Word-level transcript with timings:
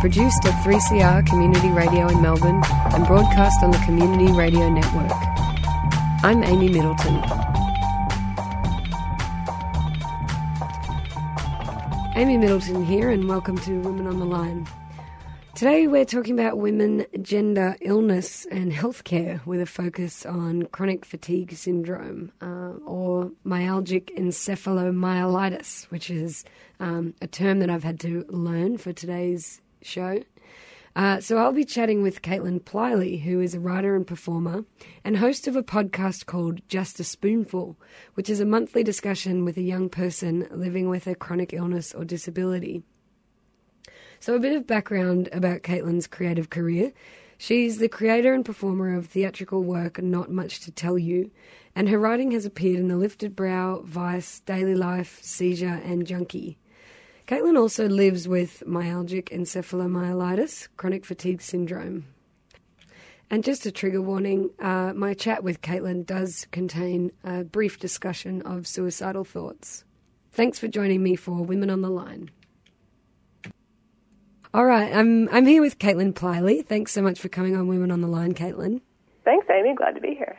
produced 0.00 0.46
at 0.46 0.54
3CR 0.64 1.26
Community 1.26 1.68
Radio 1.68 2.08
in 2.08 2.22
Melbourne 2.22 2.62
and 2.94 3.06
broadcast 3.06 3.62
on 3.62 3.70
the 3.70 3.76
Community 3.84 4.32
Radio 4.32 4.70
Network. 4.70 5.12
I'm 6.24 6.42
Amy 6.42 6.70
Middleton. 6.70 7.22
Amy 12.16 12.38
Middleton 12.38 12.82
here, 12.82 13.10
and 13.10 13.28
welcome 13.28 13.58
to 13.58 13.78
Women 13.80 14.06
on 14.06 14.18
the 14.18 14.24
Line. 14.24 14.66
Today 15.54 15.86
we're 15.86 16.06
talking 16.06 16.32
about 16.32 16.56
women, 16.56 17.04
gender, 17.20 17.76
illness, 17.82 18.46
and 18.50 18.72
healthcare 18.72 19.44
with 19.44 19.60
a 19.60 19.66
focus 19.66 20.24
on 20.24 20.62
chronic 20.68 21.04
fatigue 21.04 21.52
syndrome 21.52 22.32
uh, 22.40 22.72
or 22.86 23.32
myalgic 23.44 24.16
encephalomyelitis, 24.16 25.90
which 25.90 26.08
is 26.08 26.46
um, 26.78 27.12
a 27.20 27.26
term 27.26 27.58
that 27.58 27.68
I've 27.68 27.84
had 27.84 28.00
to 28.00 28.24
learn 28.30 28.78
for 28.78 28.94
today's 28.94 29.60
show. 29.82 30.22
Uh, 30.96 31.20
so 31.20 31.38
I'll 31.38 31.52
be 31.52 31.64
chatting 31.64 32.02
with 32.02 32.22
Caitlin 32.22 32.60
Plyley, 32.60 33.22
who 33.22 33.40
is 33.40 33.54
a 33.54 33.60
writer 33.60 33.94
and 33.94 34.06
performer 34.06 34.64
and 35.04 35.16
host 35.16 35.46
of 35.46 35.54
a 35.54 35.62
podcast 35.62 36.26
called 36.26 36.66
Just 36.68 36.98
a 36.98 37.04
Spoonful, 37.04 37.76
which 38.14 38.28
is 38.28 38.40
a 38.40 38.44
monthly 38.44 38.82
discussion 38.82 39.44
with 39.44 39.56
a 39.56 39.62
young 39.62 39.88
person 39.88 40.48
living 40.50 40.88
with 40.88 41.06
a 41.06 41.14
chronic 41.14 41.52
illness 41.52 41.94
or 41.94 42.04
disability. 42.04 42.82
So, 44.18 44.34
a 44.34 44.40
bit 44.40 44.54
of 44.54 44.66
background 44.66 45.28
about 45.32 45.62
Caitlin's 45.62 46.06
creative 46.06 46.50
career. 46.50 46.92
She's 47.38 47.78
the 47.78 47.88
creator 47.88 48.34
and 48.34 48.44
performer 48.44 48.94
of 48.94 49.06
theatrical 49.06 49.62
work 49.62 50.02
Not 50.02 50.30
Much 50.30 50.60
to 50.60 50.70
Tell 50.70 50.98
You, 50.98 51.30
and 51.74 51.88
her 51.88 51.98
writing 51.98 52.32
has 52.32 52.44
appeared 52.44 52.80
in 52.80 52.88
The 52.88 52.98
Lifted 52.98 53.34
Brow, 53.34 53.80
Vice, 53.82 54.40
Daily 54.40 54.74
Life, 54.74 55.20
Seizure, 55.22 55.80
and 55.82 56.06
Junkee. 56.06 56.56
Caitlin 57.30 57.56
also 57.56 57.88
lives 57.88 58.26
with 58.26 58.64
myalgic 58.66 59.28
encephalomyelitis, 59.28 60.66
chronic 60.76 61.04
fatigue 61.04 61.40
syndrome. 61.40 62.06
And 63.30 63.44
just 63.44 63.64
a 63.66 63.70
trigger 63.70 64.02
warning 64.02 64.50
uh, 64.58 64.94
my 64.96 65.14
chat 65.14 65.44
with 65.44 65.62
Caitlin 65.62 66.04
does 66.04 66.48
contain 66.50 67.12
a 67.22 67.44
brief 67.44 67.78
discussion 67.78 68.42
of 68.42 68.66
suicidal 68.66 69.22
thoughts. 69.22 69.84
Thanks 70.32 70.58
for 70.58 70.66
joining 70.66 71.04
me 71.04 71.14
for 71.14 71.44
Women 71.44 71.70
on 71.70 71.82
the 71.82 71.88
Line. 71.88 72.32
All 74.52 74.66
right, 74.66 74.92
I'm 74.92 75.28
I'm 75.28 75.46
here 75.46 75.62
with 75.62 75.78
Caitlin 75.78 76.12
Plyley. 76.12 76.66
Thanks 76.66 76.90
so 76.90 77.00
much 77.00 77.20
for 77.20 77.28
coming 77.28 77.54
on 77.54 77.68
Women 77.68 77.92
on 77.92 78.00
the 78.00 78.08
Line, 78.08 78.34
Caitlin. 78.34 78.80
Thanks, 79.24 79.46
Amy. 79.48 79.76
Glad 79.76 79.94
to 79.94 80.00
be 80.00 80.16
here. 80.16 80.36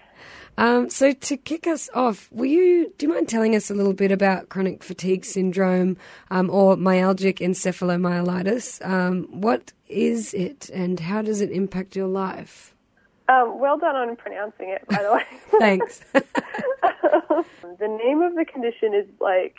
Um, 0.58 0.90
so 0.90 1.12
to 1.12 1.38
kick 1.38 1.66
us 1.66 1.90
off, 1.94 2.30
will 2.32 2.46
you 2.46 2.94
do 2.98 3.08
you 3.08 3.14
mind 3.14 3.30
telling 3.30 3.56
us 3.56 3.70
a 3.72 3.74
little 3.74 3.94
bit 3.94 4.12
about 4.12 4.50
chronic 4.50 4.84
fatigue 4.84 5.26
syndrome 5.26 5.98
um, 6.30 6.50
or 6.50 6.76
myalgic 6.76 7.40
encephalomyelitis? 7.40 8.86
Um, 8.86 9.28
what 9.32 9.74
is 9.88 10.34
it, 10.34 10.70
and 10.70 11.00
how 11.00 11.22
does 11.22 11.42
it 11.42 11.52
impact 11.52 11.96
your 11.96 12.08
life? 12.08 12.76
Um, 13.30 13.60
well 13.60 13.78
done 13.78 13.96
on 13.96 14.16
pronouncing 14.18 14.70
it, 14.70 14.86
by 14.88 15.02
the 15.02 15.14
way. 15.14 15.24
Thanks. 15.60 16.02
the 16.14 17.88
name 18.04 18.22
of 18.22 18.36
the 18.36 18.46
condition 18.46 18.94
is 18.94 19.08
like 19.20 19.56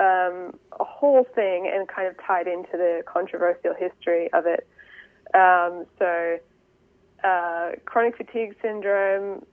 um, 0.00 0.58
a 0.80 0.84
whole 0.84 1.24
thing 1.34 1.70
and 1.72 1.88
kind 1.88 2.08
of 2.08 2.16
tied 2.26 2.46
into 2.46 2.72
the 2.72 3.02
controversial 3.06 3.74
history 3.74 4.32
of 4.32 4.46
it. 4.46 4.66
Um, 5.34 5.86
so, 5.98 6.38
uh, 7.22 7.72
chronic 7.84 8.16
fatigue 8.16 8.56
syndrome 8.62 9.44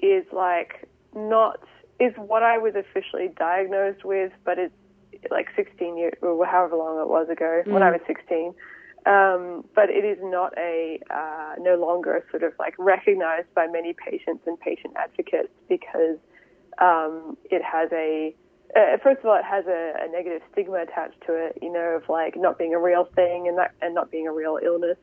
is 0.00 0.24
like 0.32 0.88
not 1.14 1.60
is 1.98 2.12
what 2.16 2.42
I 2.42 2.58
was 2.58 2.74
officially 2.74 3.28
diagnosed 3.36 4.04
with, 4.04 4.32
but 4.44 4.58
it's 4.58 4.74
like 5.30 5.48
16 5.56 5.96
years 5.96 6.14
or 6.20 6.44
however 6.44 6.76
long 6.76 7.00
it 7.00 7.08
was 7.08 7.28
ago 7.30 7.62
mm. 7.66 7.72
when 7.72 7.82
I 7.82 7.90
was 7.90 8.00
16. 8.06 8.54
Um, 9.06 9.64
but 9.74 9.88
it 9.88 10.04
is 10.04 10.18
not 10.20 10.52
a 10.58 10.98
uh, 11.10 11.54
no 11.58 11.76
longer 11.76 12.24
sort 12.30 12.42
of 12.42 12.52
like 12.58 12.74
recognized 12.76 13.52
by 13.54 13.66
many 13.66 13.94
patients 13.94 14.42
and 14.46 14.58
patient 14.58 14.94
advocates 14.96 15.52
because 15.68 16.18
um, 16.78 17.36
it 17.44 17.62
has 17.62 17.88
a 17.92 18.34
uh, 18.74 18.98
first 19.02 19.20
of 19.20 19.26
all, 19.26 19.36
it 19.36 19.44
has 19.44 19.64
a, 19.66 19.92
a, 20.02 20.10
negative 20.10 20.42
stigma 20.50 20.82
attached 20.82 21.20
to 21.24 21.32
it, 21.32 21.56
you 21.62 21.72
know, 21.72 21.96
of 21.96 22.08
like 22.08 22.34
not 22.36 22.58
being 22.58 22.74
a 22.74 22.78
real 22.78 23.08
thing 23.14 23.46
and 23.46 23.56
that 23.56 23.70
and 23.80 23.94
not 23.94 24.10
being 24.10 24.26
a 24.26 24.32
real 24.32 24.58
illness. 24.62 24.98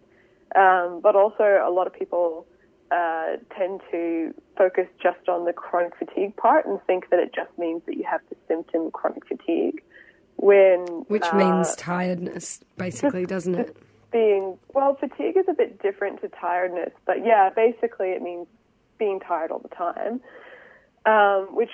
Um, 0.56 1.00
but 1.02 1.16
also, 1.16 1.64
a 1.66 1.72
lot 1.72 1.88
of 1.88 1.94
people 1.94 2.46
uh, 2.94 3.38
tend 3.58 3.82
to 3.92 4.34
focus 4.58 4.88
just 5.02 5.28
on 5.28 5.46
the 5.46 5.54
chronic 5.54 5.94
fatigue 5.98 6.36
part 6.38 6.66
and 6.66 6.80
think 6.86 7.10
that 7.10 7.20
it 7.20 7.32
just 7.34 7.58
means 7.58 7.82
that 7.88 7.98
you 7.98 8.04
have 8.10 8.22
the 8.30 8.36
symptom 8.48 8.92
chronic 8.92 9.26
fatigue. 9.28 9.82
When 10.36 10.80
which 11.08 11.24
uh, 11.24 11.38
means 11.38 11.76
tiredness, 11.76 12.62
basically, 12.78 13.26
doesn't 13.26 13.56
it? 13.56 13.78
Being 14.12 14.58
well, 14.74 14.96
fatigue 14.96 15.38
is 15.38 15.46
a 15.48 15.54
bit 15.54 15.82
different 15.82 16.22
to 16.22 16.30
tiredness, 16.30 16.92
but 17.06 17.26
yeah, 17.26 17.50
basically, 17.56 18.10
it 18.10 18.22
means 18.22 18.48
being 18.98 19.20
tired 19.20 19.52
all 19.52 19.60
the 19.60 19.70
time 19.70 20.22
um, 21.06 21.50
which 21.52 21.70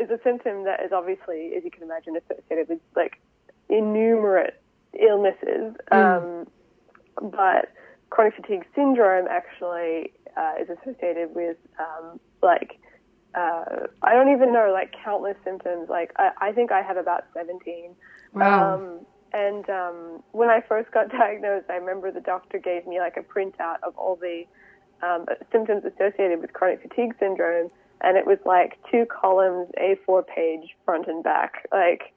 is 0.00 0.10
a 0.10 0.18
symptom 0.24 0.64
that 0.64 0.82
is 0.84 0.92
obviously, 0.92 1.52
as 1.56 1.64
you 1.64 1.70
can 1.70 1.82
imagine, 1.82 2.16
associated 2.16 2.68
with 2.68 2.80
like 2.96 3.20
innumerate 3.68 4.60
illnesses. 4.98 5.74
Mm. 5.92 6.42
Um, 6.42 7.30
but 7.30 7.70
chronic 8.12 8.34
fatigue 8.36 8.66
syndrome 8.74 9.26
actually 9.26 10.12
uh, 10.36 10.52
is 10.60 10.68
associated 10.68 11.34
with 11.34 11.56
um, 11.80 12.20
like 12.42 12.78
uh, 13.34 13.86
I 14.02 14.12
don't 14.12 14.30
even 14.30 14.52
know 14.52 14.70
like 14.72 14.94
countless 15.02 15.36
symptoms. 15.42 15.88
Like 15.88 16.12
I, 16.16 16.30
I 16.40 16.52
think 16.52 16.70
I 16.70 16.82
have 16.82 16.98
about 16.98 17.24
seventeen. 17.32 17.94
Wow. 18.34 18.74
Um, 18.74 19.06
and 19.32 19.68
um, 19.70 20.22
when 20.32 20.50
I 20.50 20.60
first 20.68 20.92
got 20.92 21.08
diagnosed, 21.22 21.70
I 21.70 21.76
remember 21.76 22.12
the 22.12 22.20
doctor 22.20 22.58
gave 22.58 22.86
me 22.86 23.00
like 23.00 23.16
a 23.16 23.22
printout 23.22 23.76
of 23.82 23.96
all 23.96 24.16
the 24.16 24.44
um, 25.02 25.24
symptoms 25.50 25.84
associated 25.84 26.40
with 26.42 26.52
chronic 26.52 26.82
fatigue 26.82 27.14
syndrome 27.18 27.70
and 28.02 28.16
it 28.16 28.26
was 28.26 28.38
like 28.44 28.78
two 28.90 29.06
columns, 29.06 29.68
A4 29.80 30.26
page, 30.26 30.76
front 30.84 31.06
and 31.06 31.22
back. 31.22 31.68
Like, 31.72 32.12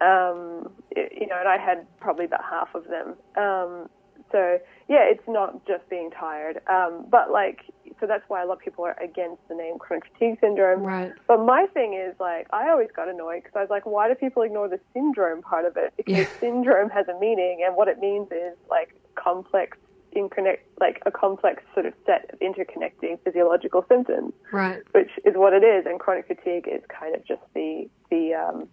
um, 0.00 0.70
it, 0.90 1.12
you 1.18 1.26
know, 1.26 1.36
and 1.38 1.48
I 1.48 1.56
had 1.56 1.86
probably 1.98 2.26
about 2.26 2.44
half 2.44 2.74
of 2.74 2.84
them. 2.84 3.14
Um, 3.36 3.88
so 4.32 4.58
yeah, 4.88 5.04
it's 5.04 5.26
not 5.28 5.64
just 5.66 5.88
being 5.88 6.10
tired, 6.10 6.60
um, 6.68 7.06
but 7.08 7.30
like, 7.30 7.60
so 8.00 8.06
that's 8.06 8.24
why 8.28 8.42
a 8.42 8.46
lot 8.46 8.54
of 8.54 8.60
people 8.60 8.84
are 8.84 8.96
against 9.02 9.46
the 9.48 9.54
name 9.54 9.78
chronic 9.78 10.04
fatigue 10.12 10.38
syndrome. 10.40 10.82
Right. 10.82 11.12
But 11.28 11.44
my 11.44 11.66
thing 11.72 11.94
is 11.94 12.14
like, 12.18 12.48
I 12.52 12.70
always 12.70 12.88
got 12.94 13.08
annoyed 13.08 13.42
because 13.44 13.56
I 13.56 13.60
was 13.60 13.70
like, 13.70 13.86
why 13.86 14.08
do 14.08 14.14
people 14.14 14.42
ignore 14.42 14.68
the 14.68 14.80
syndrome 14.92 15.42
part 15.42 15.64
of 15.64 15.76
it? 15.76 15.92
Because 15.96 16.16
yeah. 16.16 16.26
syndrome 16.40 16.90
has 16.90 17.06
a 17.08 17.18
meaning, 17.20 17.62
and 17.64 17.76
what 17.76 17.88
it 17.88 18.00
means 18.00 18.28
is 18.32 18.56
like 18.68 18.94
complex 19.14 19.78
interconnect 20.16 20.58
like 20.80 21.00
a 21.06 21.10
complex 21.12 21.62
sort 21.72 21.86
of 21.86 21.94
set 22.04 22.28
of 22.32 22.40
interconnecting 22.40 23.18
physiological 23.22 23.84
symptoms, 23.88 24.32
right? 24.52 24.82
Which 24.92 25.10
is 25.24 25.34
what 25.36 25.52
it 25.52 25.62
is, 25.62 25.86
and 25.86 26.00
chronic 26.00 26.26
fatigue 26.26 26.66
is 26.66 26.82
kind 26.88 27.14
of 27.14 27.24
just 27.24 27.42
the 27.54 27.88
the 28.10 28.34
um, 28.34 28.68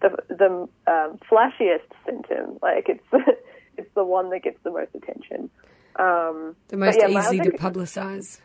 the, 0.00 0.10
the 0.28 0.68
um, 0.90 1.18
flashiest 1.30 1.86
symptom. 2.04 2.58
Like 2.60 2.88
it's 2.88 3.04
it's 3.76 3.92
the 3.94 4.04
one 4.04 4.30
that 4.30 4.42
gets 4.42 4.58
the 4.62 4.70
most 4.70 4.94
attention. 4.94 5.50
Um, 5.96 6.56
the 6.68 6.76
most 6.76 6.98
yeah, 6.98 7.08
easy 7.08 7.38
to 7.40 7.50
publicize. 7.52 8.40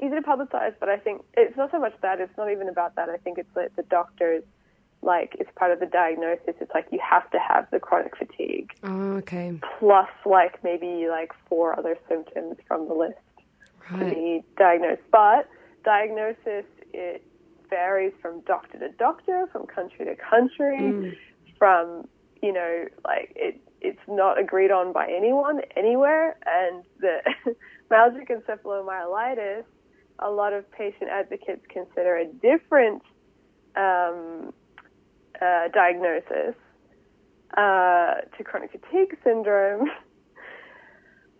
Easy 0.00 0.14
to 0.14 0.22
publicize, 0.22 0.74
but 0.78 0.88
I 0.88 0.96
think 0.96 1.22
it's 1.36 1.56
not 1.56 1.70
so 1.70 1.80
much 1.80 1.94
that. 2.02 2.20
It's 2.20 2.36
not 2.36 2.50
even 2.50 2.68
about 2.68 2.94
that. 2.96 3.08
I 3.08 3.16
think 3.16 3.38
it's 3.38 3.52
that 3.54 3.74
the 3.76 3.82
doctors 3.84 4.44
like 5.02 5.36
it's 5.38 5.50
part 5.56 5.72
of 5.72 5.80
the 5.80 5.86
diagnosis. 5.86 6.54
It's 6.60 6.72
like 6.74 6.86
you 6.90 6.98
have 7.08 7.30
to 7.30 7.38
have 7.38 7.68
the 7.70 7.78
chronic 7.78 8.16
fatigue. 8.16 8.72
Oh, 8.82 9.12
okay. 9.18 9.58
Plus, 9.78 10.08
like 10.26 10.62
maybe 10.64 11.06
like 11.08 11.32
four 11.48 11.78
other 11.78 11.96
symptoms 12.08 12.56
from 12.66 12.88
the 12.88 12.94
list 12.94 13.14
right. 13.90 14.08
to 14.08 14.14
be 14.14 14.42
diagnosed. 14.56 15.02
But 15.10 15.48
diagnosis 15.84 16.64
it 16.92 17.24
varies 17.70 18.12
from 18.20 18.40
doctor 18.40 18.78
to 18.78 18.88
doctor, 18.98 19.46
from 19.52 19.66
country 19.66 20.04
to 20.06 20.16
country, 20.16 20.78
mm. 20.78 21.16
from 21.58 22.08
you 22.42 22.52
know 22.52 22.86
like 23.04 23.32
it. 23.36 23.60
It's 23.80 24.00
not 24.08 24.38
agreed 24.38 24.70
on 24.70 24.92
by 24.92 25.06
anyone 25.08 25.60
anywhere, 25.76 26.36
and 26.46 26.82
the 27.00 27.18
myalgic 27.90 28.28
encephalomyelitis. 28.30 29.64
A 30.20 30.30
lot 30.30 30.52
of 30.52 30.70
patient 30.72 31.10
advocates 31.10 31.64
consider 31.68 32.16
a 32.16 32.26
different 32.26 33.02
um, 33.76 34.52
uh, 35.40 35.68
diagnosis 35.72 36.54
uh, 37.56 38.14
to 38.36 38.44
chronic 38.44 38.72
fatigue 38.72 39.16
syndrome. 39.24 39.88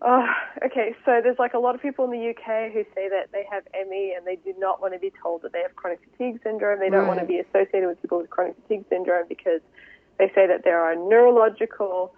Oh, 0.01 0.25
okay. 0.65 0.95
So 1.05 1.19
there's 1.21 1.41
like 1.41 1.55
a 1.55 1.59
lot 1.59 1.75
of 1.75 1.83
people 1.83 2.05
in 2.05 2.13
the 2.13 2.31
UK 2.31 2.71
who 2.73 2.85
say 2.95 3.09
that 3.09 3.31
they 3.33 3.45
have 3.51 3.65
ME 3.89 4.15
and 4.17 4.25
they 4.25 4.37
do 4.37 4.55
not 4.57 4.81
want 4.81 4.93
to 4.95 5.01
be 5.01 5.13
told 5.21 5.43
that 5.43 5.53
they 5.53 5.59
have 5.61 5.75
chronic 5.75 5.99
fatigue 6.13 6.39
syndrome. 6.45 6.79
They 6.79 6.89
don't 6.89 7.01
Right. 7.01 7.09
want 7.09 7.19
to 7.19 7.27
be 7.27 7.41
associated 7.41 7.89
with 7.89 8.01
people 8.01 8.19
with 8.19 8.31
chronic 8.31 8.55
fatigue 8.63 8.85
syndrome 8.89 9.27
because 9.29 9.61
they 10.19 10.29
say 10.37 10.47
that 10.47 10.63
there 10.63 10.81
are 10.81 10.95
neurological 10.95 12.15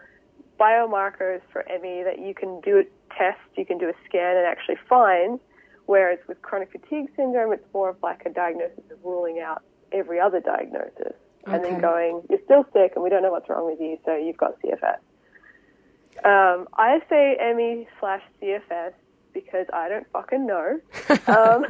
biomarkers 0.61 1.41
for 1.53 1.65
ME 1.81 2.03
that 2.05 2.19
you 2.21 2.35
can 2.35 2.61
do 2.61 2.79
a 2.79 2.85
test, 3.15 3.41
you 3.57 3.65
can 3.65 3.79
do 3.79 3.89
a 3.89 3.95
scan 4.07 4.37
and 4.37 4.47
actually 4.47 4.77
find. 4.89 5.41
Whereas 5.87 6.19
with 6.29 6.41
chronic 6.43 6.71
fatigue 6.71 7.11
syndrome, 7.17 7.53
it's 7.53 7.65
more 7.75 7.89
of 7.89 7.97
like 8.03 8.23
a 8.27 8.31
diagnosis 8.31 8.85
of 8.93 8.99
ruling 9.03 9.41
out 9.41 9.63
every 9.93 10.21
other 10.21 10.41
diagnosis 10.41 11.15
and 11.47 11.65
then 11.65 11.81
going, 11.81 12.23
you're 12.29 12.39
still 12.45 12.65
sick 12.73 12.93
and 12.95 13.03
we 13.03 13.11
don't 13.11 13.23
know 13.23 13.31
what's 13.31 13.49
wrong 13.49 13.67
with 13.67 13.81
you, 13.81 13.99
so 14.05 14.17
you've 14.17 14.37
got 14.37 14.55
CFS. 14.61 14.99
Um, 16.25 16.69
I 16.75 17.01
say 17.09 17.37
ME 17.57 17.89
slash 17.99 18.23
CFS 18.41 18.93
because 19.33 19.67
I 19.73 19.89
don't 19.89 20.07
fucking 20.13 20.47
know. 20.47 20.81
um, 21.27 21.65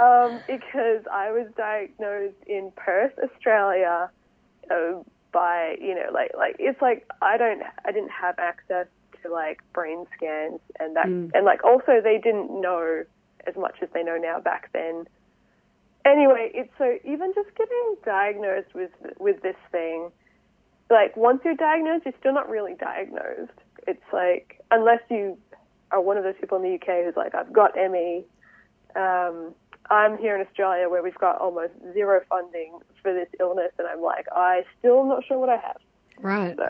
um, 0.00 0.40
because 0.46 1.02
I 1.10 1.30
was 1.30 1.46
diagnosed 1.56 2.36
in 2.46 2.70
Perth, 2.76 3.12
Australia, 3.22 4.10
uh, 4.70 5.02
by 5.34 5.76
you 5.80 5.94
know, 5.94 6.08
like 6.12 6.30
like 6.34 6.56
it's 6.58 6.80
like 6.80 7.06
I 7.20 7.36
don't 7.36 7.62
I 7.84 7.92
didn't 7.92 8.12
have 8.12 8.38
access 8.38 8.86
to 9.22 9.30
like 9.30 9.60
brain 9.74 10.06
scans 10.16 10.60
and 10.80 10.96
that 10.96 11.06
and 11.06 11.44
like 11.44 11.62
also 11.64 12.00
they 12.02 12.18
didn't 12.22 12.58
know 12.60 13.04
as 13.46 13.54
much 13.56 13.76
as 13.82 13.90
they 13.92 14.02
know 14.02 14.16
now 14.16 14.40
back 14.40 14.70
then. 14.72 15.06
Anyway, 16.06 16.50
it's 16.54 16.72
so 16.78 16.96
even 17.04 17.32
just 17.34 17.54
getting 17.56 17.96
diagnosed 18.04 18.74
with 18.74 18.92
with 19.18 19.42
this 19.42 19.56
thing 19.70 20.10
like 20.90 21.16
once 21.16 21.40
you're 21.44 21.54
diagnosed, 21.54 22.04
you're 22.04 22.14
still 22.20 22.34
not 22.34 22.48
really 22.48 22.74
diagnosed. 22.74 23.58
It's 23.86 24.02
like 24.12 24.60
unless 24.70 25.00
you 25.10 25.38
are 25.90 26.00
one 26.00 26.16
of 26.16 26.24
those 26.24 26.34
people 26.40 26.58
in 26.58 26.64
the 26.64 26.74
UK 26.74 27.04
who's 27.04 27.16
like, 27.16 27.34
I've 27.34 27.52
got 27.52 27.72
ME. 27.76 28.24
Um, 28.96 29.54
I'm 29.90 30.16
here 30.18 30.34
in 30.36 30.46
Australia 30.46 30.88
where 30.88 31.02
we've 31.02 31.14
got 31.18 31.40
almost 31.40 31.72
zero 31.92 32.20
funding 32.28 32.78
for 33.02 33.12
this 33.12 33.28
illness, 33.40 33.72
and 33.78 33.86
I'm 33.86 34.00
like, 34.00 34.26
I 34.32 34.62
still 34.78 35.00
am 35.00 35.08
not 35.08 35.24
sure 35.26 35.38
what 35.38 35.48
I 35.48 35.56
have. 35.56 35.76
Right. 36.20 36.56
So 36.56 36.66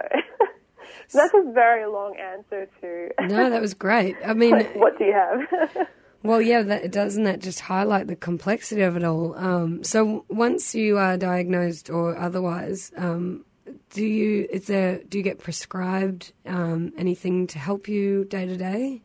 that's 1.12 1.34
a 1.34 1.52
very 1.52 1.86
long 1.86 2.16
answer 2.16 2.68
to 2.80 3.10
No, 3.28 3.50
that 3.50 3.60
was 3.60 3.74
great. 3.74 4.16
I 4.24 4.34
mean, 4.34 4.52
like, 4.52 4.74
what 4.74 4.98
do 4.98 5.04
you 5.04 5.12
have? 5.12 5.88
Well, 6.24 6.40
yeah, 6.40 6.62
that 6.62 6.90
doesn't 6.90 7.24
that 7.24 7.40
just 7.40 7.60
highlight 7.60 8.06
the 8.06 8.16
complexity 8.16 8.80
of 8.80 8.96
it 8.96 9.04
all? 9.04 9.36
Um, 9.36 9.84
so 9.84 10.24
once 10.30 10.74
you 10.74 10.96
are 10.96 11.18
diagnosed 11.18 11.90
or 11.90 12.16
otherwise, 12.16 12.90
um, 12.96 13.44
do 13.90 14.06
you 14.06 14.48
is 14.50 14.66
there 14.66 15.02
do 15.06 15.18
you 15.18 15.24
get 15.24 15.38
prescribed 15.38 16.32
um, 16.46 16.94
anything 16.96 17.46
to 17.48 17.58
help 17.58 17.88
you 17.88 18.24
day 18.24 18.46
to 18.46 18.56
day? 18.56 19.02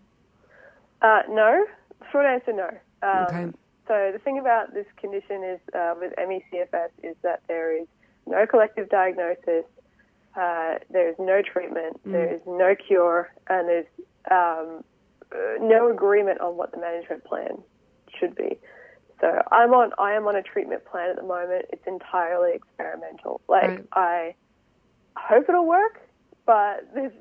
Uh, 1.02 1.24
no. 1.30 1.66
Short 2.10 2.26
answer, 2.26 2.54
no. 2.54 2.70
Um, 3.04 3.26
Okay. 3.26 3.58
So 3.90 4.12
the 4.14 4.20
thing 4.20 4.38
about 4.38 4.76
this 4.76 4.86
condition 4.98 5.44
is 5.44 5.60
uh, 5.74 5.96
with 6.00 6.14
ME/CFS 6.16 6.92
is 7.02 7.16
that 7.24 7.42
there 7.48 7.76
is 7.76 7.88
no 8.28 8.46
collective 8.46 8.88
diagnosis, 8.88 9.66
uh, 10.36 10.76
there 10.92 11.10
is 11.10 11.16
no 11.18 11.42
treatment, 11.42 12.00
there 12.06 12.32
is 12.32 12.40
no 12.46 12.76
cure, 12.76 13.34
and 13.50 13.68
there's 13.68 13.88
um, 14.30 14.84
uh, 15.32 15.58
no 15.60 15.90
agreement 15.92 16.40
on 16.40 16.56
what 16.56 16.72
the 16.72 16.78
management 16.78 17.24
plan 17.26 17.58
should 18.20 18.36
be. 18.36 18.60
So 19.22 19.42
I'm 19.52 19.74
on 19.74 19.92
I 19.98 20.14
am 20.14 20.28
on 20.28 20.36
a 20.36 20.44
treatment 20.44 20.86
plan 20.86 21.10
at 21.10 21.16
the 21.16 21.24
moment. 21.24 21.66
It's 21.74 21.88
entirely 21.88 22.52
experimental. 22.54 23.42
Like 23.50 23.70
Right. 23.70 23.86
I 23.94 24.36
hope 25.18 25.50
it'll 25.50 25.66
work, 25.66 26.00
but 26.46 26.88
there's 26.94 27.12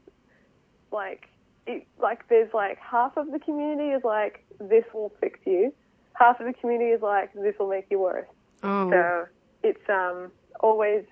like 0.93 1.31
it, 1.67 1.87
like 1.99 2.29
there's 2.29 2.53
like 2.53 2.77
half 2.79 3.17
of 3.17 3.33
the 3.33 3.39
community 3.39 3.91
is 3.91 4.05
like 4.05 4.45
this 4.61 4.85
will 4.93 5.13
fix 5.21 5.41
you, 5.47 5.73
half 6.19 6.41
of 6.41 6.47
the 6.47 6.53
community 6.53 6.91
is 6.91 7.03
like 7.03 7.33
this 7.35 7.55
will 7.59 7.69
make 7.69 7.87
you 7.91 7.99
worse. 7.99 8.29
Oh, 8.63 8.91
So 8.91 9.27
it's 9.63 9.89
um 9.89 10.31
always 10.61 11.05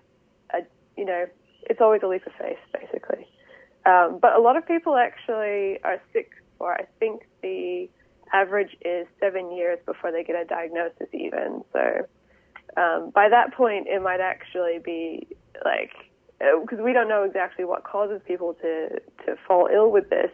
a 0.53 0.59
you 0.97 1.05
know 1.05 1.27
it's 1.63 1.81
always 1.81 2.03
a 2.03 2.09
leap 2.09 2.27
of 2.27 2.33
faith 2.39 2.59
basically. 2.73 3.27
Um, 3.85 4.19
but 4.21 4.35
a 4.35 4.41
lot 4.41 4.57
of 4.57 4.67
people 4.67 4.97
actually 4.97 5.79
are 5.85 6.01
sick 6.13 6.31
for 6.59 6.75
I 6.75 6.87
think 6.99 7.27
the 7.43 7.89
average 8.33 8.77
is 8.85 9.07
seven 9.21 9.55
years 9.55 9.79
before 9.87 10.11
they 10.11 10.25
get 10.25 10.35
a 10.35 10.45
diagnosis 10.45 11.09
even. 11.13 11.63
So 11.73 12.07
um, 12.77 13.11
by 13.11 13.29
that 13.29 13.55
point 13.55 13.87
it 13.87 14.03
might 14.03 14.21
actually 14.21 14.81
be 14.85 15.29
like 15.65 15.93
because 16.39 16.81
we 16.81 16.93
don't 16.93 17.09
know 17.09 17.23
exactly 17.23 17.65
what 17.65 17.85
causes 17.85 18.21
people 18.27 18.55
to 18.55 19.01
to 19.25 19.37
fall 19.47 19.69
ill 19.73 19.91
with 19.91 20.11
this. 20.11 20.31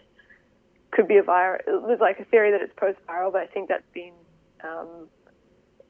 Could 0.92 1.08
be 1.08 1.16
a 1.16 1.22
virus. 1.22 1.62
There's 1.66 2.00
like 2.00 2.20
a 2.20 2.24
theory 2.24 2.50
that 2.50 2.60
it's 2.60 2.72
post-viral, 2.76 3.32
but 3.32 3.40
I 3.40 3.46
think 3.46 3.68
that's 3.68 3.90
been 3.94 4.12
um, 4.64 5.08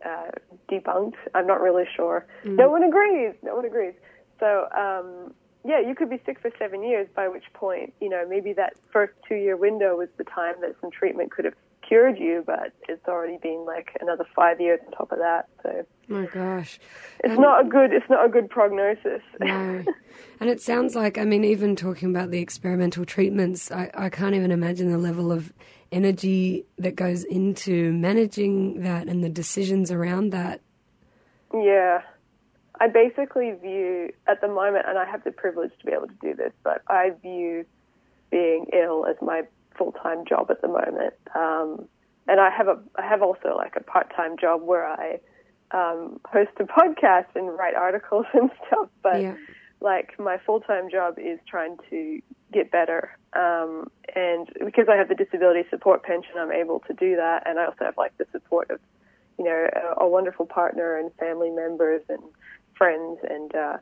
uh, 0.05 0.31
debunked. 0.71 1.15
I'm 1.35 1.47
not 1.47 1.61
really 1.61 1.85
sure. 1.95 2.27
No 2.45 2.69
one 2.69 2.83
agrees. 2.83 3.35
No 3.43 3.57
one 3.57 3.65
agrees. 3.65 3.95
So 4.41 4.69
um, 4.77 5.35
yeah, 5.65 5.81
you 5.81 5.95
could 5.95 6.11
be 6.11 6.21
sick 6.27 6.41
for 6.41 6.51
seven 6.59 6.83
years. 6.83 7.09
By 7.15 7.29
which 7.29 7.45
point, 7.55 7.95
you 8.01 8.09
know, 8.09 8.27
maybe 8.29 8.53
that 8.55 8.75
first 8.93 9.13
two-year 9.29 9.57
window 9.57 9.97
was 9.97 10.09
the 10.17 10.25
time 10.25 10.55
that 10.61 10.75
some 10.81 10.91
treatment 10.91 11.31
could 11.31 11.45
have 11.45 11.55
cured 11.87 12.19
you, 12.19 12.43
but 12.47 12.73
it's 12.89 13.07
already 13.07 13.39
been 13.43 13.65
like 13.67 13.97
another 14.01 14.25
five 14.35 14.61
years 14.61 14.81
on 14.87 14.93
top 14.93 15.13
of 15.13 15.19
that. 15.19 15.49
So 15.63 15.87
my 16.09 16.27
gosh. 16.27 16.81
it's 17.23 17.39
not 17.39 17.67
a 17.67 17.69
good. 17.69 17.93
It's 17.93 18.09
not 18.09 18.27
a 18.27 18.29
good 18.29 18.51
prognosis. 18.51 19.23
No. 19.41 19.85
And 20.41 20.51
it 20.51 20.61
sounds 20.61 20.97
like, 20.97 21.19
I 21.19 21.25
mean, 21.25 21.45
even 21.45 21.77
talking 21.77 22.11
about 22.11 22.33
the 22.33 22.41
experimental 22.41 23.05
treatments, 23.05 23.71
I, 23.71 23.91
I 23.95 24.09
can't 24.09 24.35
even 24.35 24.51
imagine 24.51 24.91
the 24.91 24.99
level 24.99 25.31
of 25.31 25.53
energy 25.93 26.65
that 26.79 26.97
goes 26.97 27.25
into 27.25 27.93
managing 27.93 28.83
that 28.83 29.09
and 29.09 29.23
the 29.23 29.29
decisions 29.29 29.91
around 29.91 30.31
that. 30.31 30.61
Yeah. 31.55 32.01
I 32.81 32.89
basically 32.89 33.53
view, 33.53 34.11
at 34.27 34.41
the 34.41 34.49
moment, 34.49 34.87
and 34.89 34.99
I 34.99 35.05
have 35.05 35.23
the 35.25 35.31
privilege 35.31 35.71
to 35.79 35.87
be 35.87 35.93
able 35.93 36.09
to 36.09 36.15
do 36.21 36.35
this, 36.35 36.53
but 36.65 36.83
I 36.89 37.11
view 37.23 37.65
being 38.31 38.67
ill 38.73 39.07
as 39.07 39.17
my 39.21 39.43
full 39.77 39.93
time 39.93 40.25
job 40.29 40.51
at 40.51 40.63
the 40.63 40.69
moment. 40.69 41.15
Um, 41.37 41.87
and 42.27 42.41
I 42.41 42.51
have 42.51 42.69
a, 42.69 42.79
I 42.97 43.07
have 43.07 43.23
also 43.23 43.55
like 43.57 43.75
a 43.77 43.83
part 43.83 44.13
time 44.17 44.37
job 44.41 44.63
where 44.63 44.87
I 44.87 45.21
um, 45.73 46.19
host 46.25 46.51
a 46.59 46.65
podcast 46.65 47.27
and 47.35 47.47
write 47.57 47.75
articles 47.75 48.27
and 48.33 48.51
stuff. 48.67 48.89
But 49.03 49.21
Yeah. 49.21 49.37
like 49.81 50.19
my 50.19 50.39
full 50.45 50.61
time 50.61 50.91
job 50.91 51.19
is 51.19 51.39
trying 51.49 51.77
to 51.91 52.21
get 52.53 52.71
better. 52.71 53.17
Um, 53.33 53.91
and 54.15 54.49
because 54.65 54.87
I 54.89 54.97
have 54.97 55.09
the 55.09 55.15
disability 55.15 55.65
support 55.71 56.03
pension, 56.03 56.33
I'm 56.39 56.53
able 56.53 56.81
to 56.81 56.93
do 56.93 57.17
that. 57.17 57.45
And 57.47 57.59
I 57.59 57.65
also 57.67 57.85
have 57.85 57.97
like 57.97 58.17
the 58.19 58.27
support 58.33 58.71
of, 58.71 58.79
you 59.39 59.45
know, 59.45 59.69
a, 59.99 60.05
a 60.05 60.09
wonderful 60.09 60.47
partner 60.47 60.99
and 60.99 61.11
family 61.15 61.51
members 61.51 62.03
and 62.09 62.23
friends 62.77 63.19
and, 63.29 63.55
uh, 63.55 63.77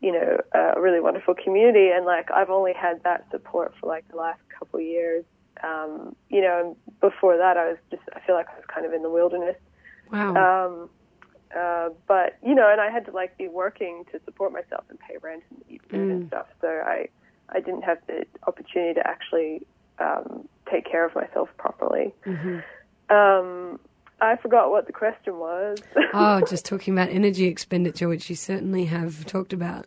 you 0.00 0.12
know, 0.12 0.40
a 0.54 0.80
really 0.80 1.00
wonderful 1.00 1.34
community. 1.34 1.90
And 1.90 2.04
like 2.04 2.30
I've 2.30 2.50
only 2.50 2.72
had 2.72 3.02
that 3.04 3.26
support 3.30 3.74
for 3.80 3.86
like 3.86 4.06
the 4.08 4.16
last 4.16 4.40
couple 4.56 4.80
of 4.80 4.86
years. 4.86 5.24
Um, 5.62 6.14
you 6.28 6.40
know, 6.40 6.60
and 6.60 7.00
before 7.00 7.36
that 7.36 7.56
I 7.56 7.68
was 7.68 7.78
just, 7.90 8.02
I 8.14 8.20
feel 8.20 8.36
like 8.36 8.48
I 8.48 8.54
was 8.54 8.64
kind 8.72 8.86
of 8.86 8.92
in 8.92 9.02
the 9.02 9.10
wilderness. 9.10 9.56
Wow. 10.12 10.34
Um, 10.66 10.90
uh, 11.56 11.88
but 12.06 12.36
you 12.44 12.54
know, 12.54 12.68
and 12.70 12.80
I 12.80 12.90
had 12.90 13.06
to 13.06 13.10
like 13.10 13.36
be 13.38 13.48
working 13.48 14.04
to 14.12 14.20
support 14.24 14.52
myself 14.52 14.84
and 14.90 14.98
pay 15.00 15.16
rent 15.20 15.42
and 15.50 15.62
eat 15.68 15.82
food 15.88 16.10
and 16.10 16.28
stuff. 16.28 16.46
So 16.60 16.68
I, 16.68 17.08
I 17.50 17.60
didn't 17.60 17.82
have 17.82 17.98
the 18.06 18.24
opportunity 18.46 18.94
to 18.94 19.06
actually 19.06 19.66
um, 19.98 20.48
take 20.70 20.84
care 20.84 21.04
of 21.04 21.14
myself 21.14 21.48
properly. 21.56 22.14
Um, 23.10 23.80
I 24.20 24.36
forgot 24.36 24.70
what 24.70 24.86
the 24.86 24.92
question 24.92 25.38
was. 25.38 25.78
oh, 26.12 26.40
just 26.48 26.64
talking 26.64 26.94
about 26.94 27.10
energy 27.10 27.46
expenditure, 27.46 28.08
which 28.08 28.28
you 28.28 28.36
certainly 28.36 28.84
have 28.86 29.24
talked 29.26 29.52
about. 29.52 29.86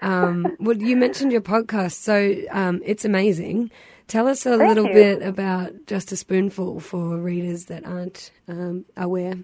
Um, 0.00 0.56
well, 0.60 0.76
you 0.76 0.96
mentioned 0.96 1.32
your 1.32 1.40
podcast, 1.40 1.92
so 1.92 2.34
um, 2.50 2.80
it's 2.84 3.04
amazing. 3.04 3.70
Tell 4.06 4.26
us 4.26 4.46
a 4.46 4.56
little 4.56 4.86
you. 4.86 4.94
bit 4.94 5.22
about 5.22 5.86
Just 5.86 6.12
a 6.12 6.16
Spoonful 6.16 6.80
for 6.80 7.18
readers 7.18 7.66
that 7.66 7.84
aren't 7.84 8.30
um, 8.48 8.86
aware. 8.96 9.34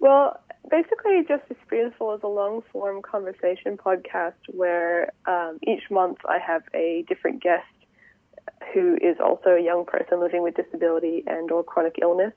Well, 0.00 0.40
basically, 0.70 1.22
Just 1.26 1.44
a 1.50 1.56
Spoonful 1.66 2.14
is 2.14 2.20
a 2.22 2.28
long 2.28 2.62
form 2.72 3.02
conversation 3.02 3.76
podcast 3.76 4.34
where 4.48 5.12
um, 5.26 5.58
each 5.66 5.90
month 5.90 6.18
I 6.28 6.38
have 6.38 6.62
a 6.74 7.04
different 7.08 7.42
guest 7.42 7.64
who 8.72 8.96
is 9.00 9.16
also 9.22 9.50
a 9.50 9.60
young 9.62 9.84
person 9.84 10.20
living 10.20 10.42
with 10.42 10.54
disability 10.54 11.24
and 11.26 11.50
or 11.50 11.62
chronic 11.62 11.98
illness. 12.00 12.32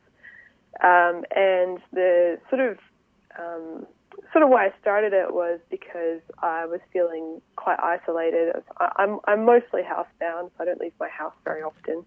Um, 0.81 1.23
and 1.35 1.79
the 1.91 2.39
sort 2.49 2.61
of 2.61 2.77
um, 3.39 3.85
sort 4.31 4.43
of 4.43 4.49
why 4.49 4.67
I 4.67 4.73
started 4.81 5.13
it 5.13 5.33
was 5.33 5.59
because 5.69 6.21
I 6.39 6.65
was 6.65 6.79
feeling 6.93 7.41
quite 7.55 7.79
isolated. 7.79 8.55
I- 8.79 8.91
I'm 8.97 9.19
I'm 9.25 9.45
mostly 9.45 9.81
housebound, 9.81 10.49
so 10.49 10.53
I 10.59 10.65
don't 10.65 10.79
leave 10.79 10.93
my 10.99 11.09
house 11.09 11.33
very 11.43 11.61
often. 11.63 12.05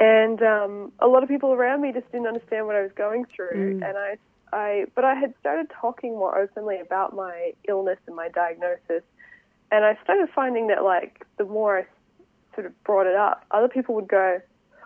And 0.00 0.40
um, 0.42 0.92
a 1.00 1.08
lot 1.08 1.22
of 1.24 1.28
people 1.28 1.52
around 1.52 1.82
me 1.82 1.92
just 1.92 2.10
didn't 2.12 2.28
understand 2.28 2.66
what 2.66 2.76
I 2.76 2.82
was 2.82 2.92
going 2.96 3.24
through, 3.34 3.80
and 3.82 3.96
I, 3.98 4.16
I, 4.52 4.86
but 4.94 5.04
I 5.04 5.14
had 5.14 5.34
started 5.40 5.70
talking 5.70 6.12
more 6.12 6.38
openly 6.38 6.80
about 6.80 7.14
my 7.14 7.52
illness 7.68 7.98
and 8.06 8.16
my 8.16 8.28
diagnosis, 8.28 9.02
and 9.70 9.84
I 9.84 9.98
started 10.02 10.28
finding 10.34 10.68
that 10.68 10.84
like 10.84 11.26
the 11.36 11.44
more 11.44 11.78
I 11.80 11.86
sort 12.54 12.66
of 12.66 12.84
brought 12.84 13.06
it 13.06 13.14
up, 13.14 13.44
other 13.50 13.68
people 13.68 13.94
would 13.94 14.08
go, 14.08 14.40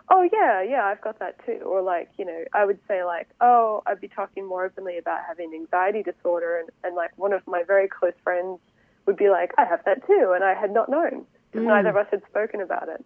"Oh 0.09 0.27
yeah, 0.31 0.61
yeah, 0.61 0.85
I've 0.85 1.01
got 1.01 1.19
that 1.19 1.43
too," 1.45 1.61
or 1.65 1.81
like 1.81 2.09
you 2.17 2.25
know, 2.25 2.43
I 2.53 2.65
would 2.65 2.79
say 2.87 3.03
like, 3.03 3.29
"Oh, 3.41 3.83
I'd 3.85 4.01
be 4.01 4.07
talking 4.07 4.45
more 4.45 4.65
openly 4.65 4.97
about 4.97 5.21
having 5.27 5.53
anxiety 5.53 6.03
disorder," 6.03 6.57
and 6.59 6.69
and 6.83 6.95
like 6.95 7.11
one 7.17 7.33
of 7.33 7.45
my 7.47 7.63
very 7.63 7.87
close 7.87 8.13
friends 8.23 8.59
would 9.05 9.17
be 9.17 9.29
like, 9.29 9.53
"I 9.57 9.65
have 9.65 9.83
that 9.85 10.05
too," 10.05 10.33
and 10.35 10.43
I 10.43 10.53
had 10.53 10.71
not 10.71 10.89
known 10.89 11.25
because 11.51 11.67
neither 11.67 11.89
of 11.89 11.97
us 11.97 12.07
had 12.11 12.21
spoken 12.29 12.61
about 12.61 12.89
it, 12.89 13.05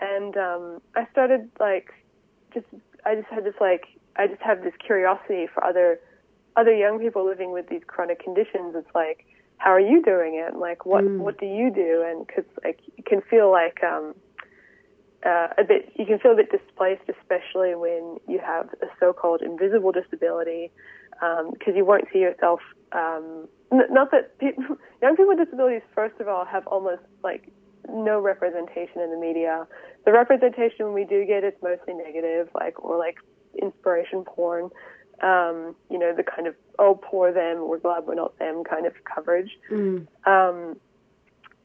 and 0.00 0.36
um, 0.36 0.80
I 0.94 1.06
started 1.12 1.50
like 1.60 1.92
just 2.52 2.66
I 3.04 3.14
just 3.14 3.28
had 3.28 3.44
this 3.44 3.54
like 3.60 3.86
I 4.18 4.26
just 4.26 4.42
have 4.42 4.62
this 4.62 4.74
curiosity 4.84 5.46
for 5.52 5.64
other 5.64 6.00
other 6.56 6.74
young 6.74 6.98
people 6.98 7.24
living 7.24 7.52
with 7.52 7.68
these 7.68 7.82
chronic 7.86 8.22
conditions. 8.22 8.74
It's 8.74 8.92
like, 8.94 9.24
how 9.58 9.70
are 9.70 9.80
you 9.80 10.02
doing 10.02 10.34
it? 10.34 10.56
Like, 10.56 10.84
what 10.84 11.04
what 11.04 11.38
do 11.38 11.46
you 11.46 11.70
do? 11.70 12.04
And 12.06 12.26
because 12.26 12.44
like 12.64 12.80
you 12.96 13.04
can 13.04 13.22
feel 13.22 13.50
like 13.50 13.82
um, 13.84 14.14
uh, 15.24 15.48
a 15.58 15.64
bit, 15.64 15.92
you 15.96 16.06
can 16.06 16.18
feel 16.18 16.32
a 16.32 16.36
bit 16.36 16.50
displaced, 16.50 17.02
especially 17.08 17.74
when 17.74 18.18
you 18.28 18.38
have 18.38 18.68
a 18.82 18.86
so-called 19.00 19.42
invisible 19.42 19.92
disability, 19.92 20.70
because 21.52 21.74
you 21.74 21.84
won't 21.84 22.04
see 22.12 22.20
yourself. 22.20 22.60
Um, 22.92 23.48
n- 23.72 23.90
not 23.90 24.10
that 24.12 24.38
pe- 24.38 24.56
young 25.02 25.16
people 25.16 25.28
with 25.28 25.38
disabilities, 25.38 25.82
first 25.94 26.20
of 26.20 26.28
all, 26.28 26.44
have 26.44 26.66
almost 26.66 27.02
like 27.24 27.50
no 27.88 28.20
representation 28.20 29.00
in 29.00 29.10
the 29.10 29.18
media. 29.18 29.66
The 30.04 30.12
representation 30.12 30.92
we 30.92 31.04
do 31.04 31.24
get 31.24 31.42
is 31.44 31.54
mostly 31.62 31.94
negative, 31.94 32.48
like 32.54 32.82
or 32.82 32.96
like 32.96 33.16
inspiration 33.60 34.24
porn. 34.24 34.70
Um, 35.22 35.74
you 35.90 35.98
know, 35.98 36.14
the 36.14 36.22
kind 36.22 36.46
of 36.46 36.54
oh 36.78 36.94
poor 37.02 37.32
them, 37.32 37.66
we're 37.68 37.78
glad 37.80 38.04
we're 38.06 38.14
not 38.14 38.38
them 38.38 38.62
kind 38.68 38.86
of 38.86 38.92
coverage. 39.04 39.50
Um, 40.26 40.76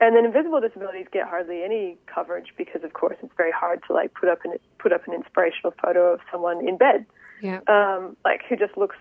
and 0.01 0.15
then 0.15 0.25
invisible 0.25 0.59
disabilities 0.59 1.05
get 1.13 1.27
hardly 1.27 1.63
any 1.63 1.97
coverage 2.13 2.47
because, 2.57 2.83
of 2.83 2.93
course, 2.93 3.15
it's 3.21 3.31
very 3.37 3.51
hard 3.51 3.81
to 3.87 3.93
like 3.93 4.13
put 4.15 4.27
up 4.27 4.39
an 4.43 4.53
put 4.79 4.91
up 4.91 5.07
an 5.07 5.13
inspirational 5.13 5.73
photo 5.81 6.13
of 6.13 6.19
someone 6.31 6.67
in 6.67 6.77
bed, 6.77 7.05
Yeah. 7.41 7.59
um, 7.67 8.17
like 8.25 8.41
who 8.49 8.55
just 8.57 8.75
looks 8.75 8.97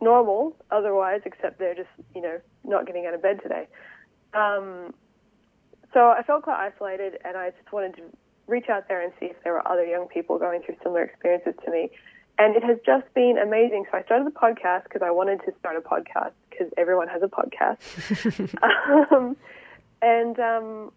normal 0.00 0.56
otherwise, 0.70 1.20
except 1.24 1.58
they're 1.60 1.74
just 1.76 1.88
you 2.14 2.20
know 2.20 2.38
not 2.64 2.86
getting 2.86 3.06
out 3.06 3.14
of 3.14 3.22
bed 3.22 3.40
today. 3.42 3.66
Um, 4.34 4.92
so 5.94 6.08
I 6.10 6.22
felt 6.26 6.42
quite 6.42 6.72
isolated, 6.72 7.18
and 7.24 7.36
I 7.36 7.50
just 7.50 7.72
wanted 7.72 7.94
to 7.96 8.02
reach 8.48 8.68
out 8.68 8.88
there 8.88 9.00
and 9.00 9.12
see 9.20 9.26
if 9.26 9.36
there 9.44 9.52
were 9.52 9.66
other 9.66 9.84
young 9.84 10.08
people 10.08 10.38
going 10.38 10.60
through 10.62 10.74
similar 10.82 11.02
experiences 11.04 11.54
to 11.64 11.70
me. 11.70 11.90
And 12.42 12.56
it 12.56 12.64
has 12.64 12.76
just 12.84 13.04
been 13.14 13.38
amazing. 13.40 13.84
So 13.88 13.98
I 13.98 14.02
started 14.02 14.26
the 14.26 14.32
podcast 14.32 14.82
because 14.84 15.00
I 15.00 15.12
wanted 15.12 15.42
to 15.44 15.52
start 15.60 15.76
a 15.76 15.80
podcast 15.80 16.32
because 16.50 16.72
everyone 16.76 17.06
has 17.06 17.22
a 17.22 17.28
podcast. 17.28 17.78
um, 19.12 19.36
and 20.02 20.36
um, 20.40 20.90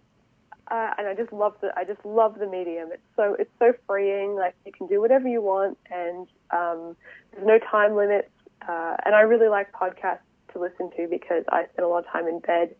uh, 0.71 0.89
and 0.97 1.07
I 1.07 1.13
just 1.13 1.31
love 1.31 1.53
the 1.61 1.71
I 1.77 1.83
just 1.83 2.03
love 2.03 2.39
the 2.39 2.47
medium. 2.47 2.89
It's 2.91 3.03
so 3.15 3.35
it's 3.37 3.51
so 3.59 3.73
freeing. 3.85 4.35
Like 4.35 4.55
you 4.65 4.71
can 4.71 4.87
do 4.87 4.99
whatever 4.99 5.27
you 5.27 5.39
want, 5.39 5.77
and 5.91 6.27
um, 6.49 6.95
there's 7.31 7.45
no 7.45 7.59
time 7.59 7.95
limits. 7.95 8.31
Uh, 8.67 8.95
and 9.05 9.13
I 9.13 9.21
really 9.21 9.47
like 9.47 9.71
podcasts 9.71 10.25
to 10.53 10.59
listen 10.59 10.89
to 10.97 11.07
because 11.07 11.43
I 11.49 11.65
spend 11.73 11.85
a 11.85 11.87
lot 11.87 12.07
of 12.07 12.11
time 12.11 12.27
in 12.27 12.39
bed, 12.39 12.73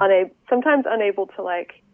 unable 0.00 0.34
sometimes 0.50 0.86
unable 0.88 1.28
to 1.36 1.42
like 1.42 1.84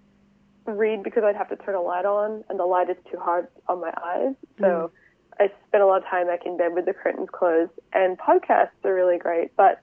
read 0.65 1.03
because 1.03 1.23
I'd 1.23 1.37
have 1.37 1.51
to 1.51 1.57
turn 1.57 1.75
a 1.75 1.83
light 1.83 2.07
on, 2.07 2.45
and 2.49 2.59
the 2.59 2.65
light 2.65 2.89
is 2.89 2.97
too 3.13 3.19
hard 3.19 3.49
on 3.69 3.83
my 3.83 3.93
eyes. 4.03 4.35
So 4.59 4.91
I 5.39 5.51
spend 5.69 5.83
a 5.83 5.87
lot 5.87 5.99
of 6.03 6.09
time 6.09 6.27
like 6.27 6.45
in 6.47 6.57
bed 6.57 6.75
with 6.75 6.87
the 6.87 6.93
curtains 6.95 7.29
closed. 7.33 7.73
And 7.93 8.19
podcasts 8.19 8.71
are 8.85 8.95
really 8.95 9.19
great, 9.19 9.55
but 9.57 9.81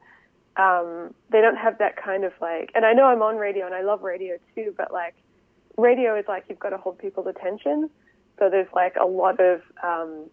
um, 0.58 1.14
they 1.32 1.42
don't 1.42 1.58
have 1.58 1.78
that 1.80 1.96
kind 1.96 2.24
of 2.24 2.34
like. 2.42 2.72
And 2.76 2.86
I 2.86 2.94
know 2.94 3.06
I'm 3.06 3.22
on 3.22 3.38
radio, 3.38 3.66
and 3.66 3.76
I 3.76 3.82
love 3.84 4.02
radio 4.02 4.38
too, 4.56 4.74
but 4.78 4.92
like 4.92 5.16
radio 5.78 6.18
is 6.18 6.26
like 6.28 6.46
you've 6.50 6.60
got 6.60 6.70
to 6.70 6.78
hold 6.78 6.98
people's 7.00 7.28
attention. 7.28 7.90
So 8.40 8.50
there's 8.50 8.68
like 8.74 8.96
a 9.02 9.06
lot 9.06 9.40
of, 9.40 9.62
um, 9.84 10.26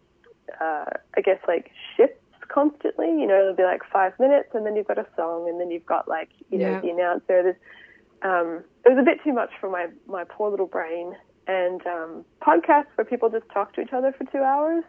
uh, 0.60 0.84
I 1.16 1.20
guess 1.22 1.38
like 1.46 1.70
shifts 1.96 2.16
constantly. 2.48 3.08
You 3.08 3.26
know, 3.26 3.40
it'll 3.40 3.54
be 3.54 3.62
like 3.64 3.82
five 3.92 4.12
minutes, 4.18 4.48
and 4.54 4.64
then 4.66 4.76
you've 4.76 4.88
got 4.88 4.98
a 4.98 5.06
song, 5.16 5.48
and 5.48 5.60
then 5.60 5.70
you've 5.70 5.86
got 5.86 6.08
like 6.08 6.30
you 6.50 6.58
know 6.58 6.72
Yeah. 6.72 6.80
the 6.80 6.90
announcer. 6.90 7.42
There's 7.42 7.56
um, 8.22 8.64
it 8.84 8.88
was 8.88 8.98
a 8.98 9.04
bit 9.04 9.22
too 9.22 9.32
much 9.32 9.50
for 9.60 9.68
my 9.70 9.86
my 10.06 10.24
poor 10.24 10.50
little 10.50 10.66
brain. 10.66 11.14
And 11.46 11.86
um, 11.86 12.24
podcasts 12.42 12.88
where 12.96 13.04
people 13.06 13.30
just 13.30 13.48
talk 13.50 13.72
to 13.74 13.80
each 13.80 13.92
other 13.94 14.12
for 14.12 14.24
two 14.30 14.42
hours, 14.42 14.84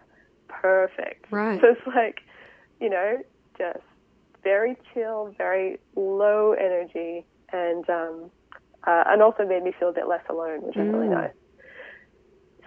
perfect. 0.49 1.25
Right. 1.31 1.59
So 1.61 1.67
it's 1.69 1.87
like, 1.87 2.21
you 2.81 2.89
know, 2.89 3.17
just 3.57 3.79
very 4.43 4.77
chill, 4.93 5.33
very 5.37 5.77
low 5.95 6.53
energy, 6.53 7.25
and 7.51 7.89
um, 7.89 8.31
uh, 8.87 9.03
and 9.07 9.21
also 9.21 9.45
made 9.45 9.63
me 9.63 9.73
feel 9.79 9.89
a 9.89 9.93
bit 9.93 10.07
less 10.07 10.23
alone, 10.29 10.61
which 10.63 10.75
was 10.75 10.87
really 10.87 11.07
Mm. 11.07 11.21
nice. 11.21 11.31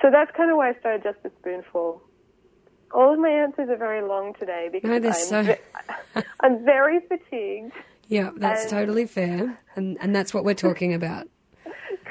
So 0.03 0.11
that's 0.11 0.31
kind 0.37 0.51
of 0.51 0.57
why 0.57 0.71
I 0.71 0.75
started 0.81 1.03
just 1.05 1.19
a 1.25 1.31
spoonful. 1.41 2.03
All 2.93 3.12
of 3.15 3.19
my 3.19 3.31
answers 3.31 3.69
are 3.71 3.77
very 3.77 4.03
long 4.07 4.35
today 4.39 4.69
because 4.71 4.91
No, 5.01 5.09
I'm, 5.09 5.15
so- 5.15 5.43
ve- 5.45 6.23
I'm 6.41 6.65
very 6.65 7.01
fatigued. 7.09 7.73
Yeah, 8.09 8.31
that's 8.37 8.62
And- 8.62 8.71
totally 8.71 9.07
fair, 9.07 9.59
and 9.77 9.97
and 10.01 10.15
that's 10.15 10.35
what 10.35 10.45
we're 10.45 10.55
talking 10.55 10.93
about. 10.93 11.27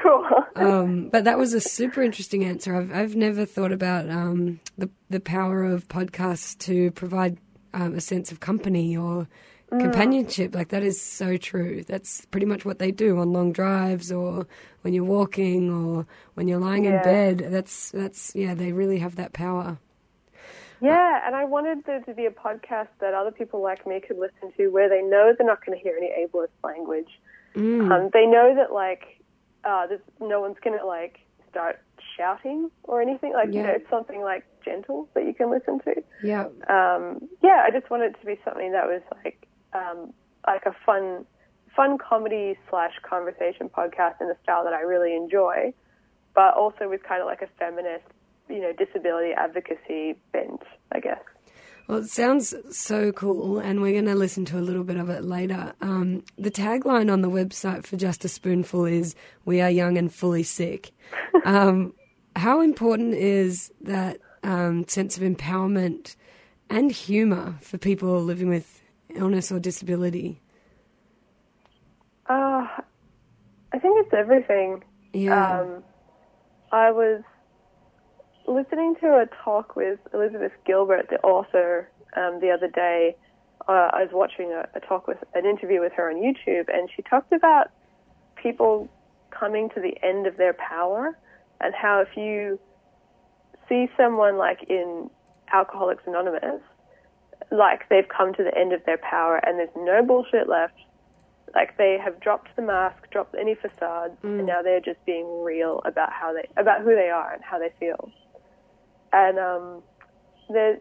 Cool. 0.02 0.26
Um, 0.56 1.10
but 1.10 1.24
that 1.26 1.38
was 1.38 1.54
a 1.54 1.62
super 1.62 2.02
interesting 2.02 2.44
answer. 2.44 2.76
I've 2.76 2.92
I've 2.94 3.16
never 3.16 3.46
thought 3.46 3.72
about 3.72 4.10
um, 4.10 4.60
the 4.78 4.90
the 5.10 5.20
power 5.20 5.64
of 5.64 5.88
podcasts 5.88 6.58
to 6.60 6.92
provide 6.92 7.38
um, 7.74 7.94
a 7.96 8.02
sense 8.02 8.32
of 8.32 8.40
company 8.40 8.96
or 8.98 9.28
Mm. 9.72 9.80
companionship. 9.84 10.54
Like 10.54 10.68
that 10.70 10.84
is 10.84 11.00
so 11.00 11.38
true. 11.38 11.84
That's 11.88 12.26
pretty 12.26 12.46
much 12.46 12.66
what 12.66 12.78
they 12.78 12.92
do 12.92 13.20
on 13.20 13.32
long 13.32 13.54
drives 13.54 14.12
or 14.12 14.46
when 14.82 14.94
you're 14.94 15.06
walking 15.06 15.70
or 15.72 16.06
when 16.34 16.50
you're 16.50 16.60
lying 16.60 16.84
in 16.84 17.02
bed. 17.04 17.38
That's 17.50 17.90
that's 17.92 18.36
yeah. 18.36 18.54
They 18.54 18.74
really 18.74 19.00
have 19.00 19.16
that 19.16 19.32
power. 19.32 19.78
Yeah, 20.82 21.22
and 21.26 21.36
I 21.38 21.46
wanted 21.46 21.86
there 21.86 22.02
to 22.02 22.14
be 22.14 22.26
a 22.26 22.32
podcast 22.32 22.88
that 23.00 23.14
other 23.14 23.32
people 23.32 23.62
like 23.62 23.88
me 23.88 24.02
could 24.06 24.18
listen 24.18 24.52
to 24.58 24.68
where 24.70 24.90
they 24.90 25.02
know 25.04 25.34
they're 25.38 25.48
not 25.48 25.66
going 25.66 25.78
to 25.78 25.82
hear 25.82 25.96
any 25.96 26.10
ableist 26.22 26.48
language. 26.66 27.08
Um, 27.56 28.10
they 28.12 28.26
know 28.26 28.54
that 28.56 28.74
like 28.74 29.21
uh, 29.64 29.88
there's, 29.88 30.02
no 30.20 30.42
one's 30.42 30.58
going 30.64 30.78
to 30.78 30.86
like 30.86 31.20
start 31.50 31.80
shouting 32.18 32.72
or 32.84 33.02
anything. 33.02 33.34
Like 33.34 33.54
you 33.54 33.64
know, 33.64 33.70
it's 33.70 33.90
something 33.90 34.22
like 34.22 34.46
gentle 34.64 35.10
that 35.14 35.26
you 35.26 35.34
can 35.34 35.50
listen 35.52 35.80
to. 35.82 36.04
Yeah. 36.24 36.46
Um, 36.70 37.28
yeah, 37.42 37.64
I 37.66 37.72
just 37.72 37.90
wanted 37.90 38.16
it 38.16 38.20
to 38.20 38.26
be 38.26 38.40
something 38.46 38.72
that 38.72 38.86
was 38.86 39.02
like 39.24 39.48
um, 39.74 40.14
like 40.48 40.66
a 40.66 40.76
fun, 40.86 41.26
fun 41.76 41.98
comedy 41.98 42.58
slash 42.70 42.94
conversation 43.04 43.70
podcast 43.70 44.22
in 44.22 44.28
a 44.28 44.36
style 44.44 44.64
that 44.64 44.74
I 44.74 44.82
really 44.82 45.16
enjoy, 45.16 45.74
but 46.36 46.56
also 46.56 46.90
with 46.90 47.04
kind 47.04 47.22
of 47.22 47.28
like 47.28 47.42
a 47.42 47.48
feminist, 47.60 48.06
you 48.50 48.62
know, 48.62 48.74
disability 48.74 49.34
advocacy 49.34 50.16
bent, 50.32 50.62
I 50.92 51.00
guess. 51.00 51.22
Well, 51.88 52.00
it 52.00 52.10
sounds 52.10 52.54
so 52.72 53.12
cool, 53.12 53.60
and 53.60 53.82
we're 53.82 53.92
going 53.92 54.06
to 54.06 54.16
listen 54.16 54.46
to 54.46 54.58
a 54.58 54.62
little 54.62 54.84
bit 54.84 54.98
of 54.98 55.10
it 55.10 55.24
later. 55.24 55.74
Um, 55.82 56.24
the 56.38 56.52
tagline 56.52 57.12
on 57.12 57.22
the 57.22 57.30
website 57.30 57.86
for 57.86 57.98
Just 57.98 58.24
a 58.24 58.30
Spoonful 58.30 58.86
is 58.86 59.16
"We 59.46 59.60
are 59.62 59.70
young 59.70 59.98
and 59.98 60.14
fully 60.14 60.44
sick." 60.44 60.92
um, 61.46 61.94
how 62.36 62.62
important 62.62 63.14
is 63.16 63.74
that 63.82 64.20
um, 64.44 64.88
sense 64.88 65.18
of 65.18 65.24
empowerment 65.24 66.16
and 66.70 66.92
humour 66.92 67.56
for 67.62 67.78
people 67.78 68.22
living 68.22 68.48
with 68.48 68.82
illness 69.14 69.52
or 69.52 69.60
disability? 69.60 70.40
Uh, 72.30 72.66
I 73.74 73.80
think 73.80 74.06
it's 74.06 74.14
everything. 74.14 74.84
Yeah, 75.14 75.60
Um, 75.62 75.84
I 76.72 76.92
was 76.92 77.22
listening 78.48 78.96
to 79.02 79.08
a 79.08 79.26
talk 79.44 79.76
with 79.76 80.00
Elizabeth 80.14 80.52
Gilbert, 80.66 81.08
the 81.10 81.20
author, 81.22 81.90
um, 82.16 82.40
the 82.42 82.50
other 82.52 82.68
day. 82.68 83.16
Uh, 83.68 83.90
I 83.94 84.04
was 84.04 84.10
watching 84.12 84.52
a, 84.52 84.68
a 84.76 84.80
talk 84.80 85.08
with 85.08 85.18
an 85.34 85.46
interview 85.46 85.80
with 85.82 85.94
her 85.94 86.10
on 86.10 86.18
YouTube, 86.18 86.66
and 86.74 86.90
she 86.96 87.02
talked 87.04 87.32
about 87.32 87.68
people 88.36 88.90
coming 89.30 89.70
to 89.70 89.80
the 89.80 89.96
end 90.04 90.28
of 90.28 90.38
their 90.38 90.54
power, 90.54 91.18
and 91.60 91.74
how 91.74 92.02
if 92.02 92.18
you 92.18 92.60
see 93.70 93.88
someone 93.96 94.38
like 94.38 94.64
in 94.70 95.10
Alcoholics 95.54 96.04
Anonymous, 96.08 96.62
like 97.52 97.88
they've 97.90 98.08
come 98.08 98.34
to 98.34 98.44
the 98.44 98.58
end 98.58 98.74
of 98.74 98.84
their 98.86 98.98
power, 98.98 99.38
and 99.38 99.60
there's 99.60 99.70
no 99.76 100.04
bullshit 100.04 100.50
left 100.50 100.76
like 101.56 101.78
they 101.78 101.98
have 102.04 102.20
dropped 102.20 102.56
the 102.56 102.62
mask, 102.62 103.10
dropped 103.12 103.36
any 103.40 103.56
facades, 103.56 104.14
and 104.24 104.46
now 104.46 104.62
they're 104.62 104.80
just 104.80 105.04
being 105.06 105.44
real 105.44 105.82
about 105.86 106.12
how 106.12 106.34
they 106.34 106.48
about 106.60 106.82
who 106.82 106.96
they 106.96 107.10
are 107.10 107.34
and 107.34 107.44
how 107.44 107.60
they 107.60 107.72
feel. 107.80 108.10
And 109.14 109.40
um, 109.40 109.84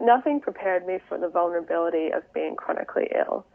nothing 0.00 0.40
prepared 0.40 0.87
me 0.87 0.99
for 1.08 1.18
the 1.18 1.28
vulnerability 1.28 2.10
of 2.12 2.22
being 2.32 2.56
chronically 2.56 3.10
ill. 3.14 3.46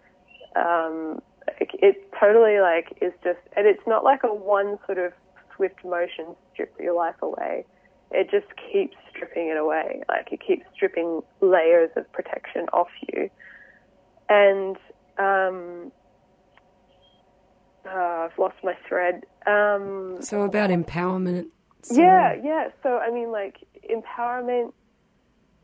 Um, 0.55 1.22
it, 1.60 1.70
it 1.74 2.12
totally 2.20 2.60
like 2.60 2.98
is 3.01 3.13
just, 3.24 3.39
and 3.55 3.67
it's 3.67 3.86
not 3.88 4.03
like 4.03 4.24
a 4.24 4.34
one 4.34 4.77
sort 4.86 4.98
of 4.98 5.13
swift 5.55 5.84
motion 5.84 6.36
strip 6.53 6.74
your 6.79 6.96
life 6.96 7.22
away. 7.22 7.65
It 8.12 8.29
just 8.29 8.48
keeps 8.72 8.96
stripping 9.10 9.50
it 9.50 9.58
away. 9.58 10.03
Like 10.08 10.32
it 10.32 10.39
keeps 10.46 10.65
stripping 10.74 11.22
layers 11.41 11.89
of 11.96 12.12
protection 12.12 12.67
off 12.74 12.89
you. 13.13 13.29
And 14.29 14.77
um, 15.17 15.91
uh, 17.86 18.27
I've 18.29 18.38
lost 18.38 18.55
my 18.63 18.75
thread. 18.88 19.24
Um, 19.46 20.17
so 20.22 20.44
about 20.44 20.70
empowerment 20.70 21.48
So, 21.86 22.01
Yeah, 22.01 22.36
yeah. 22.44 22.70
So 22.84 22.98
I 22.98 23.12
mean, 23.12 23.32
like 23.32 23.58
empowerment. 23.89 24.74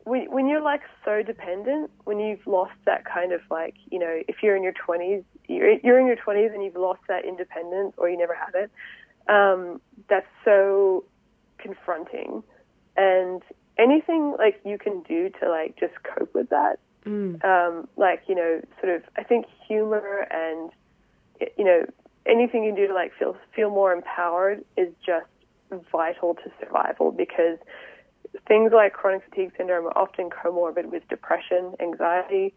When, 0.04 0.30
when 0.32 0.48
you're 0.48 0.60
like 0.62 0.82
so 1.04 1.22
dependent, 1.22 1.88
when 2.04 2.18
you've 2.18 2.44
lost 2.44 2.72
that 2.86 3.04
kind 3.04 3.32
of 3.32 3.40
like, 3.52 3.74
you 3.88 4.00
know, 4.00 4.20
if 4.26 4.42
you're 4.42 4.56
in 4.56 4.64
your 4.64 4.72
20s, 4.72 5.22
you're, 5.46 5.78
you're 5.78 6.00
in 6.00 6.08
your 6.08 6.16
20s 6.16 6.52
and 6.52 6.64
you've 6.64 6.74
lost 6.74 7.02
that 7.08 7.24
independence 7.24 7.94
or 7.96 8.10
you 8.10 8.18
never 8.18 8.34
had 8.34 8.52
it, 8.54 8.70
um, 9.28 9.80
that's 10.08 10.26
so 10.44 11.04
confronting. 11.58 12.42
And 12.96 13.42
anything 13.78 14.34
like 14.36 14.60
you 14.64 14.76
can 14.76 15.02
do 15.02 15.30
to 15.40 15.48
like 15.48 15.76
just 15.78 15.94
cope 16.02 16.34
with 16.34 16.50
that, 16.50 16.78
Mm. 17.04 17.44
um, 17.44 17.88
like, 17.96 18.22
you 18.28 18.34
know, 18.36 18.60
sort 18.80 18.94
of, 18.94 19.02
I 19.16 19.22
think 19.24 19.46
humor 19.68 20.26
and, 20.30 20.70
you 21.58 21.64
know, 21.64 21.84
anything 22.26 22.62
you 22.64 22.72
can 22.72 22.80
do 22.80 22.86
to 22.88 22.94
like 22.94 23.12
feel, 23.18 23.36
feel 23.54 23.70
more 23.70 23.92
empowered 23.92 24.64
is 24.76 24.88
just 25.04 25.26
vital 25.90 26.34
to 26.34 26.50
survival 26.60 27.12
because 27.12 27.58
things 28.46 28.72
like 28.74 28.92
chronic 28.92 29.22
fatigue 29.28 29.52
syndrome 29.56 29.86
are 29.86 29.96
often 29.98 30.30
comorbid 30.30 30.86
with 30.86 31.06
depression, 31.08 31.74
anxiety. 31.80 32.54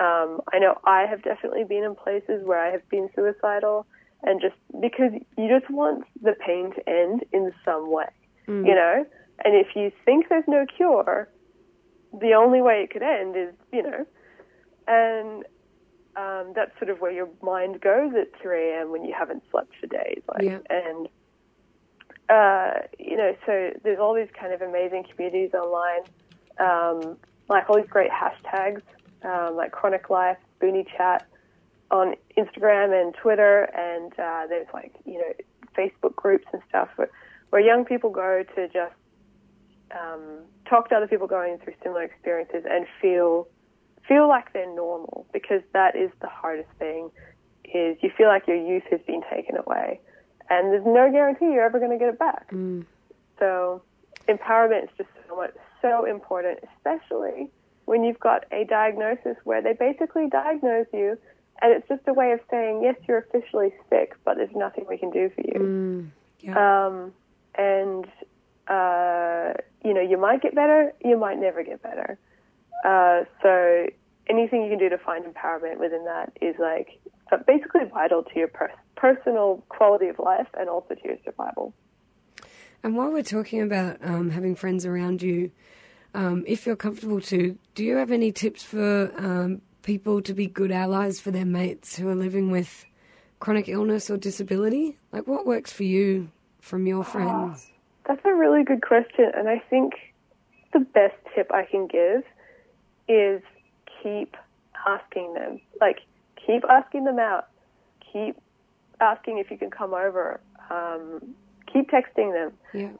Um, 0.00 0.40
I 0.52 0.58
know 0.58 0.78
I 0.84 1.06
have 1.08 1.22
definitely 1.22 1.64
been 1.64 1.84
in 1.84 1.94
places 1.94 2.44
where 2.44 2.58
I 2.58 2.70
have 2.70 2.88
been 2.88 3.08
suicidal, 3.14 3.86
and 4.22 4.40
just 4.40 4.54
because 4.80 5.12
you 5.36 5.48
just 5.48 5.70
want 5.70 6.04
the 6.22 6.34
pain 6.44 6.72
to 6.74 6.88
end 6.88 7.24
in 7.32 7.52
some 7.64 7.90
way, 7.90 8.06
Mm. 8.46 8.66
you 8.66 8.74
know. 8.74 9.04
And 9.44 9.54
if 9.54 9.68
you 9.76 9.92
think 10.04 10.28
there's 10.28 10.48
no 10.48 10.66
cure, 10.66 11.28
the 12.12 12.32
only 12.34 12.60
way 12.60 12.82
it 12.82 12.90
could 12.90 13.02
end 13.02 13.36
is, 13.36 13.54
you 13.72 13.82
know, 13.82 14.06
and 14.86 15.44
um, 16.16 16.52
that's 16.54 16.76
sort 16.78 16.90
of 16.90 17.00
where 17.00 17.12
your 17.12 17.28
mind 17.42 17.80
goes 17.80 18.12
at 18.14 18.28
3 18.40 18.70
a.m. 18.72 18.90
when 18.90 19.04
you 19.04 19.14
haven't 19.16 19.44
slept 19.50 19.72
for 19.80 19.86
days, 19.86 20.22
like, 20.28 20.42
Yeah. 20.42 20.58
and 20.70 21.08
uh, 22.28 22.72
you 22.98 23.16
know, 23.16 23.34
so 23.46 23.70
there's 23.82 23.98
all 23.98 24.14
these 24.14 24.28
kind 24.38 24.52
of 24.52 24.60
amazing 24.60 25.04
communities 25.10 25.50
online, 25.54 26.02
um, 26.58 27.16
like 27.48 27.68
all 27.68 27.76
these 27.76 27.90
great 27.90 28.10
hashtags, 28.10 28.82
um, 29.22 29.56
like 29.56 29.72
Chronic 29.72 30.10
Life, 30.10 30.36
Spoonie 30.60 30.86
Chat 30.96 31.26
on 31.90 32.14
Instagram 32.36 32.92
and 33.00 33.14
Twitter, 33.14 33.62
and 33.74 34.12
uh, 34.18 34.46
there's 34.48 34.68
like 34.74 34.92
you 35.06 35.14
know 35.14 35.32
Facebook 35.76 36.14
groups 36.16 36.46
and 36.52 36.60
stuff 36.68 36.88
where, 36.96 37.10
where 37.50 37.62
young 37.62 37.84
people 37.84 38.10
go 38.10 38.44
to 38.54 38.68
just 38.68 38.94
um, 39.98 40.40
talk 40.68 40.90
to 40.90 40.96
other 40.96 41.08
people 41.08 41.26
going 41.26 41.58
through 41.58 41.74
similar 41.82 42.02
experiences 42.02 42.64
and 42.68 42.86
feel 43.00 43.48
feel 44.06 44.28
like 44.28 44.52
they're 44.52 44.74
normal 44.74 45.26
because 45.32 45.62
that 45.72 45.94
is 45.94 46.10
the 46.20 46.28
hardest 46.28 46.68
thing 46.78 47.10
is 47.64 47.96
you 48.00 48.10
feel 48.16 48.28
like 48.28 48.46
your 48.46 48.56
youth 48.56 48.84
has 48.90 49.00
been 49.06 49.22
taken 49.30 49.56
away 49.56 50.00
and 50.50 50.72
there's 50.72 50.86
no 50.86 51.10
guarantee 51.10 51.46
you're 51.46 51.64
ever 51.64 51.78
going 51.78 51.90
to 51.90 51.98
get 51.98 52.08
it 52.08 52.18
back. 52.18 52.50
Mm. 52.50 52.84
So 53.38 53.82
empowerment 54.28 54.84
is 54.84 54.90
just 54.96 55.10
so 55.28 55.36
much 55.36 55.54
so 55.80 56.04
important, 56.04 56.60
especially 56.76 57.50
when 57.84 58.04
you've 58.04 58.20
got 58.20 58.44
a 58.52 58.64
diagnosis 58.64 59.36
where 59.44 59.62
they 59.62 59.72
basically 59.72 60.28
diagnose 60.28 60.86
you 60.92 61.18
and 61.60 61.72
it's 61.72 61.88
just 61.88 62.02
a 62.06 62.12
way 62.12 62.32
of 62.32 62.40
saying, 62.50 62.82
yes, 62.82 62.94
you're 63.08 63.18
officially 63.18 63.72
sick, 63.90 64.14
but 64.24 64.36
there's 64.36 64.54
nothing 64.54 64.86
we 64.88 64.96
can 64.96 65.10
do 65.10 65.30
for 65.34 65.40
you. 65.40 65.60
Mm. 65.60 66.10
Yeah. 66.40 66.86
Um, 66.86 67.12
and, 67.56 68.06
uh, 68.68 69.54
you 69.84 69.92
know, 69.92 70.00
you 70.00 70.16
might 70.18 70.40
get 70.40 70.54
better, 70.54 70.92
you 71.04 71.18
might 71.18 71.38
never 71.38 71.64
get 71.64 71.82
better. 71.82 72.18
Uh, 72.84 73.24
so 73.42 73.86
anything 74.28 74.62
you 74.62 74.68
can 74.68 74.78
do 74.78 74.88
to 74.88 74.98
find 74.98 75.24
empowerment 75.24 75.78
within 75.78 76.04
that 76.04 76.32
is 76.40 76.54
like 76.60 77.00
uh, 77.32 77.38
basically 77.46 77.80
vital 77.92 78.22
to 78.22 78.38
your 78.38 78.48
per- 78.48 78.72
personal 78.98 79.62
quality 79.68 80.08
of 80.08 80.18
life 80.18 80.48
and 80.58 80.68
also 80.68 80.94
to 80.94 81.00
your 81.04 81.16
survival. 81.24 81.72
And 82.82 82.96
while 82.96 83.10
we're 83.10 83.22
talking 83.22 83.62
about 83.62 83.98
um, 84.02 84.30
having 84.30 84.54
friends 84.54 84.84
around 84.86 85.22
you, 85.22 85.50
um, 86.14 86.44
if 86.46 86.66
you're 86.66 86.76
comfortable 86.76 87.20
to, 87.22 87.58
do 87.74 87.84
you 87.84 87.96
have 87.96 88.10
any 88.10 88.32
tips 88.32 88.62
for 88.62 89.12
um, 89.16 89.62
people 89.82 90.22
to 90.22 90.34
be 90.34 90.46
good 90.46 90.72
allies 90.72 91.20
for 91.20 91.30
their 91.30 91.44
mates 91.44 91.96
who 91.96 92.08
are 92.08 92.14
living 92.14 92.50
with 92.50 92.86
chronic 93.40 93.68
illness 93.68 94.10
or 94.10 94.16
disability? 94.16 94.98
Like, 95.12 95.26
what 95.26 95.46
works 95.46 95.72
for 95.72 95.84
you 95.84 96.30
from 96.60 96.86
your 96.86 97.04
friends? 97.04 97.70
That's 98.06 98.24
a 98.24 98.34
really 98.34 98.64
good 98.64 98.82
question, 98.82 99.30
and 99.34 99.48
I 99.48 99.58
think 99.70 99.94
the 100.72 100.80
best 100.80 101.16
tip 101.34 101.52
I 101.52 101.64
can 101.64 101.86
give 101.86 102.22
is 103.08 103.42
keep 104.02 104.36
asking 104.86 105.34
them. 105.34 105.60
Like, 105.80 106.00
keep 106.46 106.64
asking 106.68 107.04
them 107.04 107.18
out. 107.18 107.48
Keep 108.12 108.36
asking 109.00 109.38
if 109.38 109.50
you 109.50 109.58
can 109.58 109.70
come 109.70 109.94
over. 109.94 110.40
Um, 110.70 111.34
keep 111.72 111.90
texting 111.90 112.32
them. 112.32 112.52
Yeah. 112.72 112.90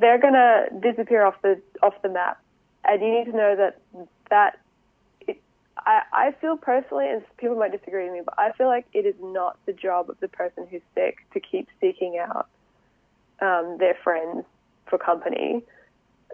They're 0.00 0.20
gonna 0.20 0.66
disappear 0.80 1.24
off 1.24 1.34
the 1.42 1.60
off 1.82 1.94
the 2.02 2.08
map, 2.08 2.40
and 2.84 3.02
you 3.02 3.10
need 3.10 3.24
to 3.30 3.36
know 3.36 3.56
that 3.56 3.80
that. 4.30 4.58
It, 5.26 5.40
I 5.78 6.02
I 6.12 6.34
feel 6.40 6.56
personally, 6.56 7.08
and 7.08 7.22
people 7.38 7.56
might 7.56 7.72
disagree 7.72 8.04
with 8.04 8.12
me, 8.12 8.20
but 8.24 8.34
I 8.38 8.52
feel 8.52 8.68
like 8.68 8.86
it 8.92 9.06
is 9.06 9.16
not 9.20 9.58
the 9.66 9.72
job 9.72 10.10
of 10.10 10.20
the 10.20 10.28
person 10.28 10.66
who's 10.70 10.82
sick 10.94 11.18
to 11.32 11.40
keep 11.40 11.68
seeking 11.80 12.18
out 12.18 12.48
um, 13.40 13.78
their 13.78 13.96
friends 14.02 14.44
for 14.86 14.98
company. 14.98 15.62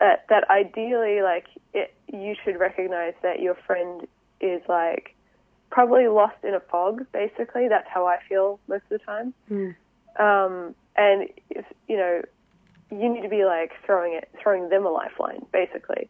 Uh, 0.01 0.17
that 0.31 0.49
ideally, 0.49 1.21
like, 1.21 1.45
it, 1.75 1.93
you 2.11 2.35
should 2.43 2.59
recognize 2.59 3.13
that 3.23 3.41
your 3.41 3.55
friend 3.67 4.07
is 4.41 4.63
like 4.67 5.15
probably 5.71 6.09
lost 6.09 6.37
in 6.43 6.55
a 6.55 6.61
fog. 6.61 7.07
Basically, 7.13 7.69
that's 7.69 7.89
how 7.89 8.07
I 8.07 8.19
feel 8.29 8.59
most 8.69 8.85
of 8.91 8.91
the 8.91 8.99
time. 8.99 9.35
Mm. 9.51 9.75
Um, 10.19 10.75
and 10.97 11.29
if 11.51 11.65
you 11.89 11.97
know, 11.97 12.23
you 12.91 13.09
need 13.13 13.23
to 13.23 13.29
be 13.29 13.45
like 13.45 13.73
throwing 13.87 14.15
it, 14.15 14.29
throwing 14.43 14.69
them 14.69 14.85
a 14.85 14.91
lifeline. 14.91 15.47
Basically, 15.53 16.09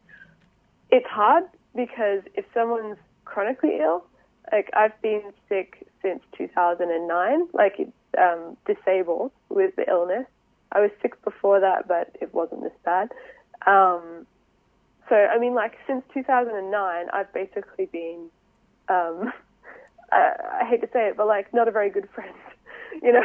it's 0.90 1.06
hard 1.06 1.44
because 1.74 2.22
if 2.34 2.44
someone's 2.52 2.98
chronically 3.24 3.78
ill, 3.80 4.04
like 4.52 4.70
I've 4.74 5.00
been 5.02 5.22
sick 5.48 5.86
since 6.02 6.22
2009, 6.36 7.48
like 7.52 7.88
um, 8.18 8.56
disabled 8.66 9.32
with 9.48 9.76
the 9.76 9.88
illness. 9.88 10.26
I 10.72 10.80
was 10.80 10.90
sick 11.02 11.22
before 11.24 11.60
that, 11.60 11.88
but 11.88 12.16
it 12.20 12.32
wasn't 12.32 12.62
this 12.62 12.72
bad. 12.84 13.10
Um, 13.66 14.26
so, 15.08 15.16
I 15.16 15.38
mean, 15.38 15.54
like, 15.54 15.76
since 15.86 16.04
2009, 16.14 17.06
I've 17.12 17.32
basically 17.32 17.86
been, 17.86 18.30
um, 18.88 19.32
I, 20.12 20.60
I 20.62 20.68
hate 20.68 20.80
to 20.82 20.88
say 20.92 21.08
it, 21.08 21.16
but, 21.16 21.26
like, 21.26 21.52
not 21.52 21.68
a 21.68 21.70
very 21.70 21.90
good 21.90 22.08
friend. 22.14 22.34
you 23.02 23.12
know? 23.12 23.22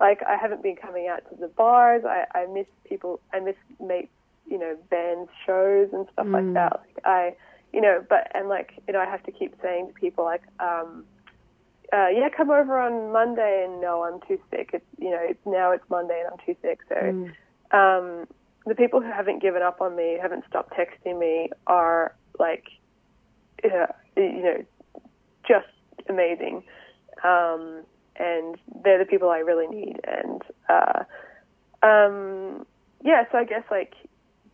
like, 0.00 0.20
I 0.28 0.36
haven't 0.36 0.62
been 0.62 0.76
coming 0.76 1.08
out 1.08 1.22
to 1.30 1.36
the 1.36 1.48
bars. 1.48 2.02
I, 2.04 2.24
I 2.34 2.46
miss 2.46 2.66
people, 2.88 3.20
I 3.32 3.40
miss 3.40 3.56
mates, 3.80 4.12
you 4.46 4.58
know, 4.58 4.76
bands, 4.90 5.30
shows 5.46 5.88
and 5.92 6.06
stuff 6.12 6.26
like 6.32 6.44
Mm. 6.46 6.54
that. 6.54 6.72
Like, 6.80 7.04
I, 7.04 7.36
you 7.72 7.80
know, 7.80 8.04
but, 8.08 8.30
and, 8.34 8.48
like, 8.48 8.72
you 8.86 8.92
know, 8.92 9.00
I 9.00 9.06
have 9.06 9.22
to 9.24 9.32
keep 9.32 9.54
saying 9.62 9.88
to 9.88 9.92
people, 9.94 10.24
like, 10.24 10.42
um, 10.60 11.04
uh, 11.92 12.08
yeah, 12.08 12.28
come 12.34 12.50
over 12.50 12.78
on 12.80 13.12
Monday, 13.12 13.66
and 13.68 13.80
no, 13.80 14.02
I'm 14.04 14.20
too 14.26 14.38
sick. 14.50 14.70
It's 14.72 14.84
you 14.98 15.10
know, 15.10 15.20
it's 15.20 15.44
now 15.44 15.72
it's 15.72 15.84
Monday, 15.90 16.22
and 16.24 16.32
I'm 16.32 16.38
too 16.46 16.58
sick. 16.62 16.80
So, 16.88 16.94
Mm. 16.96 17.32
um, 17.72 18.26
the 18.64 18.74
people 18.74 19.00
who 19.02 19.10
haven't 19.10 19.42
given 19.42 19.60
up 19.62 19.80
on 19.80 19.94
me, 19.94 20.18
haven't 20.20 20.44
stopped 20.48 20.72
texting 20.72 21.18
me, 21.18 21.50
are 21.66 22.14
like, 22.38 22.64
uh, 23.64 23.86
you 24.16 24.42
know, 24.42 24.64
just 25.46 25.66
amazing. 26.08 26.62
Um, 27.24 27.82
and 28.16 28.56
they're 28.84 28.98
the 28.98 29.04
people 29.06 29.30
I 29.30 29.38
really 29.38 29.66
need. 29.66 30.00
And 30.06 30.42
uh, 30.68 31.04
um, 31.86 32.66
yeah, 33.02 33.24
so 33.30 33.38
I 33.38 33.44
guess 33.44 33.64
like, 33.70 33.94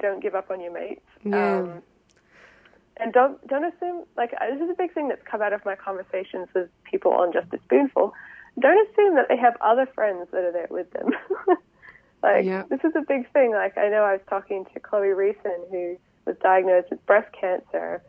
don't 0.01 0.23
give 0.23 0.35
up 0.35 0.51
on 0.51 0.61
your 0.61 0.73
mates. 0.73 1.01
Yeah. 1.25 1.59
Um, 1.59 1.83
and 3.01 3.13
don't 3.13 3.45
don't 3.47 3.65
assume 3.65 4.05
like 4.17 4.31
this 4.31 4.61
is 4.61 4.71
a 4.71 4.75
big 4.77 4.93
thing 4.93 5.09
that's 5.09 5.23
come 5.25 5.41
out 5.41 5.53
of 5.53 5.65
my 5.65 5.77
conversations 5.77 6.49
with 6.55 6.69
people 6.85 7.13
on 7.13 7.33
Just 7.33 7.53
a 7.53 7.59
Spoonful. 7.65 8.13
Don't 8.59 8.89
assume 8.91 9.15
that 9.15 9.27
they 9.29 9.37
have 9.37 9.57
other 9.61 9.87
friends 9.95 10.27
that 10.33 10.43
are 10.43 10.53
there 10.53 10.67
with 10.71 10.91
them. 10.93 11.11
like 12.23 12.45
Yeah. 12.45 12.65
this 12.69 12.81
is 12.85 12.93
a 12.97 13.03
big 13.07 13.31
thing. 13.33 13.53
Like 13.53 13.79
I 13.79 13.89
know 13.89 14.03
I 14.03 14.13
was 14.13 14.21
talking 14.29 14.65
to 14.75 14.81
Chloe 14.81 15.09
Reeson 15.09 15.67
who 15.71 15.97
was 16.27 16.37
diagnosed 16.43 16.89
with 16.91 17.05
breast 17.07 17.33
cancer. 17.41 18.03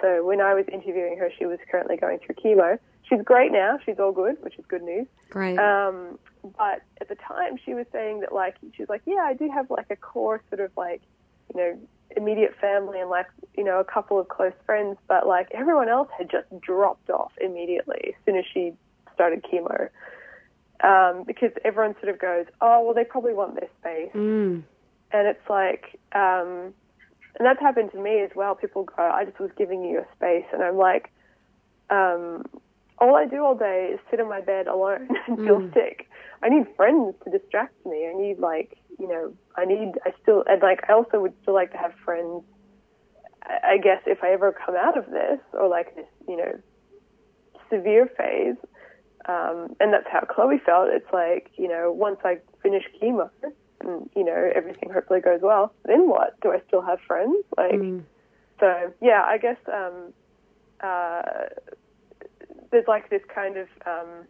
So 0.00 0.24
when 0.24 0.40
I 0.40 0.54
was 0.54 0.64
interviewing 0.72 1.16
her, 1.18 1.30
she 1.38 1.46
was 1.46 1.58
currently 1.70 1.96
going 1.96 2.18
through 2.18 2.36
chemo. 2.36 2.78
She's 3.08 3.20
great 3.24 3.52
now. 3.52 3.78
She's 3.84 3.98
all 3.98 4.12
good, 4.12 4.36
which 4.40 4.58
is 4.58 4.64
good 4.66 4.82
news. 4.82 5.06
Great. 5.30 5.58
Um, 5.58 6.18
but 6.56 6.82
at 7.00 7.08
the 7.08 7.16
time, 7.16 7.58
she 7.64 7.74
was 7.74 7.86
saying 7.92 8.20
that 8.20 8.32
like 8.32 8.56
she 8.74 8.82
was 8.82 8.88
like, 8.88 9.02
yeah, 9.06 9.24
I 9.24 9.34
do 9.34 9.50
have 9.50 9.70
like 9.70 9.86
a 9.90 9.96
core 9.96 10.42
sort 10.50 10.60
of 10.60 10.70
like, 10.76 11.02
you 11.52 11.60
know, 11.60 11.78
immediate 12.16 12.54
family 12.60 13.00
and 13.00 13.10
like 13.10 13.26
you 13.56 13.64
know 13.64 13.80
a 13.80 13.84
couple 13.84 14.18
of 14.18 14.28
close 14.28 14.52
friends, 14.66 14.96
but 15.08 15.26
like 15.26 15.48
everyone 15.52 15.88
else 15.88 16.08
had 16.16 16.30
just 16.30 16.46
dropped 16.60 17.10
off 17.10 17.32
immediately 17.40 18.00
as 18.08 18.14
soon 18.24 18.36
as 18.36 18.44
she 18.52 18.72
started 19.14 19.44
chemo. 19.44 19.88
Um, 20.82 21.22
because 21.24 21.52
everyone 21.64 21.94
sort 22.00 22.08
of 22.08 22.18
goes, 22.18 22.46
oh 22.60 22.82
well, 22.82 22.94
they 22.94 23.04
probably 23.04 23.34
want 23.34 23.54
their 23.54 23.68
space, 23.80 24.10
mm. 24.14 24.62
and 25.12 25.28
it's 25.28 25.48
like, 25.48 26.00
um, 26.12 26.74
and 27.38 27.46
that's 27.46 27.60
happened 27.60 27.90
to 27.92 28.00
me 28.00 28.20
as 28.20 28.30
well. 28.34 28.54
People 28.54 28.84
go, 28.84 28.94
I 29.02 29.24
just 29.24 29.40
was 29.40 29.50
giving 29.56 29.82
you 29.84 29.90
your 29.90 30.06
space, 30.14 30.44
and 30.52 30.62
I'm 30.62 30.76
like, 30.76 31.10
um, 31.90 32.44
all 32.98 33.16
I 33.16 33.26
do 33.26 33.42
all 33.44 33.56
day 33.56 33.90
is 33.94 34.00
sit 34.10 34.20
in 34.20 34.28
my 34.28 34.40
bed 34.40 34.66
alone 34.68 35.08
and 35.26 35.38
feel 35.44 35.60
Mm. 35.60 35.74
sick. 35.74 36.06
I 36.42 36.48
need 36.48 36.66
friends 36.76 37.14
to 37.24 37.30
distract 37.36 37.74
me. 37.86 38.08
I 38.08 38.16
need 38.16 38.38
like 38.38 38.76
you 38.98 39.08
know 39.08 39.34
I 39.56 39.64
need 39.64 39.92
I 40.04 40.12
still 40.22 40.44
and 40.46 40.60
like 40.62 40.80
I 40.88 40.92
also 40.92 41.20
would 41.20 41.34
still 41.42 41.54
like 41.54 41.72
to 41.72 41.78
have 41.78 41.92
friends. 42.04 42.42
I 43.44 43.74
I 43.74 43.78
guess 43.78 44.00
if 44.06 44.22
I 44.22 44.32
ever 44.32 44.52
come 44.52 44.76
out 44.76 44.96
of 44.98 45.06
this 45.06 45.40
or 45.52 45.68
like 45.68 45.94
this 45.94 46.06
you 46.28 46.36
know 46.36 46.52
severe 47.70 48.08
phase, 48.16 48.56
um, 49.28 49.74
and 49.80 49.92
that's 49.92 50.06
how 50.10 50.20
Chloe 50.20 50.60
felt. 50.64 50.88
It's 50.90 51.12
like 51.12 51.50
you 51.58 51.68
know 51.68 51.92
once 51.92 52.18
I 52.24 52.38
finish 52.62 52.84
chemo 53.00 53.30
and 53.84 54.08
you 54.16 54.24
know 54.24 54.50
everything 54.54 54.90
hopefully 54.90 55.20
goes 55.20 55.40
well, 55.42 55.72
then 55.84 56.08
what? 56.08 56.38
Do 56.40 56.50
I 56.52 56.60
still 56.68 56.82
have 56.82 57.00
friends? 57.06 57.36
Like 57.56 57.72
Mm. 57.72 58.04
so 58.60 58.92
yeah, 59.00 59.22
I 59.26 59.38
guess 59.38 59.56
um, 59.72 60.12
uh, 60.80 61.22
there's 62.70 62.86
like 62.88 63.10
this 63.10 63.22
kind 63.34 63.56
of 63.56 63.68
um, 63.86 64.26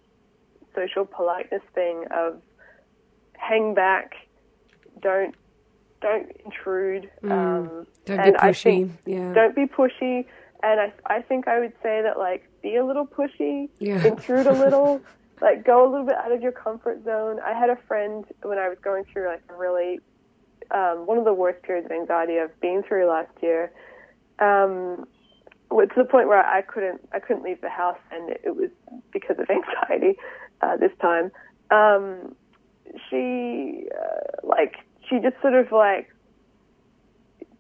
social 0.75 1.05
politeness 1.05 1.63
thing 1.75 2.05
of 2.11 2.41
hang 3.37 3.75
back, 3.75 4.13
don't 5.01 5.35
don't 6.01 6.31
intrude, 6.45 7.09
um, 7.25 7.87
Don't 8.07 8.25
be 8.25 8.31
pushy. 8.33 8.63
think 8.63 8.93
yeah. 9.07 9.33
don't 9.35 9.55
be 9.55 9.67
pushy. 9.67 10.27
And 10.65 10.81
I 10.81 10.93
I 11.07 11.23
think 11.23 11.49
I 11.49 11.59
would 11.61 11.73
say 11.83 12.03
that 12.03 12.19
like 12.19 12.49
be 12.63 12.77
a 12.77 12.85
little 12.85 13.07
pushy, 13.07 13.69
Yeah. 13.79 14.05
intrude 14.07 14.47
a 14.47 14.53
little. 14.53 15.01
Like 15.43 15.67
go 15.67 15.85
a 15.85 15.91
little 15.91 16.07
bit 16.07 16.15
out 16.15 16.31
of 16.31 16.41
your 16.41 16.53
comfort 16.53 17.05
zone. 17.05 17.41
I 17.45 17.53
had 17.53 17.69
a 17.69 17.77
friend 17.89 18.25
when 18.43 18.59
I 18.59 18.69
was 18.69 18.79
going 18.83 19.05
through 19.13 19.27
like 19.27 19.43
a 19.49 19.55
really 19.55 19.99
um, 20.71 21.05
one 21.07 21.19
of 21.19 21.25
the 21.25 21.35
worst 21.35 21.63
periods 21.63 21.87
of 21.87 21.93
anxiety 21.93 22.39
I've 22.39 22.59
been 22.61 22.83
through 22.87 23.09
last 23.09 23.33
year. 23.43 23.73
Um, 24.39 25.07
to 25.71 25.89
the 25.97 26.05
point 26.05 26.29
where 26.29 26.45
I 26.45 26.63
couldn't 26.63 27.01
I 27.13 27.19
couldn't 27.19 27.43
leave 27.43 27.61
the 27.61 27.69
house, 27.69 27.99
and 28.11 28.31
it, 28.31 28.57
was 28.57 28.71
because 29.13 29.37
of 29.39 29.49
anxiety 29.51 30.19
uh, 30.61 30.77
this 30.77 30.93
time. 31.01 31.33
Um, 31.71 32.35
she 33.09 33.89
uh, 33.91 34.47
like 34.47 34.77
she 35.09 35.19
just 35.19 35.41
sort 35.41 35.55
of 35.55 35.73
like 35.73 36.15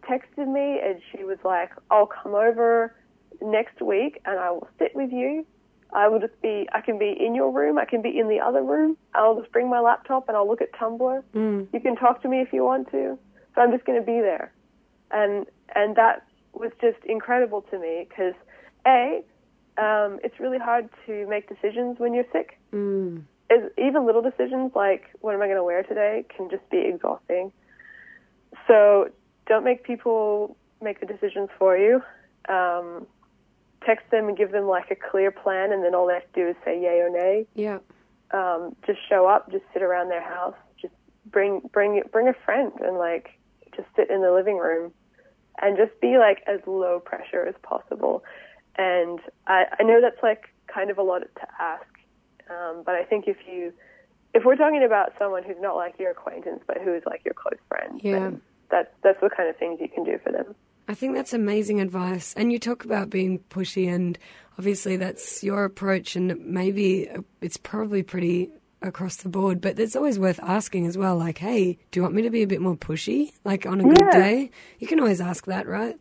texted 0.08 0.46
me, 0.52 0.80
and 0.84 1.00
she 1.10 1.24
was 1.24 1.38
like, 1.44 1.70
"I'll 1.90 2.06
come 2.06 2.34
over 2.34 2.94
next 3.40 3.80
week, 3.80 4.20
and 4.24 4.38
I 4.38 4.50
will 4.50 4.68
sit 4.78 4.94
with 4.94 5.10
you." 5.10 5.46
I 5.92 6.08
will 6.08 6.20
just 6.20 6.40
be, 6.40 6.66
I 6.72 6.80
can 6.80 6.98
be 6.98 7.14
in 7.18 7.34
your 7.34 7.50
room, 7.50 7.78
I 7.78 7.84
can 7.84 8.00
be 8.00 8.18
in 8.18 8.28
the 8.28 8.40
other 8.40 8.62
room. 8.62 8.96
I'll 9.14 9.38
just 9.38 9.52
bring 9.52 9.68
my 9.68 9.80
laptop 9.80 10.28
and 10.28 10.36
I'll 10.36 10.48
look 10.48 10.62
at 10.62 10.72
Tumblr. 10.72 11.22
Mm. 11.34 11.68
You 11.72 11.80
can 11.80 11.96
talk 11.96 12.22
to 12.22 12.28
me 12.28 12.40
if 12.40 12.52
you 12.52 12.64
want 12.64 12.90
to. 12.92 13.18
So 13.54 13.60
I'm 13.60 13.70
just 13.70 13.84
going 13.84 14.00
to 14.00 14.06
be 14.06 14.20
there. 14.20 14.52
And, 15.10 15.46
and 15.74 15.96
that 15.96 16.26
was 16.54 16.70
just 16.80 16.98
incredible 17.04 17.62
to 17.70 17.78
me 17.78 18.06
because 18.08 18.34
A, 18.86 19.22
um, 19.76 20.18
it's 20.24 20.38
really 20.40 20.58
hard 20.58 20.88
to 21.06 21.26
make 21.28 21.48
decisions 21.48 21.98
when 21.98 22.14
you're 22.14 22.26
sick. 22.32 22.58
Mm. 22.72 23.24
Is, 23.50 23.70
even 23.76 24.06
little 24.06 24.22
decisions 24.22 24.72
like 24.74 25.04
what 25.20 25.34
am 25.34 25.42
I 25.42 25.46
going 25.46 25.58
to 25.58 25.64
wear 25.64 25.82
today 25.82 26.24
can 26.34 26.48
just 26.48 26.68
be 26.70 26.78
exhausting. 26.78 27.52
So 28.66 29.10
don't 29.46 29.64
make 29.64 29.84
people 29.84 30.56
make 30.80 31.00
the 31.00 31.06
decisions 31.06 31.50
for 31.58 31.76
you. 31.76 32.02
Um, 32.48 33.06
text 33.84 34.10
them 34.10 34.28
and 34.28 34.36
give 34.36 34.52
them 34.52 34.66
like 34.66 34.90
a 34.90 34.96
clear 34.96 35.30
plan, 35.30 35.72
and 35.72 35.84
then 35.84 35.94
all 35.94 36.06
they 36.06 36.14
have 36.14 36.32
to 36.32 36.40
do 36.40 36.48
is 36.48 36.56
say 36.64 36.80
yay 36.80 37.00
or 37.00 37.10
nay. 37.10 37.46
Yeah. 37.54 37.78
Um, 38.32 38.74
just 38.86 38.98
show 39.08 39.26
up, 39.26 39.50
just 39.50 39.64
sit 39.72 39.82
around 39.82 40.08
their 40.08 40.22
house, 40.22 40.54
just 40.80 40.94
bring 41.26 41.60
bring 41.72 42.02
bring 42.10 42.28
a 42.28 42.34
friend, 42.44 42.72
and 42.80 42.96
like 42.98 43.30
just 43.76 43.88
sit 43.96 44.10
in 44.10 44.22
the 44.22 44.32
living 44.32 44.56
room, 44.58 44.92
and 45.60 45.76
just 45.76 45.98
be 46.00 46.18
like 46.18 46.42
as 46.46 46.60
low 46.66 47.00
pressure 47.00 47.44
as 47.46 47.54
possible. 47.62 48.24
And 48.76 49.20
I, 49.46 49.64
I 49.78 49.82
know 49.82 50.00
that's 50.00 50.22
like 50.22 50.44
kind 50.66 50.90
of 50.90 50.96
a 50.98 51.02
lot 51.02 51.18
to 51.20 51.46
ask, 51.60 51.86
um, 52.48 52.82
but 52.86 52.94
I 52.94 53.04
think 53.04 53.28
if 53.28 53.36
you 53.46 53.72
if 54.34 54.44
we're 54.44 54.56
talking 54.56 54.82
about 54.82 55.12
someone 55.18 55.42
who's 55.42 55.60
not 55.60 55.76
like 55.76 55.98
your 55.98 56.10
acquaintance, 56.10 56.62
but 56.66 56.78
who 56.78 56.94
is 56.94 57.02
like 57.04 57.22
your 57.24 57.34
close 57.34 57.58
friend, 57.68 58.00
Yeah. 58.02 58.18
then 58.18 58.42
that's 58.70 58.88
that's 59.02 59.20
the 59.20 59.28
kind 59.28 59.48
of 59.50 59.56
things 59.58 59.78
you 59.80 59.88
can 59.88 60.04
do 60.04 60.18
for 60.24 60.32
them. 60.32 60.54
I 60.88 60.94
think 60.94 61.14
that's 61.14 61.32
amazing 61.32 61.80
advice. 61.80 62.34
And 62.36 62.52
you 62.52 62.58
talk 62.58 62.84
about 62.84 63.08
being 63.10 63.38
pushy, 63.50 63.88
and 63.92 64.18
obviously 64.58 64.96
that's 64.96 65.42
your 65.44 65.64
approach, 65.64 66.16
and 66.16 66.44
maybe 66.44 67.08
it's 67.40 67.56
probably 67.56 68.02
pretty 68.02 68.50
across 68.82 69.16
the 69.16 69.28
board, 69.28 69.60
but 69.60 69.78
it's 69.78 69.94
always 69.94 70.18
worth 70.18 70.40
asking 70.42 70.86
as 70.86 70.98
well. 70.98 71.16
Like, 71.16 71.38
hey, 71.38 71.78
do 71.92 71.98
you 72.00 72.02
want 72.02 72.14
me 72.14 72.22
to 72.22 72.30
be 72.30 72.42
a 72.42 72.48
bit 72.48 72.60
more 72.60 72.74
pushy? 72.76 73.32
Like 73.44 73.64
on 73.64 73.80
a 73.80 73.84
good 73.84 74.10
day? 74.10 74.50
You 74.80 74.88
can 74.88 74.98
always 74.98 75.20
ask 75.20 75.46
that, 75.46 75.68
right? 75.68 75.96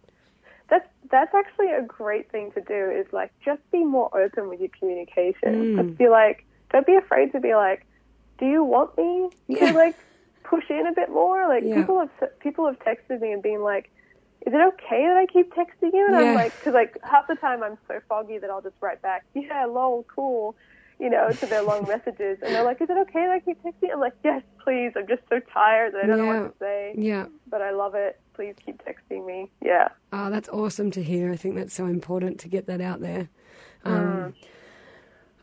That's 0.68 0.88
that's 1.12 1.34
actually 1.36 1.70
a 1.72 1.84
great 1.84 2.32
thing 2.32 2.52
to 2.54 2.62
do. 2.62 2.90
Is 2.92 3.06
like 3.14 3.32
just 3.46 3.62
be 3.72 3.84
more 3.84 4.10
open 4.18 4.50
with 4.50 4.60
your 4.60 4.70
communication. 4.80 5.76
Mm. 5.76 5.86
Just 5.86 5.98
be 6.00 6.10
like, 6.10 6.44
don't 6.72 6.88
be 6.88 6.96
afraid 6.96 7.32
to 7.34 7.40
be 7.40 7.54
like, 7.54 7.86
do 8.40 8.48
you 8.48 8.64
want 8.64 8.98
me 8.98 9.30
Yeah. 9.48 9.72
to 9.72 9.78
like 9.78 9.96
push 10.44 10.64
in 10.72 10.88
a 10.88 10.92
bit 10.94 11.12
more? 11.12 11.48
Like 11.48 11.64
Yeah. 11.64 11.76
people 11.82 12.00
have 12.00 12.40
people 12.40 12.66
have 12.66 12.80
texted 12.80 13.22
me 13.22 13.32
and 13.32 13.44
been 13.44 13.62
like, 13.62 13.92
is 14.48 14.54
it 14.54 14.62
okay 14.74 15.06
that 15.08 15.18
I 15.18 15.26
keep 15.32 15.54
texting 15.54 15.94
you? 15.94 16.08
And 16.08 16.16
Yeah. 16.20 16.30
I'm 16.30 16.34
like, 16.36 16.58
because 16.60 16.74
like 16.74 16.98
half 17.04 17.28
the 17.28 17.36
time 17.36 17.64
I'm 17.64 17.78
so 17.88 18.00
foggy 18.10 18.38
that 18.40 18.50
I'll 18.50 18.62
just 18.62 18.76
write 18.82 19.02
back, 19.02 19.26
yeah, 19.34 19.66
lol, 19.66 20.06
cool. 20.14 20.56
You 21.00 21.10
know, 21.10 21.34
to 21.40 21.48
their 21.48 21.64
long 21.64 21.88
messages, 21.96 22.38
and 22.44 22.54
they're 22.54 22.64
like, 22.64 22.80
"Is 22.80 22.90
it 22.90 22.98
okay 22.98 23.26
that 23.26 23.32
I 23.32 23.40
keep 23.40 23.62
texting?" 23.64 23.92
I'm 23.92 24.00
like, 24.00 24.14
"Yes, 24.24 24.44
please. 24.64 24.92
I'm 24.96 25.08
just 25.08 25.24
so 25.30 25.40
tired 25.52 25.94
that 25.94 26.04
I 26.04 26.08
don't 26.08 26.18
know 26.20 26.26
what 26.28 26.52
to 26.52 26.54
say, 26.60 26.94
Yeah. 26.96 27.26
but 27.50 27.62
I 27.62 27.72
love 27.72 27.96
it. 27.96 28.20
Please 28.36 28.54
keep 28.64 28.80
texting 28.86 29.26
me." 29.26 29.50
Yeah. 29.64 29.88
Oh, 30.14 30.30
that's 30.30 30.48
awesome 30.50 30.92
to 30.92 31.02
hear. 31.02 31.32
I 31.32 31.38
think 31.38 31.56
that's 31.56 31.74
so 31.74 31.88
important 31.88 32.40
to 32.42 32.48
get 32.48 32.68
that 32.68 32.82
out 32.82 33.02
there. 33.02 33.30
Um, 33.84 34.36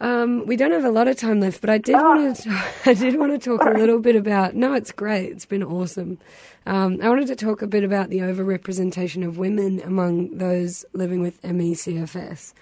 um, 0.01 0.47
we 0.47 0.57
don't 0.57 0.71
have 0.71 0.85
a 0.85 0.91
lot 0.91 1.09
of 1.09 1.17
time 1.17 1.41
left, 1.41 1.61
but 1.61 1.71
I 1.71 1.79
did 1.79 1.95
want 1.95 2.37
to. 2.37 2.65
I 2.87 2.95
did 2.95 3.19
want 3.19 3.33
to 3.33 3.39
talk 3.39 3.67
a 3.67 3.77
little 3.77 3.99
bit 3.99 4.17
about. 4.17 4.55
No, 4.55 4.75
it's 4.75 4.93
great. 4.93 5.31
It's 5.33 5.47
been 5.47 5.65
awesome. 5.65 6.19
Um, 6.67 6.99
I 7.03 7.09
wanted 7.09 7.29
to 7.29 7.37
talk 7.37 7.63
a 7.63 7.67
bit 7.67 7.83
about 7.83 8.11
the 8.11 8.19
overrepresentation 8.19 9.27
of 9.27 9.39
women 9.39 9.81
among 9.81 10.37
those 10.37 10.85
living 10.93 11.21
with 11.21 11.43
ME/CFS. 11.43 12.53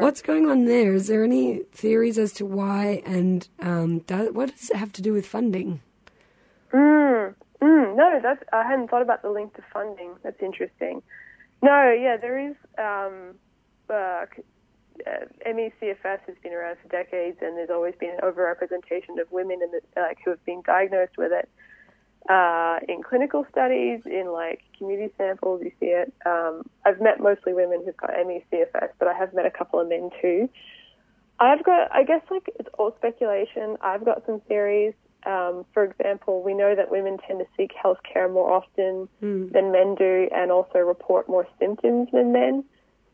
What's 0.00 0.22
going 0.22 0.48
on 0.48 0.66
there? 0.66 0.94
Is 0.94 1.08
there 1.08 1.24
any 1.24 1.60
theories 1.72 2.18
as 2.18 2.32
to 2.34 2.46
why, 2.46 3.02
and 3.04 3.48
um, 3.60 4.00
do, 4.00 4.32
what 4.32 4.54
does 4.56 4.70
it 4.70 4.76
have 4.76 4.92
to 4.94 5.02
do 5.02 5.12
with 5.12 5.26
funding? 5.26 5.80
Mm, 6.72 7.34
mm, 7.60 7.96
no, 7.96 8.20
that's 8.22 8.42
I 8.52 8.62
hadn't 8.62 8.88
thought 8.88 9.02
about 9.02 9.22
the 9.22 9.30
link 9.30 9.54
to 9.54 9.62
funding. 9.72 10.10
That's 10.22 10.40
interesting. 10.42 11.02
No, 11.62 11.90
yeah, 11.90 12.16
there 12.16 12.38
is. 12.38 12.54
Um, 12.78 13.34
uh, 13.90 14.26
uh, 15.06 15.24
MECFS 15.46 16.20
has 16.26 16.36
been 16.42 16.52
around 16.52 16.76
for 16.82 16.88
decades, 16.88 17.38
and 17.40 17.56
there's 17.56 17.70
always 17.70 17.94
been 17.98 18.10
an 18.10 18.20
overrepresentation 18.22 19.20
of 19.20 19.30
women 19.30 19.60
in 19.62 19.70
the, 19.70 19.80
like 20.00 20.18
who 20.24 20.30
have 20.30 20.44
been 20.44 20.62
diagnosed 20.62 21.16
with 21.16 21.32
it. 21.32 21.48
Uh, 22.28 22.78
in 22.88 23.02
clinical 23.02 23.46
studies, 23.50 24.00
in 24.04 24.30
like 24.32 24.60
community 24.76 25.12
samples, 25.16 25.62
you 25.62 25.70
see 25.80 25.86
it. 25.86 26.12
Um, 26.26 26.62
I've 26.84 27.00
met 27.00 27.20
mostly 27.20 27.54
women 27.54 27.82
who've 27.84 27.96
got 27.96 28.10
MECFS, 28.10 28.90
but 28.98 29.08
I 29.08 29.14
have 29.14 29.32
met 29.32 29.46
a 29.46 29.50
couple 29.50 29.80
of 29.80 29.88
men 29.88 30.10
too. 30.20 30.48
I've 31.40 31.64
got, 31.64 31.94
I 31.94 32.04
guess, 32.04 32.22
like 32.30 32.50
it's 32.58 32.68
all 32.78 32.92
speculation. 32.98 33.76
I've 33.80 34.04
got 34.04 34.24
some 34.26 34.40
theories. 34.40 34.94
Um, 35.24 35.64
for 35.72 35.84
example, 35.84 36.42
we 36.42 36.54
know 36.54 36.74
that 36.74 36.90
women 36.90 37.18
tend 37.26 37.38
to 37.38 37.46
seek 37.56 37.70
health 37.80 37.98
care 38.10 38.28
more 38.28 38.52
often 38.52 39.08
than 39.52 39.72
men 39.72 39.94
do 39.94 40.28
and 40.34 40.50
also 40.50 40.78
report 40.78 41.28
more 41.28 41.46
symptoms 41.58 42.08
than 42.12 42.32
men. 42.32 42.64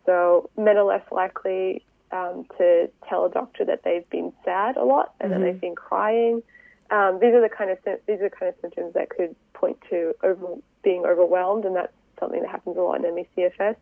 So 0.07 0.51
men 0.57 0.77
are 0.77 0.85
less 0.85 1.05
likely 1.11 1.83
um, 2.13 2.47
to 2.59 2.91
tell 3.09 3.25
a 3.25 3.31
doctor 3.31 3.65
that 3.65 3.83
they've 3.85 4.09
been 4.11 4.33
sad 4.45 4.77
a 4.77 4.85
lot 4.85 5.15
and 5.21 5.33
that 5.33 5.41
they've 5.41 5.61
been 5.61 5.75
crying. 5.75 6.43
Um, 6.91 7.19
these 7.21 7.35
are 7.35 7.41
the 7.41 7.49
kind 7.49 7.71
of 7.71 7.79
these 8.07 8.21
are 8.21 8.29
the 8.29 8.37
kind 8.37 8.51
of 8.51 8.55
symptoms 8.61 8.95
that 8.95 9.11
could 9.11 9.35
point 9.55 9.79
to 9.91 10.15
over, 10.23 10.57
being 10.83 11.05
overwhelmed, 11.05 11.65
and 11.65 11.75
that's 11.75 11.93
something 12.21 12.41
that 12.43 12.51
happens 12.51 12.77
a 12.77 12.81
lot 12.81 13.05
in 13.05 13.15
ME/CFS. 13.15 13.77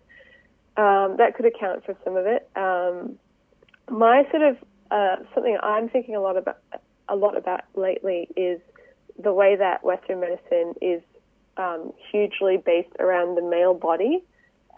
Um, 0.77 1.17
that 1.19 1.35
could 1.37 1.45
account 1.45 1.85
for 1.85 1.97
some 2.05 2.17
of 2.17 2.27
it. 2.27 2.49
Um, 2.57 3.19
my 3.91 4.27
sort 4.31 4.43
of 4.43 4.57
uh, 4.91 5.17
something 5.35 5.59
I'm 5.63 5.89
thinking 5.89 6.17
a 6.17 6.21
lot 6.21 6.37
about 6.37 6.59
a 7.09 7.17
lot 7.17 7.37
about 7.37 7.63
lately 7.75 8.29
is 8.37 8.61
the 9.23 9.33
way 9.33 9.57
that 9.57 9.85
Western 9.85 10.21
medicine 10.21 10.75
is 10.81 11.03
um, 11.57 11.93
hugely 12.11 12.57
based 12.57 12.95
around 12.99 13.37
the 13.37 13.43
male 13.43 13.75
body 13.75 14.25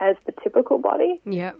as 0.00 0.16
the 0.26 0.32
typical 0.42 0.78
body. 0.78 1.20
Yeah. 1.24 1.52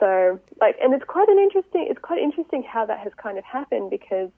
So, 0.00 0.40
like, 0.60 0.76
and 0.82 0.94
it's 0.94 1.04
quite 1.04 1.28
an 1.28 1.38
interesting. 1.38 1.86
It's 1.88 2.00
quite 2.00 2.18
interesting 2.18 2.62
how 2.62 2.86
that 2.86 2.98
has 2.98 3.12
kind 3.22 3.38
of 3.38 3.44
happened 3.44 3.90
because 3.90 4.30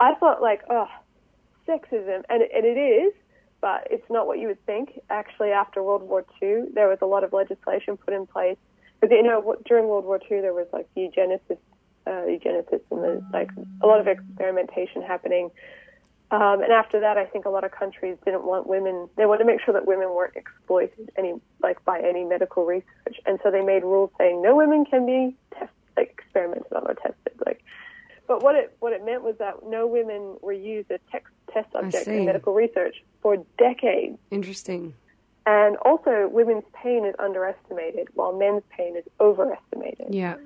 I 0.00 0.14
thought 0.14 0.42
like, 0.42 0.62
oh, 0.70 0.88
sexism, 1.68 2.22
and 2.28 2.42
it, 2.42 2.50
and 2.54 2.64
it 2.64 2.78
is, 2.78 3.14
but 3.60 3.86
it's 3.90 4.08
not 4.10 4.26
what 4.26 4.38
you 4.38 4.48
would 4.48 4.64
think. 4.66 5.00
Actually, 5.10 5.50
after 5.50 5.82
World 5.82 6.02
War 6.02 6.24
II, 6.42 6.64
there 6.74 6.88
was 6.88 6.98
a 7.00 7.06
lot 7.06 7.22
of 7.24 7.32
legislation 7.32 7.96
put 7.96 8.12
in 8.12 8.26
place 8.26 8.56
because 9.00 9.14
you 9.14 9.22
know 9.22 9.56
during 9.66 9.86
World 9.86 10.04
War 10.04 10.20
II 10.30 10.40
there 10.40 10.52
was 10.52 10.66
like 10.72 10.88
eugenicists, 10.96 11.58
uh, 12.06 12.26
eugenicists, 12.26 12.82
and 12.90 13.02
there's 13.02 13.22
like 13.32 13.50
a 13.82 13.86
lot 13.86 14.00
of 14.00 14.08
experimentation 14.08 15.02
happening. 15.02 15.50
Um, 16.34 16.62
and 16.62 16.72
after 16.72 16.98
that, 17.00 17.16
I 17.16 17.26
think 17.26 17.44
a 17.44 17.50
lot 17.50 17.64
of 17.64 17.70
countries 17.70 18.16
didn't 18.24 18.44
want 18.44 18.66
women. 18.66 19.08
They 19.16 19.26
wanted 19.26 19.44
to 19.44 19.44
make 19.44 19.60
sure 19.64 19.72
that 19.74 19.86
women 19.86 20.10
weren't 20.10 20.34
exploited 20.34 21.10
any 21.16 21.34
like 21.62 21.84
by 21.84 22.00
any 22.00 22.24
medical 22.24 22.64
research, 22.64 23.20
and 23.26 23.38
so 23.42 23.50
they 23.50 23.62
made 23.62 23.84
rules 23.84 24.10
saying 24.18 24.42
no 24.42 24.56
women 24.56 24.84
can 24.84 25.06
be 25.06 25.36
test, 25.56 25.70
like, 25.96 26.10
experimented 26.18 26.72
on 26.72 26.86
or 26.86 26.94
tested. 26.94 27.34
Like 27.44 27.62
but 28.26 28.42
what 28.42 28.54
it 28.54 28.74
what 28.80 28.92
it 28.92 29.04
meant 29.04 29.22
was 29.22 29.36
that 29.38 29.66
no 29.66 29.86
women 29.86 30.36
were 30.40 30.52
used 30.52 30.90
as 30.90 31.00
tech, 31.12 31.24
test 31.52 31.70
subjects 31.72 32.06
in 32.06 32.24
medical 32.24 32.54
research 32.54 32.96
for 33.20 33.36
decades. 33.58 34.18
Interesting. 34.30 34.94
And 35.46 35.76
also, 35.78 36.26
women's 36.28 36.64
pain 36.72 37.04
is 37.04 37.14
underestimated, 37.18 38.08
while 38.14 38.32
men's 38.32 38.62
pain 38.74 38.96
is 38.96 39.04
overestimated. 39.20 40.14
Yeah. 40.14 40.36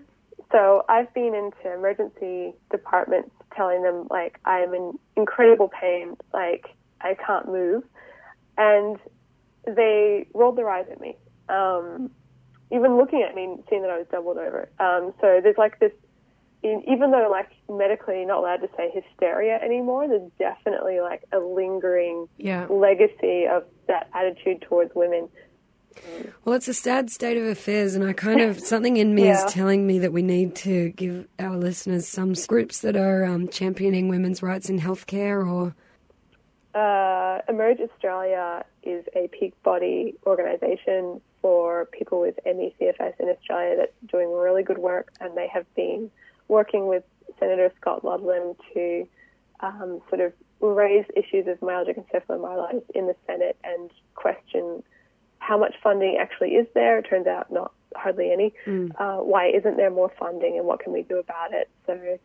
So 0.52 0.82
I've 0.88 1.12
been 1.14 1.34
into 1.34 1.74
emergency 1.74 2.54
departments 2.70 3.30
telling 3.54 3.82
them 3.82 4.06
like 4.10 4.38
I'm 4.44 4.72
in 4.74 4.98
incredible 5.16 5.68
pain, 5.80 6.16
like 6.32 6.66
I 7.00 7.14
can't 7.14 7.46
move, 7.46 7.82
and 8.56 8.96
they 9.66 10.26
rolled 10.34 10.56
their 10.56 10.70
eyes 10.70 10.86
at 10.90 11.00
me. 11.00 11.16
Um, 11.48 12.10
even 12.70 12.96
looking 12.96 13.22
at 13.22 13.34
me, 13.34 13.56
seeing 13.68 13.82
that 13.82 13.90
I 13.90 13.98
was 13.98 14.06
doubled 14.10 14.36
over. 14.38 14.70
Um, 14.78 15.12
so 15.20 15.40
there's 15.42 15.56
like 15.56 15.78
this, 15.80 15.92
even 16.62 17.10
though 17.10 17.28
like 17.30 17.48
medically 17.68 18.16
you're 18.18 18.26
not 18.26 18.38
allowed 18.38 18.58
to 18.58 18.68
say 18.76 18.90
hysteria 18.92 19.58
anymore, 19.62 20.08
there's 20.08 20.30
definitely 20.38 21.00
like 21.00 21.22
a 21.32 21.38
lingering 21.38 22.26
Yeah. 22.36 22.66
legacy 22.68 23.46
of 23.46 23.64
that 23.86 24.08
attitude 24.14 24.62
towards 24.62 24.90
women. 24.94 25.28
Well, 26.44 26.54
it's 26.54 26.68
a 26.68 26.74
sad 26.74 27.10
state 27.10 27.36
of 27.36 27.44
affairs, 27.44 27.94
and 27.94 28.04
I 28.04 28.12
kind 28.12 28.40
of 28.40 28.58
something 28.72 28.96
in 28.96 29.14
me 29.14 29.24
Yeah. 29.26 29.44
is 29.46 29.52
telling 29.52 29.86
me 29.86 29.98
that 30.00 30.12
we 30.12 30.22
need 30.22 30.54
to 30.56 30.90
give 30.90 31.26
our 31.38 31.56
listeners 31.56 32.06
some 32.08 32.34
groups 32.46 32.80
that 32.80 32.96
are 32.96 33.24
um, 33.24 33.48
championing 33.48 34.08
women's 34.08 34.42
rights 34.42 34.68
in 34.70 34.80
healthcare 34.80 35.46
or 35.46 35.74
Uh, 36.74 37.40
Emerge 37.48 37.80
Australia 37.80 38.64
is 38.82 39.04
a 39.16 39.28
peak 39.28 39.54
body 39.62 40.14
organisation 40.26 41.20
for 41.42 41.86
people 41.86 42.20
with 42.20 42.38
ME/CFS 42.44 43.14
in 43.20 43.28
Australia 43.28 43.76
that's 43.76 43.92
doing 44.10 44.30
really 44.32 44.62
good 44.62 44.78
work, 44.78 45.10
and 45.20 45.36
they 45.36 45.48
have 45.48 45.66
been 45.74 46.10
working 46.48 46.86
with 46.86 47.04
Senator 47.38 47.72
Scott 47.80 48.04
Ludlam 48.04 48.54
to 48.74 49.06
um, 49.60 50.00
sort 50.08 50.20
of 50.20 50.32
raise 50.60 51.04
issues 51.16 51.46
of 51.46 51.58
myalgic 51.60 51.96
encephalomyelitis 52.04 52.82
in 52.94 53.06
the 53.06 53.14
Senate 53.26 53.56
and 53.64 53.90
question 54.14 54.82
how 55.38 55.58
much 55.58 55.74
funding 55.82 56.18
actually 56.20 56.50
is 56.50 56.66
there. 56.74 56.98
It 56.98 57.06
turns 57.08 57.26
out 57.26 57.50
not 57.50 57.72
hardly 57.94 58.32
any. 58.32 58.54
Uh, 58.98 59.18
why 59.18 59.48
isn't 59.48 59.76
there 59.76 59.90
more 59.90 60.12
funding, 60.18 60.56
and 60.58 60.66
what 60.66 60.80
can 60.80 60.92
we 60.92 61.02
do 61.02 61.18
about 61.18 61.52
it? 61.52 61.68
So, 61.86 62.18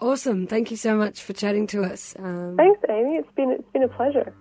awesome. 0.00 0.46
Thank 0.46 0.70
you 0.70 0.76
so 0.76 0.96
much 0.96 1.22
for 1.22 1.32
chatting 1.32 1.66
to 1.68 1.82
us. 1.82 2.14
Um, 2.18 2.54
thanks, 2.56 2.80
Amy. 2.88 3.16
It's 3.16 3.32
been 3.34 3.50
it's 3.50 3.72
been 3.72 3.82
a 3.82 3.88
pleasure. 3.88 4.32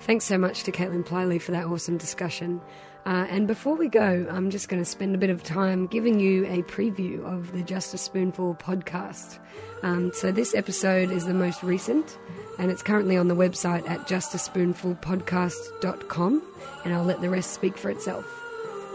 Thanks 0.00 0.24
so 0.24 0.38
much 0.38 0.62
to 0.64 0.72
Caitlin 0.72 1.04
Plyley 1.04 1.40
for 1.40 1.52
that 1.52 1.66
awesome 1.66 1.98
discussion. 1.98 2.60
Uh, 3.08 3.26
and 3.30 3.48
before 3.48 3.74
we 3.74 3.88
go, 3.88 4.26
I'm 4.30 4.50
just 4.50 4.68
going 4.68 4.82
to 4.82 4.88
spend 4.88 5.14
a 5.14 5.18
bit 5.18 5.30
of 5.30 5.42
time 5.42 5.86
giving 5.86 6.20
you 6.20 6.44
a 6.44 6.62
preview 6.64 7.24
of 7.24 7.52
the 7.52 7.62
Just 7.62 7.94
a 7.94 7.98
Spoonful 7.98 8.56
podcast. 8.56 9.38
Um, 9.82 10.12
so, 10.12 10.30
this 10.30 10.54
episode 10.54 11.10
is 11.10 11.24
the 11.24 11.32
most 11.32 11.62
recent, 11.62 12.18
and 12.58 12.70
it's 12.70 12.82
currently 12.82 13.16
on 13.16 13.28
the 13.28 13.34
website 13.34 13.88
at 13.88 14.00
justaspoonfulpodcast.com, 14.00 16.42
and 16.84 16.94
I'll 16.94 17.04
let 17.04 17.22
the 17.22 17.30
rest 17.30 17.54
speak 17.54 17.78
for 17.78 17.88
itself. 17.88 18.26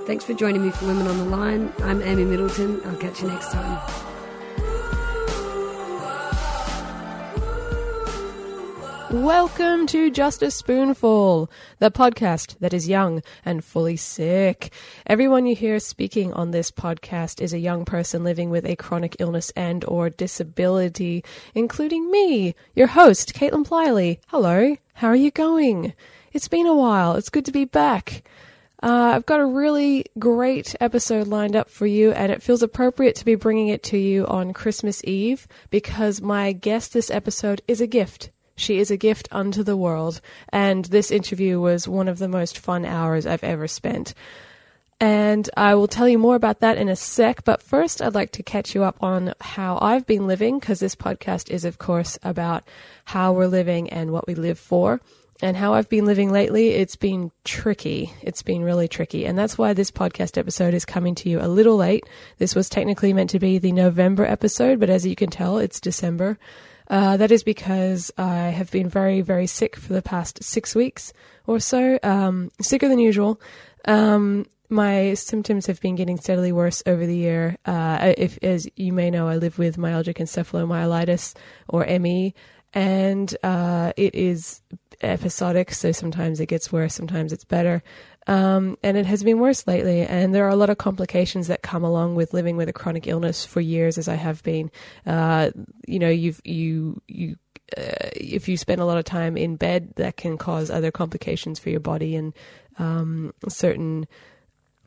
Thanks 0.05 0.23
for 0.23 0.35
joining 0.35 0.63
me 0.63 0.69
for 0.69 0.85
Women 0.85 1.07
on 1.07 1.17
the 1.17 1.25
Line. 1.25 1.73
I'm 1.79 2.03
Amy 2.03 2.23
Middleton. 2.23 2.81
I'll 2.85 2.97
catch 2.97 3.23
you 3.23 3.29
next 3.29 3.51
time. 3.51 4.12
Welcome 9.13 9.85
to 9.87 10.09
Just 10.09 10.41
a 10.41 10.49
Spoonful, 10.49 11.47
the 11.77 11.91
podcast 11.91 12.57
that 12.61 12.73
is 12.73 12.89
young 12.89 13.21
and 13.45 13.63
fully 13.63 13.95
sick. 13.95 14.73
Everyone 15.05 15.45
you 15.45 15.55
hear 15.55 15.79
speaking 15.79 16.33
on 16.33 16.49
this 16.49 16.71
podcast 16.71 17.39
is 17.39 17.53
a 17.53 17.59
young 17.59 17.85
person 17.85 18.23
living 18.23 18.49
with 18.49 18.65
a 18.65 18.75
chronic 18.75 19.15
illness 19.19 19.51
and 19.55 19.85
or 19.85 20.09
disability, 20.09 21.23
including 21.53 22.09
me, 22.09 22.55
your 22.73 22.87
host, 22.87 23.35
Caitlin 23.35 23.67
Plyley. 23.67 24.17
Hello, 24.29 24.77
how 24.95 25.09
are 25.09 25.15
you 25.15 25.29
going? 25.29 25.93
It's 26.31 26.47
been 26.47 26.65
a 26.65 26.73
while. 26.73 27.13
It's 27.13 27.29
good 27.29 27.45
to 27.45 27.51
be 27.51 27.65
back. 27.65 28.27
Uh, 28.81 29.11
I've 29.13 29.27
got 29.27 29.39
a 29.39 29.45
really 29.45 30.07
great 30.17 30.75
episode 30.81 31.27
lined 31.27 31.55
up 31.55 31.69
for 31.69 31.85
you, 31.85 32.13
and 32.13 32.31
it 32.31 32.41
feels 32.41 32.63
appropriate 32.63 33.15
to 33.17 33.25
be 33.25 33.35
bringing 33.35 33.67
it 33.67 33.83
to 33.83 33.97
you 33.99 34.25
on 34.25 34.53
Christmas 34.53 35.03
Eve 35.03 35.47
because 35.69 36.19
my 36.19 36.51
guest 36.51 36.93
this 36.93 37.11
episode 37.11 37.61
is 37.67 37.79
a 37.79 37.85
gift. 37.85 38.31
She 38.63 38.79
is 38.79 38.89
a 38.89 38.97
gift 38.97 39.27
unto 39.29 39.61
the 39.61 39.75
world, 39.75 40.21
and 40.49 40.85
this 40.85 41.11
interview 41.11 41.59
was 41.59 41.85
one 41.85 42.07
of 42.07 42.17
the 42.17 42.29
most 42.29 42.57
fun 42.57 42.85
hours 42.85 43.25
I've 43.25 43.43
ever 43.43 43.67
spent. 43.67 44.13
And 45.01 45.49
I 45.57 45.75
will 45.75 45.89
tell 45.89 46.07
you 46.07 46.17
more 46.17 46.35
about 46.35 46.61
that 46.61 46.77
in 46.77 46.87
a 46.87 46.95
sec. 46.95 47.43
But 47.43 47.61
first, 47.61 48.01
I'd 48.01 48.15
like 48.15 48.31
to 48.31 48.43
catch 48.43 48.73
you 48.73 48.83
up 48.83 48.95
on 49.01 49.33
how 49.41 49.77
I've 49.81 50.07
been 50.07 50.27
living, 50.27 50.59
because 50.59 50.79
this 50.79 50.95
podcast 50.95 51.49
is, 51.49 51.65
of 51.65 51.77
course, 51.77 52.17
about 52.23 52.63
how 53.03 53.33
we're 53.33 53.47
living 53.47 53.89
and 53.89 54.11
what 54.11 54.27
we 54.27 54.33
live 54.33 54.57
for. 54.57 55.01
And 55.41 55.57
how 55.57 55.73
I've 55.73 55.89
been 55.89 56.05
living 56.05 56.31
lately, 56.31 56.69
it's 56.69 56.95
been 56.95 57.31
tricky. 57.43 58.13
It's 58.21 58.43
been 58.43 58.63
really 58.63 58.87
tricky. 58.87 59.25
And 59.25 59.37
that's 59.37 59.57
why 59.57 59.73
this 59.73 59.91
podcast 59.91 60.37
episode 60.37 60.73
is 60.73 60.85
coming 60.85 61.15
to 61.15 61.29
you 61.29 61.41
a 61.41 61.51
little 61.51 61.75
late. 61.75 62.07
This 62.37 62.55
was 62.55 62.69
technically 62.69 63.11
meant 63.11 63.31
to 63.31 63.39
be 63.39 63.57
the 63.57 63.73
November 63.73 64.25
episode, 64.25 64.79
but 64.79 64.89
as 64.89 65.05
you 65.05 65.17
can 65.17 65.29
tell, 65.29 65.57
it's 65.57 65.81
December. 65.81 66.37
Uh, 66.89 67.17
that 67.17 67.31
is 67.31 67.43
because 67.43 68.11
I 68.17 68.49
have 68.49 68.71
been 68.71 68.89
very, 68.89 69.21
very 69.21 69.47
sick 69.47 69.75
for 69.75 69.93
the 69.93 70.01
past 70.01 70.43
six 70.43 70.75
weeks 70.75 71.13
or 71.47 71.59
so, 71.59 71.99
um, 72.03 72.51
sicker 72.61 72.87
than 72.89 72.99
usual. 72.99 73.39
Um, 73.85 74.45
my 74.69 75.13
symptoms 75.13 75.67
have 75.67 75.79
been 75.81 75.95
getting 75.95 76.17
steadily 76.17 76.51
worse 76.51 76.81
over 76.85 77.05
the 77.05 77.15
year. 77.15 77.57
Uh, 77.65 78.13
if, 78.17 78.39
as 78.41 78.67
you 78.75 78.91
may 78.91 79.11
know, 79.11 79.27
I 79.27 79.37
live 79.37 79.57
with 79.57 79.77
myalgic 79.77 80.15
encephalomyelitis 80.15 81.35
or 81.69 81.85
ME, 81.99 82.33
and 82.73 83.35
uh, 83.43 83.93
it 83.95 84.15
is 84.15 84.61
episodic. 85.01 85.71
So 85.73 85.91
sometimes 85.91 86.39
it 86.39 86.47
gets 86.47 86.71
worse, 86.71 86.95
sometimes 86.95 87.31
it's 87.31 87.45
better. 87.45 87.83
Um, 88.27 88.77
and 88.83 88.97
it 88.97 89.05
has 89.05 89.23
been 89.23 89.39
worse 89.39 89.67
lately. 89.67 90.01
And 90.01 90.33
there 90.33 90.45
are 90.45 90.49
a 90.49 90.55
lot 90.55 90.69
of 90.69 90.77
complications 90.77 91.47
that 91.47 91.61
come 91.61 91.83
along 91.83 92.15
with 92.15 92.33
living 92.33 92.57
with 92.57 92.69
a 92.69 92.73
chronic 92.73 93.07
illness 93.07 93.45
for 93.45 93.61
years, 93.61 93.97
as 93.97 94.07
I 94.07 94.15
have 94.15 94.41
been. 94.43 94.71
Uh, 95.05 95.51
you 95.87 95.99
know, 95.99 96.09
you've 96.09 96.41
you 96.43 97.01
you. 97.07 97.35
Uh, 97.75 98.09
if 98.15 98.47
you 98.47 98.55
spend 98.55 98.81
a 98.81 98.85
lot 98.85 98.97
of 98.97 99.05
time 99.05 99.35
in 99.35 99.55
bed, 99.55 99.93
that 99.95 100.15
can 100.17 100.37
cause 100.37 100.69
other 100.69 100.91
complications 100.91 101.57
for 101.57 101.69
your 101.69 101.79
body 101.79 102.15
and 102.15 102.33
um, 102.77 103.33
certain, 103.47 104.05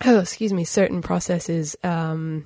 oh, 0.05 0.21
excuse 0.21 0.53
me, 0.53 0.63
certain 0.63 1.03
processes 1.03 1.75
um, 1.83 2.45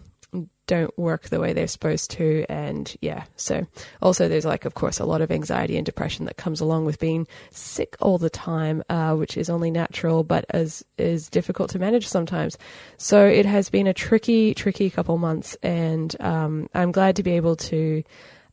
don't 0.70 0.96
work 0.96 1.30
the 1.30 1.40
way 1.40 1.52
they're 1.52 1.66
supposed 1.66 2.12
to. 2.12 2.46
And 2.48 2.96
yeah, 3.00 3.24
so 3.34 3.66
also 4.00 4.28
there's 4.28 4.44
like, 4.44 4.64
of 4.64 4.74
course, 4.74 5.00
a 5.00 5.04
lot 5.04 5.20
of 5.20 5.32
anxiety 5.32 5.76
and 5.76 5.84
depression 5.84 6.26
that 6.26 6.36
comes 6.36 6.60
along 6.60 6.84
with 6.84 7.00
being 7.00 7.26
sick 7.50 7.96
all 8.00 8.18
the 8.18 8.30
time, 8.30 8.84
uh, 8.88 9.16
which 9.16 9.36
is 9.36 9.50
only 9.50 9.72
natural, 9.72 10.22
but 10.22 10.44
as 10.50 10.84
is 10.96 11.28
difficult 11.28 11.70
to 11.70 11.80
manage 11.80 12.06
sometimes. 12.06 12.56
So 12.98 13.26
it 13.26 13.46
has 13.46 13.68
been 13.68 13.88
a 13.88 13.92
tricky, 13.92 14.54
tricky 14.54 14.90
couple 14.90 15.18
months, 15.18 15.56
and 15.60 16.14
um, 16.20 16.70
I'm 16.72 16.92
glad 16.92 17.16
to 17.16 17.24
be 17.24 17.32
able 17.32 17.56
to. 17.56 18.04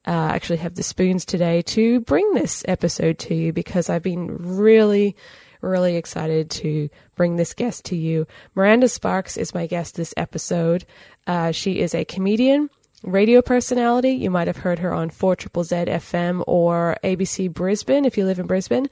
Uh, 0.06 0.32
actually, 0.34 0.58
have 0.58 0.76
the 0.76 0.84
spoons 0.84 1.26
today 1.26 1.62
to 1.62 2.00
bring 2.00 2.34
this 2.34 2.64
episode 2.66 3.20
to 3.20 3.36
you 3.36 3.52
because 3.52 3.90
I've 3.90 4.04
been 4.04 4.38
really, 4.38 5.18
really 5.60 5.98
excited 5.98 6.50
to 6.52 6.90
bring 7.18 7.36
this 7.36 7.54
guest 7.54 7.84
to 7.86 7.98
you. 7.98 8.26
Miranda 8.56 8.88
Sparks 8.88 9.36
is 9.36 9.54
my 9.54 9.68
guest 9.68 9.96
this 9.96 10.14
episode. 10.16 10.86
Uh, 11.28 11.52
she 11.52 11.80
is 11.80 11.94
a 11.94 12.06
comedian, 12.06 12.70
radio 13.04 13.42
personality. 13.42 14.12
You 14.12 14.32
might 14.32 14.48
have 14.48 14.58
heard 14.58 14.80
her 14.80 14.94
on 14.94 15.10
4 15.10 15.36
Triple 15.36 15.66
Z 15.66 15.76
FM 15.76 16.44
or 16.48 16.98
ABC 17.04 17.54
Brisbane 17.54 18.06
if 18.06 18.18
you 18.18 18.26
live 18.26 18.40
in 18.40 18.48
Brisbane. 18.48 18.90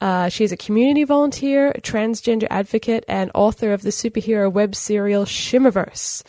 Uh, 0.00 0.28
she 0.28 0.44
is 0.44 0.52
a 0.52 0.56
community 0.56 1.04
volunteer, 1.04 1.72
transgender 1.80 2.46
advocate, 2.50 3.04
and 3.06 3.30
author 3.34 3.72
of 3.72 3.82
the 3.82 3.90
superhero 3.90 4.50
web 4.50 4.74
serial 4.74 5.26
Shimmerverse, 5.26 6.22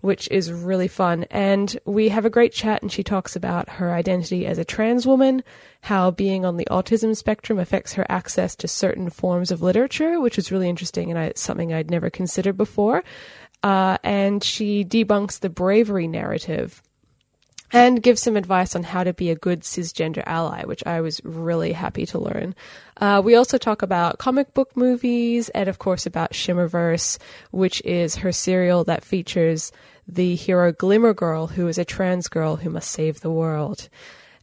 which 0.00 0.28
is 0.30 0.50
really 0.50 0.88
fun. 0.88 1.24
And 1.30 1.78
we 1.84 2.08
have 2.08 2.24
a 2.24 2.30
great 2.30 2.52
chat, 2.52 2.80
and 2.80 2.90
she 2.90 3.02
talks 3.02 3.36
about 3.36 3.68
her 3.68 3.92
identity 3.92 4.46
as 4.46 4.56
a 4.56 4.64
trans 4.64 5.06
woman, 5.06 5.44
how 5.82 6.10
being 6.10 6.46
on 6.46 6.56
the 6.56 6.66
autism 6.70 7.14
spectrum 7.14 7.58
affects 7.58 7.92
her 7.94 8.06
access 8.08 8.56
to 8.56 8.68
certain 8.68 9.10
forms 9.10 9.50
of 9.50 9.60
literature, 9.60 10.20
which 10.20 10.38
is 10.38 10.50
really 10.50 10.68
interesting 10.68 11.10
and 11.10 11.18
I, 11.18 11.32
something 11.36 11.72
I'd 11.72 11.90
never 11.90 12.08
considered 12.08 12.56
before. 12.56 13.04
Uh, 13.62 13.98
and 14.04 14.42
she 14.44 14.84
debunks 14.84 15.40
the 15.40 15.50
bravery 15.50 16.06
narrative 16.06 16.82
and 17.70 18.02
gives 18.02 18.22
some 18.22 18.36
advice 18.36 18.74
on 18.74 18.82
how 18.82 19.04
to 19.04 19.12
be 19.12 19.30
a 19.30 19.36
good 19.36 19.60
cisgender 19.60 20.22
ally, 20.26 20.64
which 20.64 20.82
I 20.86 21.00
was 21.00 21.20
really 21.24 21.72
happy 21.72 22.06
to 22.06 22.18
learn. 22.18 22.54
Uh, 22.96 23.20
we 23.22 23.34
also 23.34 23.58
talk 23.58 23.82
about 23.82 24.18
comic 24.18 24.54
book 24.54 24.76
movies 24.76 25.48
and, 25.50 25.68
of 25.68 25.78
course, 25.78 26.06
about 26.06 26.32
Shimmerverse, 26.32 27.18
which 27.50 27.82
is 27.84 28.16
her 28.16 28.32
serial 28.32 28.84
that 28.84 29.04
features 29.04 29.70
the 30.06 30.34
hero 30.34 30.72
Glimmer 30.72 31.12
Girl, 31.12 31.48
who 31.48 31.68
is 31.68 31.76
a 31.76 31.84
trans 31.84 32.28
girl 32.28 32.56
who 32.56 32.70
must 32.70 32.90
save 32.90 33.20
the 33.20 33.30
world. 33.30 33.88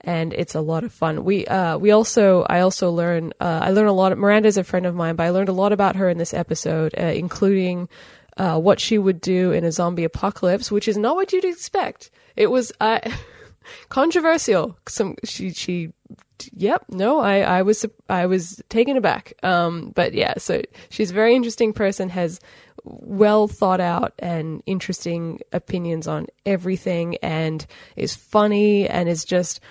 And 0.02 0.32
it's 0.34 0.54
a 0.54 0.62
lot 0.62 0.84
of 0.84 0.94
fun. 0.94 1.24
We 1.24 1.48
uh, 1.48 1.80
we 1.80 1.90
also 1.90 2.46
I 2.48 2.60
also 2.60 2.92
learn 2.92 3.34
uh, 3.40 3.62
I 3.64 3.72
learn 3.72 3.88
a 3.88 3.92
lot. 3.92 4.12
Of, 4.12 4.20
Miranda's 4.20 4.56
a 4.56 4.64
friend 4.64 4.86
of 4.86 4.94
mine, 4.94 5.16
but 5.16 5.24
I 5.24 5.32
learned 5.32 5.50
a 5.50 5.54
lot 5.54 5.72
about 5.72 5.96
her 5.96 6.08
in 6.10 6.20
this 6.20 6.32
episode, 6.32 6.94
uh, 6.96 7.06
including 7.06 7.90
uh, 8.38 8.60
what 8.60 8.80
she 8.80 8.98
would 8.98 9.22
do 9.22 9.52
in 9.52 9.64
a 9.64 9.72
zombie 9.72 10.04
apocalypse, 10.04 10.72
which 10.72 10.88
is 10.88 10.98
not 10.98 11.16
what 11.16 11.34
you'd 11.34 11.46
expect. 11.46 12.12
It 12.36 12.48
was 12.48 12.72
I. 12.80 13.14
controversial. 13.90 14.78
Some 14.88 15.16
she 15.24 15.52
she. 15.52 15.92
Yep, 16.54 16.86
no, 16.90 17.20
I 17.20 17.40
I 17.40 17.62
was 17.62 17.86
I 18.10 18.26
was 18.26 18.62
taken 18.70 18.98
aback. 18.98 19.34
Um, 19.44 19.92
but 19.96 20.14
yeah, 20.14 20.36
so 20.38 20.62
she's 20.90 21.12
a 21.12 21.14
very 21.14 21.36
interesting 21.36 21.74
person. 21.74 22.10
Has 22.10 22.40
well 22.84 23.48
thought 23.48 23.80
out 23.80 24.14
and 24.20 24.62
interesting 24.66 25.40
opinions 25.54 26.08
on 26.08 26.28
everything, 26.46 27.18
and 27.18 27.66
is 27.96 28.16
funny 28.16 28.88
and 28.88 29.08
is 29.08 29.24
just 29.24 29.62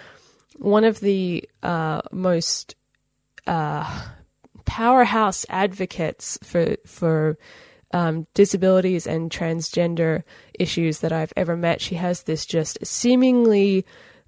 one 0.59 0.85
of 0.85 1.01
the 1.01 1.49
uh, 1.63 2.01
most 2.13 2.77
uh, 3.47 4.07
powerhouse 4.65 5.45
advocates 5.51 6.39
for 6.43 6.77
for 6.87 7.39
um, 7.93 8.27
disabilities 8.35 9.07
and 9.07 9.31
transgender 9.31 10.23
issues 10.59 11.01
that 11.01 11.13
I've 11.13 11.33
ever 11.37 11.57
met. 11.57 11.81
She 11.81 11.95
has 11.97 12.23
this 12.23 12.47
just 12.47 12.85
seemingly 12.85 13.85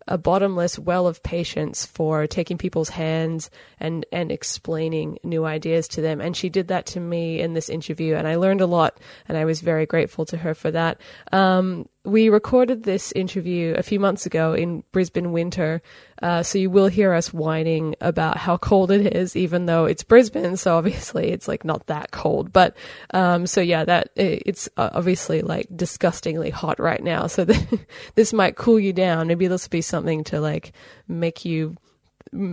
a 0.09 0.17
bottomless 0.17 0.79
well 0.79 1.07
of 1.07 1.23
patience 1.23 1.85
for 1.85 2.27
taking 2.27 2.59
people's 2.59 2.91
hands 2.91 3.51
and 3.79 4.07
and 4.13 4.31
explaining 4.31 5.19
new 5.25 5.45
ideas 5.45 5.89
to 5.89 6.01
them 6.01 6.21
and 6.21 6.37
she 6.37 6.49
did 6.49 6.69
that 6.69 6.87
to 6.87 7.01
me 7.01 7.41
in 7.41 7.55
this 7.55 7.69
interview 7.69 8.15
and 8.15 8.29
I 8.29 8.37
learned 8.37 8.61
a 8.61 8.67
lot 8.67 8.99
and 9.29 9.37
I 9.37 9.45
was 9.45 9.61
very 9.61 9.85
grateful 9.85 10.25
to 10.27 10.37
her 10.37 10.55
for 10.55 10.71
that 10.71 11.01
um, 11.33 11.89
we 12.07 12.29
recorded 12.29 12.85
this 12.85 13.13
interview 13.13 13.75
a 13.77 13.83
few 13.83 13.99
months 13.99 14.27
ago 14.27 14.55
in 14.55 14.85
Brisbane 14.93 15.33
winter, 15.33 15.83
uh, 16.23 16.43
so 16.43 16.59
you 16.59 16.71
will 16.71 16.87
hear 16.87 17.13
us 17.13 17.33
whining 17.33 17.97
about 18.01 18.37
how 18.37 18.57
cold 18.57 18.91
it 18.91 19.15
is, 19.15 19.35
even 19.37 19.67
though 19.67 19.85
it's 19.85 20.05
Brisbane. 20.05 20.57
So 20.57 20.77
obviously 20.77 21.31
it's 21.31 21.49
like 21.49 21.65
not 21.65 21.87
that 21.89 22.13
cold, 22.13 22.53
but 22.53 22.77
um, 23.13 23.47
so 23.47 23.61
yeah, 23.61 23.85
that 23.85 24.11
it's 24.15 24.69
uh, 24.77 24.91
obviously 24.93 25.43
like 25.43 25.67
disgustingly 25.75 26.51
hot 26.51 26.79
right 26.79 27.03
now. 27.03 27.27
So 27.27 27.45
the, 27.47 27.81
this 28.15 28.33
might 28.33 28.57
cool 28.57 28.79
you 28.79 28.93
down. 28.93 29.27
Maybe 29.27 29.49
this 29.49 29.67
will 29.67 29.71
be 29.71 29.83
something 29.83 30.25
to 30.25 30.41
like 30.41 30.73
make 31.09 31.45
you 31.45 31.77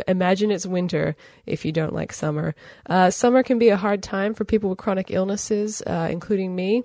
imagine 0.08 0.52
it's 0.52 0.66
winter 0.66 1.16
if 1.46 1.66
you 1.66 1.72
don't 1.72 1.94
like 1.94 2.14
summer. 2.14 2.56
Uh, 2.88 3.10
summer 3.10 3.44
can 3.44 3.60
be 3.60 3.70
a 3.70 3.78
hard 3.78 4.02
time 4.02 4.34
for 4.34 4.46
people 4.46 4.70
with 4.70 4.80
chronic 4.80 5.12
illnesses, 5.12 5.82
uh, 5.86 6.08
including 6.12 6.56
me 6.56 6.84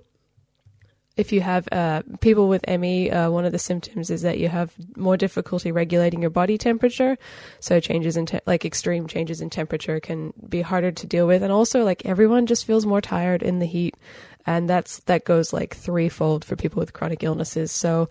if 1.19 1.33
you 1.33 1.41
have 1.41 1.69
uh, 1.73 2.03
people 2.21 2.49
with 2.49 2.65
ME, 2.69 3.11
uh, 3.11 3.29
one 3.29 3.45
of 3.45 3.51
the 3.51 3.59
symptoms 3.59 4.09
is 4.09 4.23
that 4.23 4.39
you 4.39 4.49
have 4.49 4.73
more 4.97 5.17
difficulty 5.17 5.73
regulating 5.73 6.21
your 6.21 6.31
body 6.31 6.57
temperature. 6.57 7.19
So 7.59 7.81
changes 7.81 8.17
in 8.17 8.27
te- 8.27 8.41
like 8.47 8.65
extreme 8.65 9.09
changes 9.09 9.41
in 9.41 9.51
temperature 9.51 9.99
can 9.99 10.33
be 10.49 10.63
harder 10.63 10.93
to 10.93 11.07
deal 11.07 11.27
with, 11.27 11.43
and 11.43 11.53
also 11.53 11.85
like 11.85 12.07
everyone 12.07 12.47
just 12.47 12.65
feels 12.65 12.87
more 12.87 13.01
tired 13.01 13.43
in 13.43 13.59
the 13.59 13.67
heat, 13.67 13.97
and 14.47 14.71
that's 14.71 15.01
that 15.01 15.25
goes 15.25 15.53
like 15.53 15.75
threefold 15.77 16.45
for 16.45 16.55
people 16.55 16.79
with 16.79 16.95
chronic 16.95 17.23
illnesses. 17.23 17.73
So. 17.73 18.09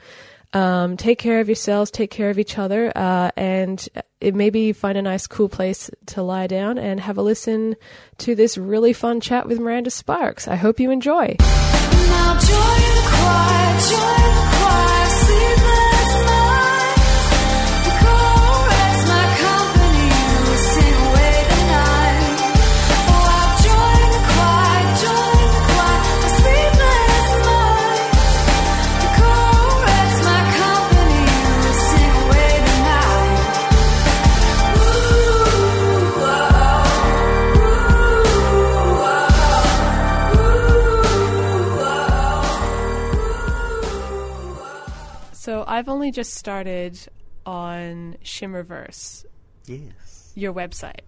Um, 0.53 0.95
take 0.95 1.19
care 1.19 1.41
of 1.41 1.49
yourselves, 1.49 1.91
take 1.91 2.09
care 2.09 2.29
of 2.29 2.39
each 2.39 2.57
other, 2.57 2.89
uh, 2.95 3.31
and 3.35 3.85
maybe 4.21 4.71
find 4.71 4.97
a 4.97 5.01
nice, 5.01 5.27
cool 5.27 5.49
place 5.49 5.91
to 6.07 6.23
lie 6.23 6.47
down 6.47 6.77
and 6.77 7.01
have 7.01 7.17
a 7.17 7.21
listen 7.21 7.75
to 8.19 8.33
this 8.33 8.57
really 8.57 8.93
fun 8.93 9.19
chat 9.19 9.45
with 9.45 9.59
Miranda 9.59 9.91
Sparks. 9.91 10.47
I 10.47 10.55
hope 10.55 10.79
you 10.79 10.89
enjoy. 10.89 11.35
So 12.17 12.57
I've 45.77 45.89
only 45.89 46.09
just 46.09 46.33
started 46.33 46.97
on 47.45 48.17
Shimmerverse. 48.23 49.25
Yes. 49.67 50.31
Your 50.33 50.51
website. 50.51 51.01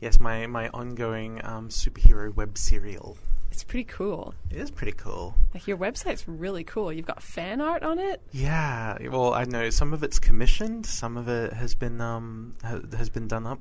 Yes, 0.00 0.18
my 0.18 0.46
my 0.46 0.70
ongoing 0.70 1.44
um, 1.44 1.68
superhero 1.68 2.34
web 2.34 2.56
serial. 2.56 3.18
It's 3.50 3.62
pretty 3.62 3.84
cool. 3.84 4.34
It 4.50 4.56
is 4.56 4.70
pretty 4.70 4.92
cool. 4.92 5.34
Like 5.52 5.66
your 5.66 5.76
website's 5.76 6.26
really 6.26 6.64
cool. 6.64 6.94
You've 6.94 7.04
got 7.04 7.22
fan 7.22 7.60
art 7.60 7.82
on 7.82 7.98
it. 7.98 8.22
Yeah. 8.32 8.96
Well, 9.10 9.34
I 9.34 9.44
know 9.44 9.68
some 9.68 9.92
of 9.92 10.02
it's 10.02 10.18
commissioned. 10.18 10.86
Some 10.86 11.18
of 11.18 11.28
it 11.28 11.52
has 11.52 11.74
been 11.74 12.00
um 12.00 12.56
ha- 12.64 12.80
has 12.96 13.10
been 13.10 13.28
done 13.28 13.46
up. 13.46 13.60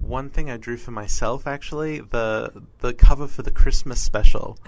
One 0.00 0.30
thing 0.30 0.50
I 0.50 0.56
drew 0.56 0.78
for 0.78 0.90
myself 0.90 1.46
actually 1.46 2.00
the 2.00 2.60
the 2.80 2.92
cover 2.92 3.28
for 3.28 3.42
the 3.42 3.52
Christmas 3.52 4.02
special 4.02 4.58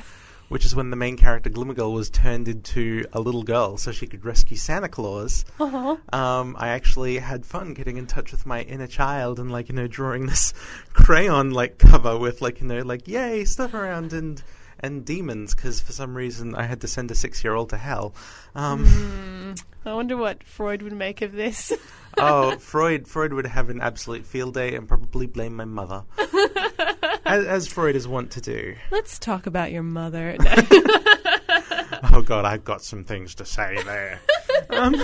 which 0.53 0.67
is 0.67 0.77
when 0.77 0.91
the 0.91 0.97
main 0.97 1.17
character 1.17 1.49
Glimmergirl 1.49 1.95
was 1.95 2.11
turned 2.11 2.47
into 2.47 3.07
a 3.15 3.21
little 3.21 3.43
girl 3.43 3.79
so 3.79 3.91
she 3.91 4.07
could 4.07 4.23
rescue 4.23 4.59
Santa 4.59 4.87
Claus. 4.87 5.47
Uh-huh. 5.59 5.97
Um, 6.13 6.57
I 6.59 6.69
actually 6.69 7.17
had 7.17 7.47
fun 7.47 7.73
getting 7.73 7.97
in 7.97 8.07
touch 8.07 8.33
with 8.33 8.45
my 8.45 8.61
inner 8.61 8.87
child 8.87 9.41
and 9.41 9.51
like 9.51 9.71
you 9.71 9.75
know 9.75 9.87
drawing 9.87 10.27
this 10.33 10.53
crayon 10.93 11.53
like 11.53 11.79
cover 11.79 12.19
with 12.19 12.43
like 12.43 12.61
you 12.61 12.67
know 12.67 12.81
like 12.81 13.09
yay 13.09 13.47
stuff 13.47 13.73
around 13.73 14.13
and 14.13 14.43
and 14.81 15.07
demons 15.07 15.55
because 15.55 15.81
for 15.81 15.93
some 15.93 16.15
reason 16.15 16.55
I 16.55 16.65
had 16.65 16.83
to 16.83 16.89
send 16.89 17.11
a 17.11 17.15
six 17.15 17.43
year 17.43 17.55
old 17.55 17.71
to 17.71 17.79
hell. 17.79 18.15
Um, 18.55 18.85
mm, 18.85 19.63
I 19.87 19.95
wonder 19.95 20.17
what 20.17 20.45
Freud 20.45 20.83
would 20.83 20.93
make 20.93 21.23
of 21.23 21.33
this. 21.33 21.73
oh, 22.19 22.59
Freud! 22.59 23.09
Freud 23.09 23.33
would 23.33 23.47
have 23.47 23.71
an 23.71 23.81
absolute 23.81 24.27
field 24.27 24.55
day 24.55 24.75
and 24.75 24.87
probably 24.87 25.27
blame 25.27 25.57
my 25.57 25.65
mother, 25.65 26.05
as, 27.25 27.45
as, 27.45 27.69
Freud 27.69 27.97
is 27.97 28.07
wont 28.09 28.31
to 28.33 28.41
do. 28.41 28.75
Let's 28.91 29.19
talk 29.19 29.47
about 29.47 29.73
your 29.73 29.83
mother. 29.83 30.37
oh 32.13 32.23
God, 32.25 32.45
I've 32.45 32.65
got 32.65 32.83
some 32.83 33.05
things 33.05 33.35
to 33.37 33.45
say 33.45 33.79
there. 33.85 34.21
um, 34.71 34.95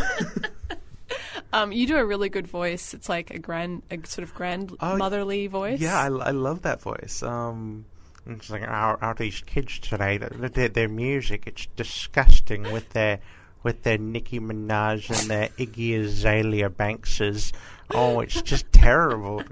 um, 1.52 1.72
you 1.72 1.86
do 1.86 1.96
a 1.96 2.04
really 2.04 2.28
good 2.28 2.46
voice. 2.46 2.94
It's 2.94 3.08
like 3.08 3.30
a 3.30 3.38
grand, 3.38 3.82
a 3.90 3.98
sort 4.06 4.26
of 4.26 4.34
grandmotherly 4.34 5.46
oh, 5.46 5.50
voice. 5.50 5.80
Yeah, 5.80 5.98
I, 5.98 6.06
I 6.06 6.30
love 6.30 6.62
that 6.62 6.80
voice. 6.80 7.22
Um, 7.22 7.84
it's 8.26 8.50
like 8.50 8.62
our, 8.62 9.02
our 9.02 9.14
these 9.14 9.40
kids 9.40 9.78
today, 9.78 10.18
their, 10.18 10.68
their 10.68 10.88
music, 10.88 11.44
it's 11.46 11.66
disgusting 11.76 12.70
with 12.72 12.90
their 12.90 13.20
with 13.62 13.82
their 13.82 13.98
Nicki 13.98 14.38
Minaj 14.38 15.10
and 15.10 15.30
their 15.30 15.48
Iggy 15.58 16.00
Azalea 16.00 16.70
Bankses. 16.70 17.52
Oh, 17.94 18.20
it's 18.20 18.42
just 18.42 18.70
terrible. 18.72 19.42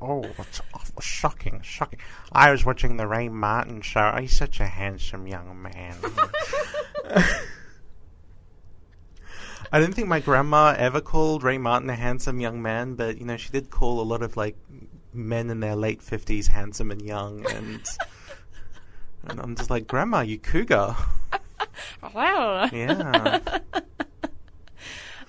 Oh, 0.00 0.24
it's 0.38 0.62
awful. 0.72 1.00
shocking, 1.00 1.60
shocking. 1.62 1.98
I 2.32 2.50
was 2.50 2.64
watching 2.64 2.96
the 2.96 3.06
Ray 3.06 3.28
Martin 3.28 3.82
show. 3.82 4.16
He's 4.18 4.36
such 4.36 4.60
a 4.60 4.66
handsome 4.66 5.26
young 5.26 5.60
man. 5.60 5.96
I 9.74 9.80
don't 9.80 9.94
think 9.94 10.08
my 10.08 10.20
grandma 10.20 10.74
ever 10.76 11.00
called 11.00 11.42
Ray 11.42 11.58
Martin 11.58 11.88
a 11.90 11.96
handsome 11.96 12.40
young 12.40 12.60
man, 12.60 12.94
but 12.94 13.18
you 13.18 13.24
know 13.24 13.38
she 13.38 13.50
did 13.50 13.70
call 13.70 14.00
a 14.00 14.04
lot 14.04 14.22
of 14.22 14.36
like 14.36 14.56
men 15.14 15.48
in 15.50 15.60
their 15.60 15.76
late 15.76 16.02
fifties 16.02 16.48
handsome 16.48 16.90
and 16.90 17.00
young, 17.00 17.46
and 17.50 17.80
and 19.28 19.40
I'm 19.40 19.54
just 19.56 19.70
like, 19.70 19.86
Grandma, 19.86 20.20
you 20.20 20.38
cougar. 20.38 20.94
wow. 22.14 22.68
Yeah. 22.72 23.60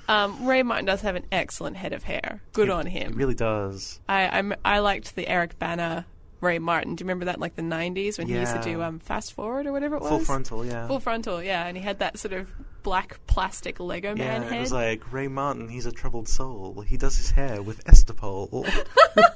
Um, 0.07 0.45
Ray 0.45 0.63
Martin 0.63 0.85
does 0.85 1.01
have 1.01 1.15
an 1.15 1.25
excellent 1.31 1.77
head 1.77 1.93
of 1.93 2.03
hair. 2.03 2.41
Good 2.53 2.67
it, 2.67 2.71
on 2.71 2.85
him. 2.85 3.13
It 3.13 3.15
really 3.15 3.35
does. 3.35 3.99
I 4.07 4.27
I'm, 4.27 4.53
i 4.65 4.79
liked 4.79 5.15
the 5.15 5.27
Eric 5.27 5.57
Bana 5.59 6.05
Ray 6.41 6.59
Martin. 6.59 6.95
Do 6.95 7.03
you 7.03 7.05
remember 7.05 7.25
that 7.25 7.35
in 7.35 7.41
like 7.41 7.55
the 7.55 7.61
'90s 7.61 8.17
when 8.17 8.27
yeah. 8.27 8.35
he 8.35 8.39
used 8.41 8.55
to 8.55 8.61
do 8.61 8.81
um, 8.81 8.99
Fast 8.99 9.33
Forward 9.33 9.65
or 9.65 9.71
whatever 9.71 9.95
it 9.95 10.01
was? 10.01 10.09
Full 10.09 10.19
frontal, 10.19 10.65
yeah. 10.65 10.87
Full 10.87 10.99
frontal, 10.99 11.41
yeah. 11.41 11.65
And 11.65 11.77
he 11.77 11.83
had 11.83 11.99
that 11.99 12.19
sort 12.19 12.33
of 12.33 12.51
black 12.83 13.19
plastic 13.27 13.79
Lego 13.79 14.09
yeah, 14.09 14.39
man 14.39 14.43
head. 14.43 14.53
it 14.53 14.59
was 14.59 14.73
like 14.73 15.11
Ray 15.13 15.29
Martin. 15.29 15.69
He's 15.69 15.85
a 15.85 15.91
troubled 15.91 16.27
soul. 16.27 16.81
He 16.81 16.97
does 16.97 17.17
his 17.17 17.31
hair 17.31 17.61
with 17.61 17.83
Estapol. 17.85 18.69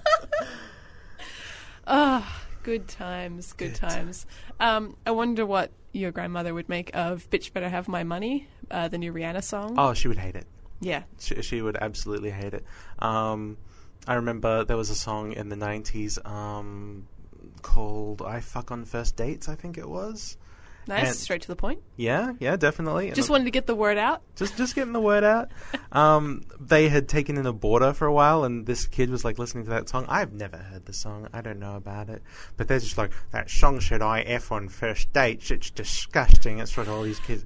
Ah. 1.90 2.44
Good 2.68 2.90
times, 2.90 3.54
good, 3.54 3.72
good. 3.72 3.76
times. 3.76 4.26
Um, 4.60 4.98
I 5.06 5.12
wonder 5.12 5.46
what 5.46 5.72
your 5.94 6.12
grandmother 6.12 6.54
would 6.54 6.68
make 6.68 6.94
of 6.94 7.30
"Bitch 7.30 7.54
Better 7.54 7.70
Have 7.70 7.88
My 7.88 8.04
Money," 8.04 8.50
uh, 8.70 8.90
the 8.90 8.98
new 8.98 9.14
Rihanna 9.14 9.42
song. 9.42 9.76
Oh, 9.78 9.94
she 9.94 10.10
would 10.10 10.18
hate 10.18 10.36
it. 10.36 10.46
Yeah, 10.80 11.04
she, 11.20 11.42
she 11.42 11.62
would 11.62 11.78
absolutely 11.78 12.30
hate 12.30 12.54
it. 12.54 12.66
Um, 13.00 13.58
I 14.08 14.16
remember 14.16 14.64
there 14.64 14.78
was 14.78 14.90
a 14.90 14.96
song 14.96 15.34
in 15.34 15.50
the 15.50 15.56
'90s 15.56 16.24
um, 16.26 17.08
called 17.62 18.22
"I 18.22 18.40
Fuck 18.42 18.72
on 18.72 18.86
First 18.86 19.16
Dates." 19.16 19.50
I 19.50 19.56
think 19.56 19.78
it 19.78 19.88
was. 19.88 20.38
Nice, 20.88 21.08
and 21.08 21.16
straight 21.16 21.42
to 21.42 21.48
the 21.50 21.56
point. 21.56 21.82
Yeah, 21.98 22.34
yeah, 22.40 22.56
definitely. 22.56 23.12
Just 23.12 23.30
wanted 23.30 23.44
to 23.46 23.52
get 23.52 23.68
the 23.68 23.76
word 23.76 23.98
out. 23.98 24.22
Just, 24.38 24.56
just 24.56 24.74
getting 24.74 24.94
the 24.94 25.02
word 25.02 25.24
out. 25.24 25.52
um, 25.92 26.44
they 26.60 26.88
had 26.88 27.10
taken 27.10 27.38
in 27.38 27.46
a 27.46 27.52
boarder 27.52 27.94
for 27.94 28.08
a 28.08 28.14
while, 28.14 28.46
and 28.46 28.66
this 28.66 28.88
kid 28.88 29.10
was 29.10 29.26
like 29.26 29.38
listening 29.38 29.66
to 29.66 29.72
that 29.72 29.90
song. 29.90 30.06
I've 30.08 30.32
never 30.32 30.58
heard 30.58 30.86
the 30.86 30.94
song. 30.94 31.28
I 31.34 31.42
don't 31.42 31.60
know 31.60 31.76
about 31.76 32.10
it, 32.10 32.24
but 32.56 32.68
they're 32.68 32.80
just 32.80 32.98
like 32.98 33.12
that 33.32 33.50
song. 33.50 33.80
Should 33.80 34.02
I 34.02 34.22
f 34.22 34.52
on 34.52 34.70
first 34.70 35.12
dates? 35.12 35.52
It's 35.52 35.70
disgusting. 35.70 36.60
It's 36.60 36.78
what 36.78 36.88
all 36.88 37.04
these 37.04 37.20
kids. 37.20 37.46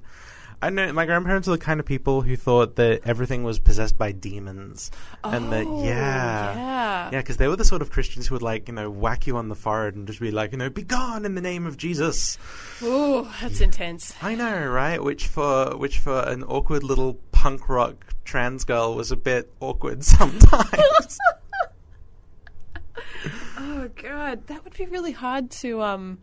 I 0.62 0.70
know 0.70 0.92
my 0.92 1.06
grandparents 1.06 1.48
are 1.48 1.50
the 1.50 1.58
kind 1.58 1.80
of 1.80 1.86
people 1.86 2.22
who 2.22 2.36
thought 2.36 2.76
that 2.76 3.00
everything 3.04 3.42
was 3.42 3.58
possessed 3.58 3.98
by 3.98 4.12
demons, 4.12 4.92
and 5.24 5.52
that 5.52 5.66
Oh, 5.66 5.84
yeah, 5.84 6.54
yeah. 6.54 7.10
yeah, 7.12 7.18
because 7.20 7.36
they 7.36 7.48
were 7.48 7.56
the 7.56 7.64
sort 7.64 7.82
of 7.82 7.90
Christians 7.90 8.28
who 8.28 8.36
would 8.36 8.42
like 8.42 8.68
you 8.68 8.74
know 8.74 8.88
whack 8.88 9.26
you 9.26 9.36
on 9.36 9.48
the 9.48 9.56
forehead 9.56 9.96
and 9.96 10.06
just 10.06 10.20
be 10.20 10.30
like 10.30 10.52
you 10.52 10.58
know 10.58 10.70
be 10.70 10.82
gone 10.84 11.24
in 11.24 11.34
the 11.34 11.40
name 11.40 11.66
of 11.66 11.76
Jesus. 11.76 12.38
Ooh, 12.82 13.26
that's 13.40 13.60
intense. 13.60 14.14
I 14.22 14.36
know, 14.36 14.66
right? 14.68 15.02
Which 15.02 15.26
for 15.26 15.76
which 15.76 15.98
for 15.98 16.20
an 16.28 16.44
awkward 16.44 16.84
little 16.84 17.14
punk 17.32 17.68
rock 17.68 18.06
trans 18.24 18.64
girl 18.64 18.94
was 18.94 19.10
a 19.10 19.16
bit 19.16 19.52
awkward 19.60 20.04
sometimes. 20.04 21.18
Oh 23.58 23.88
god, 24.00 24.46
that 24.48 24.64
would 24.64 24.76
be 24.76 24.86
really 24.86 25.12
hard 25.12 25.50
to 25.62 25.82
um 25.82 26.18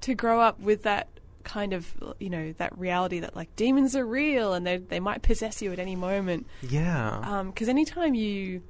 to 0.00 0.14
grow 0.14 0.40
up 0.40 0.58
with 0.60 0.82
that 0.82 1.08
kind 1.44 1.72
of 1.72 1.94
you 2.18 2.30
know 2.30 2.52
that 2.52 2.76
reality 2.78 3.20
that 3.20 3.36
like 3.36 3.54
demons 3.56 3.94
are 3.96 4.06
real 4.06 4.52
and 4.54 4.66
they 4.66 4.76
they 4.78 5.00
might 5.00 5.22
possess 5.22 5.62
you 5.62 5.72
at 5.72 5.78
any 5.78 5.96
moment. 5.96 6.46
yeah, 6.62 7.18
Um, 7.22 7.50
because 7.50 7.68
anytime 7.68 8.14
you 8.14 8.62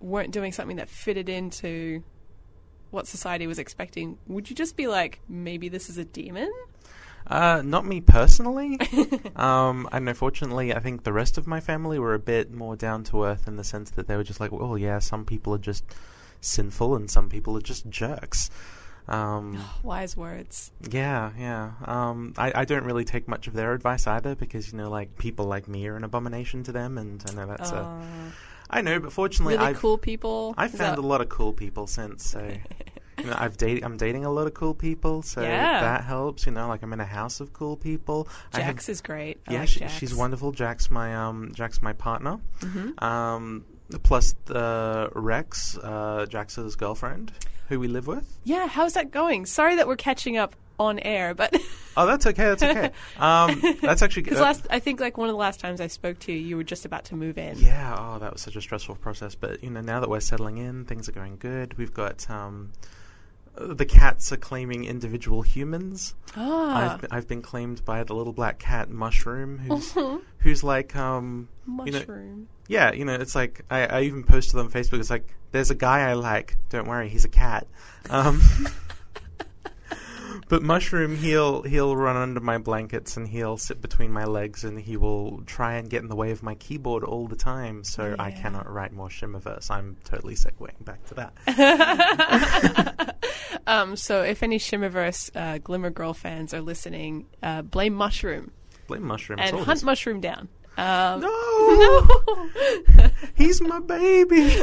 weren't 0.00 0.32
doing 0.32 0.52
something 0.52 0.76
that 0.76 0.88
fitted 0.88 1.28
into 1.28 2.02
what 2.90 3.06
society 3.06 3.46
was 3.46 3.58
expecting, 3.58 4.18
would 4.26 4.50
you 4.50 4.56
just 4.56 4.76
be 4.76 4.86
like, 4.86 5.20
maybe 5.28 5.68
this 5.68 5.88
is 5.88 5.98
a 5.98 6.04
demon? 6.04 6.50
Uh, 7.26 7.62
not 7.64 7.86
me 7.86 8.00
personally. 8.00 8.78
um, 9.36 9.88
and 9.92 10.08
unfortunately, 10.08 10.74
I 10.74 10.80
think 10.80 11.04
the 11.04 11.12
rest 11.12 11.38
of 11.38 11.46
my 11.46 11.60
family 11.60 11.98
were 11.98 12.14
a 12.14 12.18
bit 12.18 12.52
more 12.52 12.74
down 12.74 13.04
to 13.04 13.24
earth 13.24 13.46
in 13.46 13.56
the 13.56 13.62
sense 13.62 13.90
that 13.92 14.08
they 14.08 14.16
were 14.16 14.24
just 14.24 14.40
like, 14.40 14.50
well, 14.50 14.76
yeah, 14.76 14.98
some 14.98 15.24
people 15.24 15.54
are 15.54 15.58
just 15.58 15.84
sinful 16.40 16.96
and 16.96 17.10
some 17.10 17.28
people 17.28 17.56
are 17.56 17.62
just 17.62 17.88
jerks. 17.88 18.50
Um, 19.08 19.62
Wise 19.82 20.16
words. 20.16 20.70
yeah, 20.90 21.30
yeah. 21.38 21.72
Um, 21.84 22.34
I, 22.36 22.52
I 22.54 22.64
don't 22.64 22.84
really 22.84 23.04
take 23.04 23.26
much 23.28 23.46
of 23.46 23.54
their 23.54 23.72
advice 23.72 24.06
either 24.06 24.34
because, 24.34 24.72
you 24.72 24.78
know, 24.78 24.90
like, 24.90 25.16
people 25.18 25.46
like 25.46 25.68
me 25.68 25.86
are 25.88 25.96
an 25.96 26.04
abomination 26.04 26.62
to 26.64 26.72
them, 26.72 26.98
and 26.98 27.22
I 27.28 27.34
know 27.34 27.46
that's 27.46 27.70
a. 27.72 27.76
Uh, 27.76 28.02
I 28.72 28.82
know, 28.82 29.00
but 29.00 29.12
fortunately, 29.12 29.54
really 29.56 29.66
I've, 29.70 29.78
cool 29.78 29.98
people. 29.98 30.54
I've 30.56 30.72
Is 30.74 30.78
found 30.80 30.98
that- 30.98 31.02
a 31.04 31.06
lot 31.06 31.20
of 31.20 31.28
cool 31.28 31.52
people 31.52 31.86
since, 31.86 32.24
so. 32.26 32.50
You 33.18 33.26
know, 33.26 33.36
I've 33.36 33.58
dated. 33.58 33.84
I'm 33.84 33.98
dating 33.98 34.24
a 34.24 34.30
lot 34.30 34.46
of 34.46 34.54
cool 34.54 34.72
people, 34.72 35.20
so 35.20 35.42
Yeah. 35.42 35.80
that 35.82 36.04
helps. 36.04 36.46
You 36.46 36.52
know, 36.52 36.68
like 36.68 36.82
I'm 36.82 36.90
in 36.94 37.00
a 37.00 37.04
house 37.04 37.40
of 37.40 37.52
cool 37.52 37.76
people. 37.76 38.28
I 38.54 38.60
have 38.60 38.76
Jax 38.76 38.88
is 38.88 39.00
great. 39.02 39.40
I 39.46 39.52
yeah, 39.52 39.58
like 39.60 39.68
she, 39.68 39.80
Jax. 39.80 39.92
she's 39.92 40.14
wonderful. 40.14 40.52
Jack's 40.52 40.90
my 40.90 41.14
um, 41.14 41.52
Jack's 41.54 41.82
my 41.82 41.92
partner. 41.92 42.38
Mm-hmm. 42.60 43.04
Um, 43.04 43.64
plus 44.04 44.34
the 44.46 45.10
Rex, 45.14 45.76
uh, 45.76 46.24
Jax's 46.30 46.76
girlfriend, 46.76 47.30
who 47.70 47.80
we 47.80 47.88
live 47.88 48.06
with. 48.06 48.38
Yeah, 48.44 48.66
how's 48.66 48.92
that 48.92 49.10
going? 49.10 49.46
Sorry 49.46 49.76
that 49.76 49.86
we're 49.86 49.96
catching 49.96 50.36
up 50.36 50.54
on 50.78 50.98
air, 50.98 51.34
but 51.34 51.56
Oh, 51.96 52.06
that's 52.06 52.26
okay. 52.26 52.44
That's 52.44 52.62
okay. 52.62 52.90
um, 53.18 53.60
that's 53.80 54.02
actually 54.02 54.22
because 54.22 54.38
uh, 54.38 54.42
last 54.42 54.66
I 54.70 54.78
think 54.78 55.00
like 55.00 55.16
one 55.16 55.28
of 55.28 55.32
the 55.32 55.38
last 55.38 55.60
times 55.60 55.80
I 55.80 55.86
spoke 55.86 56.18
to 56.20 56.32
you, 56.32 56.38
you 56.38 56.56
were 56.56 56.64
just 56.64 56.84
about 56.84 57.04
to 57.06 57.14
move 57.14 57.38
in. 57.38 57.58
Yeah. 57.58 57.96
Oh, 57.98 58.18
that 58.18 58.32
was 58.32 58.42
such 58.42 58.56
a 58.56 58.60
stressful 58.60 58.96
process. 58.96 59.34
But 59.34 59.62
you 59.62 59.70
know, 59.70 59.80
now 59.80 60.00
that 60.00 60.10
we're 60.10 60.20
settling 60.20 60.58
in, 60.58 60.84
things 60.84 61.08
are 61.08 61.12
going 61.12 61.36
good. 61.38 61.76
We've 61.78 61.94
got 61.94 62.28
um, 62.28 62.72
the 63.60 63.84
cats 63.84 64.32
are 64.32 64.36
claiming 64.36 64.84
individual 64.84 65.42
humans. 65.42 66.14
Ah, 66.36 66.94
I've, 66.94 67.06
I've 67.10 67.28
been 67.28 67.42
claimed 67.42 67.84
by 67.84 68.02
the 68.04 68.14
little 68.14 68.32
black 68.32 68.58
cat 68.58 68.90
Mushroom, 68.90 69.58
who's 69.58 69.94
who's 70.38 70.64
like 70.64 70.96
um, 70.96 71.48
you 71.66 71.92
know, 71.92 71.98
mushroom. 71.98 72.48
Yeah, 72.68 72.92
you 72.92 73.04
know, 73.04 73.14
it's 73.14 73.34
like 73.34 73.64
I, 73.70 73.86
I 73.86 74.00
even 74.02 74.24
posted 74.24 74.58
on 74.58 74.70
Facebook. 74.70 75.00
It's 75.00 75.10
like 75.10 75.26
there's 75.52 75.70
a 75.70 75.74
guy 75.74 76.08
I 76.08 76.14
like. 76.14 76.56
Don't 76.70 76.88
worry, 76.88 77.08
he's 77.08 77.24
a 77.24 77.28
cat. 77.28 77.66
Um, 78.08 78.40
but 80.48 80.62
mushroom, 80.62 81.16
he'll 81.16 81.62
he'll 81.62 81.96
run 81.96 82.16
under 82.16 82.40
my 82.40 82.58
blankets 82.58 83.16
and 83.16 83.26
he'll 83.28 83.56
sit 83.56 83.80
between 83.80 84.10
my 84.12 84.24
legs 84.24 84.64
and 84.64 84.78
he 84.80 84.96
will 84.96 85.42
try 85.46 85.74
and 85.74 85.88
get 85.90 86.02
in 86.02 86.08
the 86.08 86.16
way 86.16 86.30
of 86.32 86.42
my 86.42 86.54
keyboard 86.56 87.04
all 87.04 87.26
the 87.28 87.36
time. 87.36 87.84
So 87.84 88.14
I 88.18 88.30
cannot 88.30 88.70
write 88.70 88.92
more 88.92 89.08
Shimmerverse. 89.08 89.70
I'm 89.70 89.96
totally 90.04 90.34
sick. 90.34 90.58
segueing 90.58 90.84
back 90.84 91.04
to 91.06 91.14
that. 91.14 93.16
Um, 93.66 93.94
so 93.94 94.22
if 94.22 94.42
any 94.42 94.58
Shimmerverse 94.58 95.30
uh, 95.34 95.58
Glimmer 95.58 95.90
Girl 95.90 96.14
fans 96.14 96.54
are 96.54 96.60
listening, 96.60 97.26
uh, 97.42 97.62
blame 97.62 97.94
Mushroom 97.94 98.50
Blame 98.86 99.04
mushroom. 99.04 99.38
and 99.38 99.54
hunt 99.56 99.68
his- 99.70 99.84
Mushroom 99.84 100.20
down. 100.20 100.48
Um, 100.76 101.20
No, 101.20 102.08
he's 103.34 103.60
my 103.60 103.80
baby. 103.80 104.56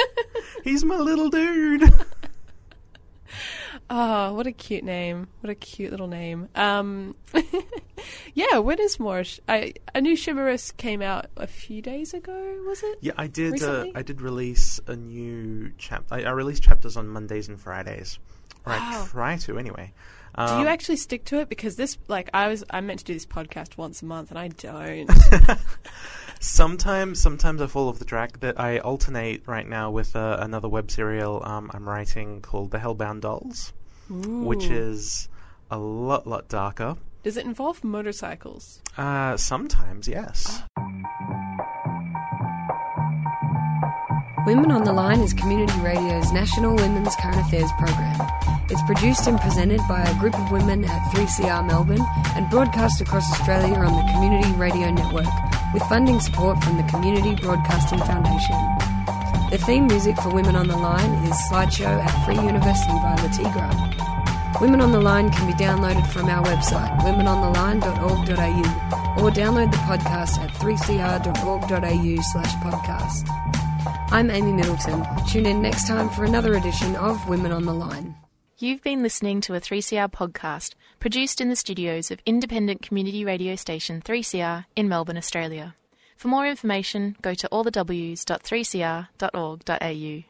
he's 0.64 0.84
my 0.84 0.96
little 0.96 1.28
dude. 1.28 1.82
Oh, 3.92 4.34
what 4.34 4.46
a 4.46 4.52
cute 4.52 4.84
name! 4.84 5.26
What 5.40 5.50
a 5.50 5.54
cute 5.56 5.90
little 5.90 6.06
name. 6.06 6.48
Um, 6.54 7.16
yeah, 8.34 8.58
when 8.58 8.78
is 8.80 9.00
more? 9.00 9.24
Sh- 9.24 9.40
I 9.48 9.74
a 9.94 10.00
new 10.00 10.14
Shimmerverse 10.16 10.76
came 10.76 11.02
out 11.02 11.26
a 11.36 11.48
few 11.48 11.82
days 11.82 12.14
ago. 12.14 12.56
Was 12.66 12.82
it? 12.84 12.98
Yeah, 13.00 13.12
I 13.18 13.26
did. 13.26 13.60
Uh, 13.62 13.86
I 13.94 14.02
did 14.02 14.20
release 14.20 14.78
a 14.86 14.94
new 14.94 15.72
chapter. 15.76 16.14
I, 16.14 16.22
I 16.22 16.30
release 16.30 16.60
chapters 16.60 16.96
on 16.96 17.08
Mondays 17.08 17.48
and 17.48 17.60
Fridays, 17.60 18.20
or 18.64 18.74
I 18.74 19.04
try 19.08 19.36
to 19.38 19.58
anyway. 19.58 19.92
Do 20.36 20.42
Um, 20.44 20.60
you 20.60 20.68
actually 20.68 20.94
stick 20.96 21.24
to 21.24 21.40
it? 21.40 21.48
Because 21.48 21.74
this, 21.74 21.98
like, 22.06 22.30
I 22.32 22.46
was, 22.46 22.62
I 22.70 22.80
meant 22.80 23.00
to 23.00 23.04
do 23.04 23.12
this 23.12 23.26
podcast 23.26 23.76
once 23.76 24.00
a 24.02 24.04
month, 24.04 24.30
and 24.30 24.38
I 24.38 24.46
don't. 24.46 25.10
sometimes, 26.40 27.20
sometimes 27.20 27.60
I 27.60 27.66
fall 27.66 27.88
off 27.88 27.98
the 27.98 28.04
track. 28.04 28.38
That 28.40 28.58
I 28.60 28.78
alternate 28.78 29.42
right 29.48 29.68
now 29.68 29.90
with 29.90 30.14
uh, 30.14 30.36
another 30.40 30.68
web 30.68 30.90
serial 30.90 31.42
um, 31.44 31.70
I'm 31.74 31.88
writing 31.88 32.40
called 32.42 32.70
The 32.70 32.78
Hellbound 32.78 33.22
Dolls, 33.22 33.72
which 34.10 34.64
is 34.64 35.28
a 35.70 35.78
lot, 35.78 36.26
lot 36.26 36.48
darker. 36.48 36.96
Does 37.22 37.36
it 37.36 37.46
involve 37.46 37.84
motorcycles? 37.84 38.80
Uh, 38.96 39.36
sometimes, 39.36 40.08
yes. 40.08 40.62
Women 44.46 44.70
on 44.70 44.84
the 44.84 44.92
Line 44.92 45.20
is 45.20 45.34
Community 45.34 45.78
Radio's 45.80 46.32
national 46.32 46.74
women's 46.74 47.14
current 47.16 47.38
affairs 47.40 47.70
program. 47.78 48.18
It's 48.70 48.82
produced 48.82 49.26
and 49.28 49.38
presented 49.38 49.80
by 49.86 50.02
a 50.02 50.18
group 50.18 50.34
of 50.38 50.50
women 50.50 50.84
at 50.84 51.12
3CR 51.12 51.66
Melbourne 51.66 52.04
and 52.34 52.48
broadcast 52.50 53.00
across 53.00 53.30
Australia 53.32 53.74
on 53.74 53.92
the 53.92 54.12
Community 54.12 54.50
Radio 54.52 54.90
Network 54.90 55.26
with 55.74 55.82
funding 55.84 56.20
support 56.20 56.62
from 56.64 56.78
the 56.78 56.84
Community 56.84 57.34
Broadcasting 57.34 57.98
Foundation. 57.98 58.56
The 59.50 59.58
theme 59.66 59.88
music 59.88 60.16
for 60.16 60.30
Women 60.32 60.56
on 60.56 60.68
the 60.68 60.76
Line 60.76 61.10
is 61.26 61.36
Slideshow 61.50 62.02
at 62.02 62.24
Free 62.24 62.36
University 62.36 62.92
by 63.02 63.16
Latigra. 63.16 63.89
Women 64.60 64.80
on 64.82 64.92
the 64.92 65.00
Line 65.00 65.30
can 65.30 65.46
be 65.46 65.54
downloaded 65.54 66.06
from 66.12 66.26
our 66.26 66.44
website, 66.44 66.94
womenontheline.org.au, 67.00 69.22
or 69.22 69.30
download 69.30 69.70
the 69.70 69.78
podcast 69.78 70.38
at 70.38 70.50
3cr.org.au 70.50 72.22
slash 72.22 72.54
podcast. 72.56 73.26
I'm 74.12 74.30
Amy 74.30 74.52
Middleton. 74.52 75.02
Tune 75.26 75.46
in 75.46 75.62
next 75.62 75.88
time 75.88 76.10
for 76.10 76.26
another 76.26 76.56
edition 76.56 76.94
of 76.96 77.26
Women 77.26 77.52
on 77.52 77.64
the 77.64 77.72
Line. 77.72 78.16
You've 78.58 78.82
been 78.82 79.02
listening 79.02 79.40
to 79.42 79.54
a 79.54 79.60
3CR 79.60 80.12
podcast 80.12 80.74
produced 80.98 81.40
in 81.40 81.48
the 81.48 81.56
studios 81.56 82.10
of 82.10 82.20
independent 82.26 82.82
community 82.82 83.24
radio 83.24 83.56
station 83.56 84.02
3CR 84.02 84.66
in 84.76 84.90
Melbourne, 84.90 85.16
Australia. 85.16 85.74
For 86.18 86.28
more 86.28 86.46
information, 86.46 87.16
go 87.22 87.32
to 87.32 87.48
allthews.3cr.org.au. 87.48 90.29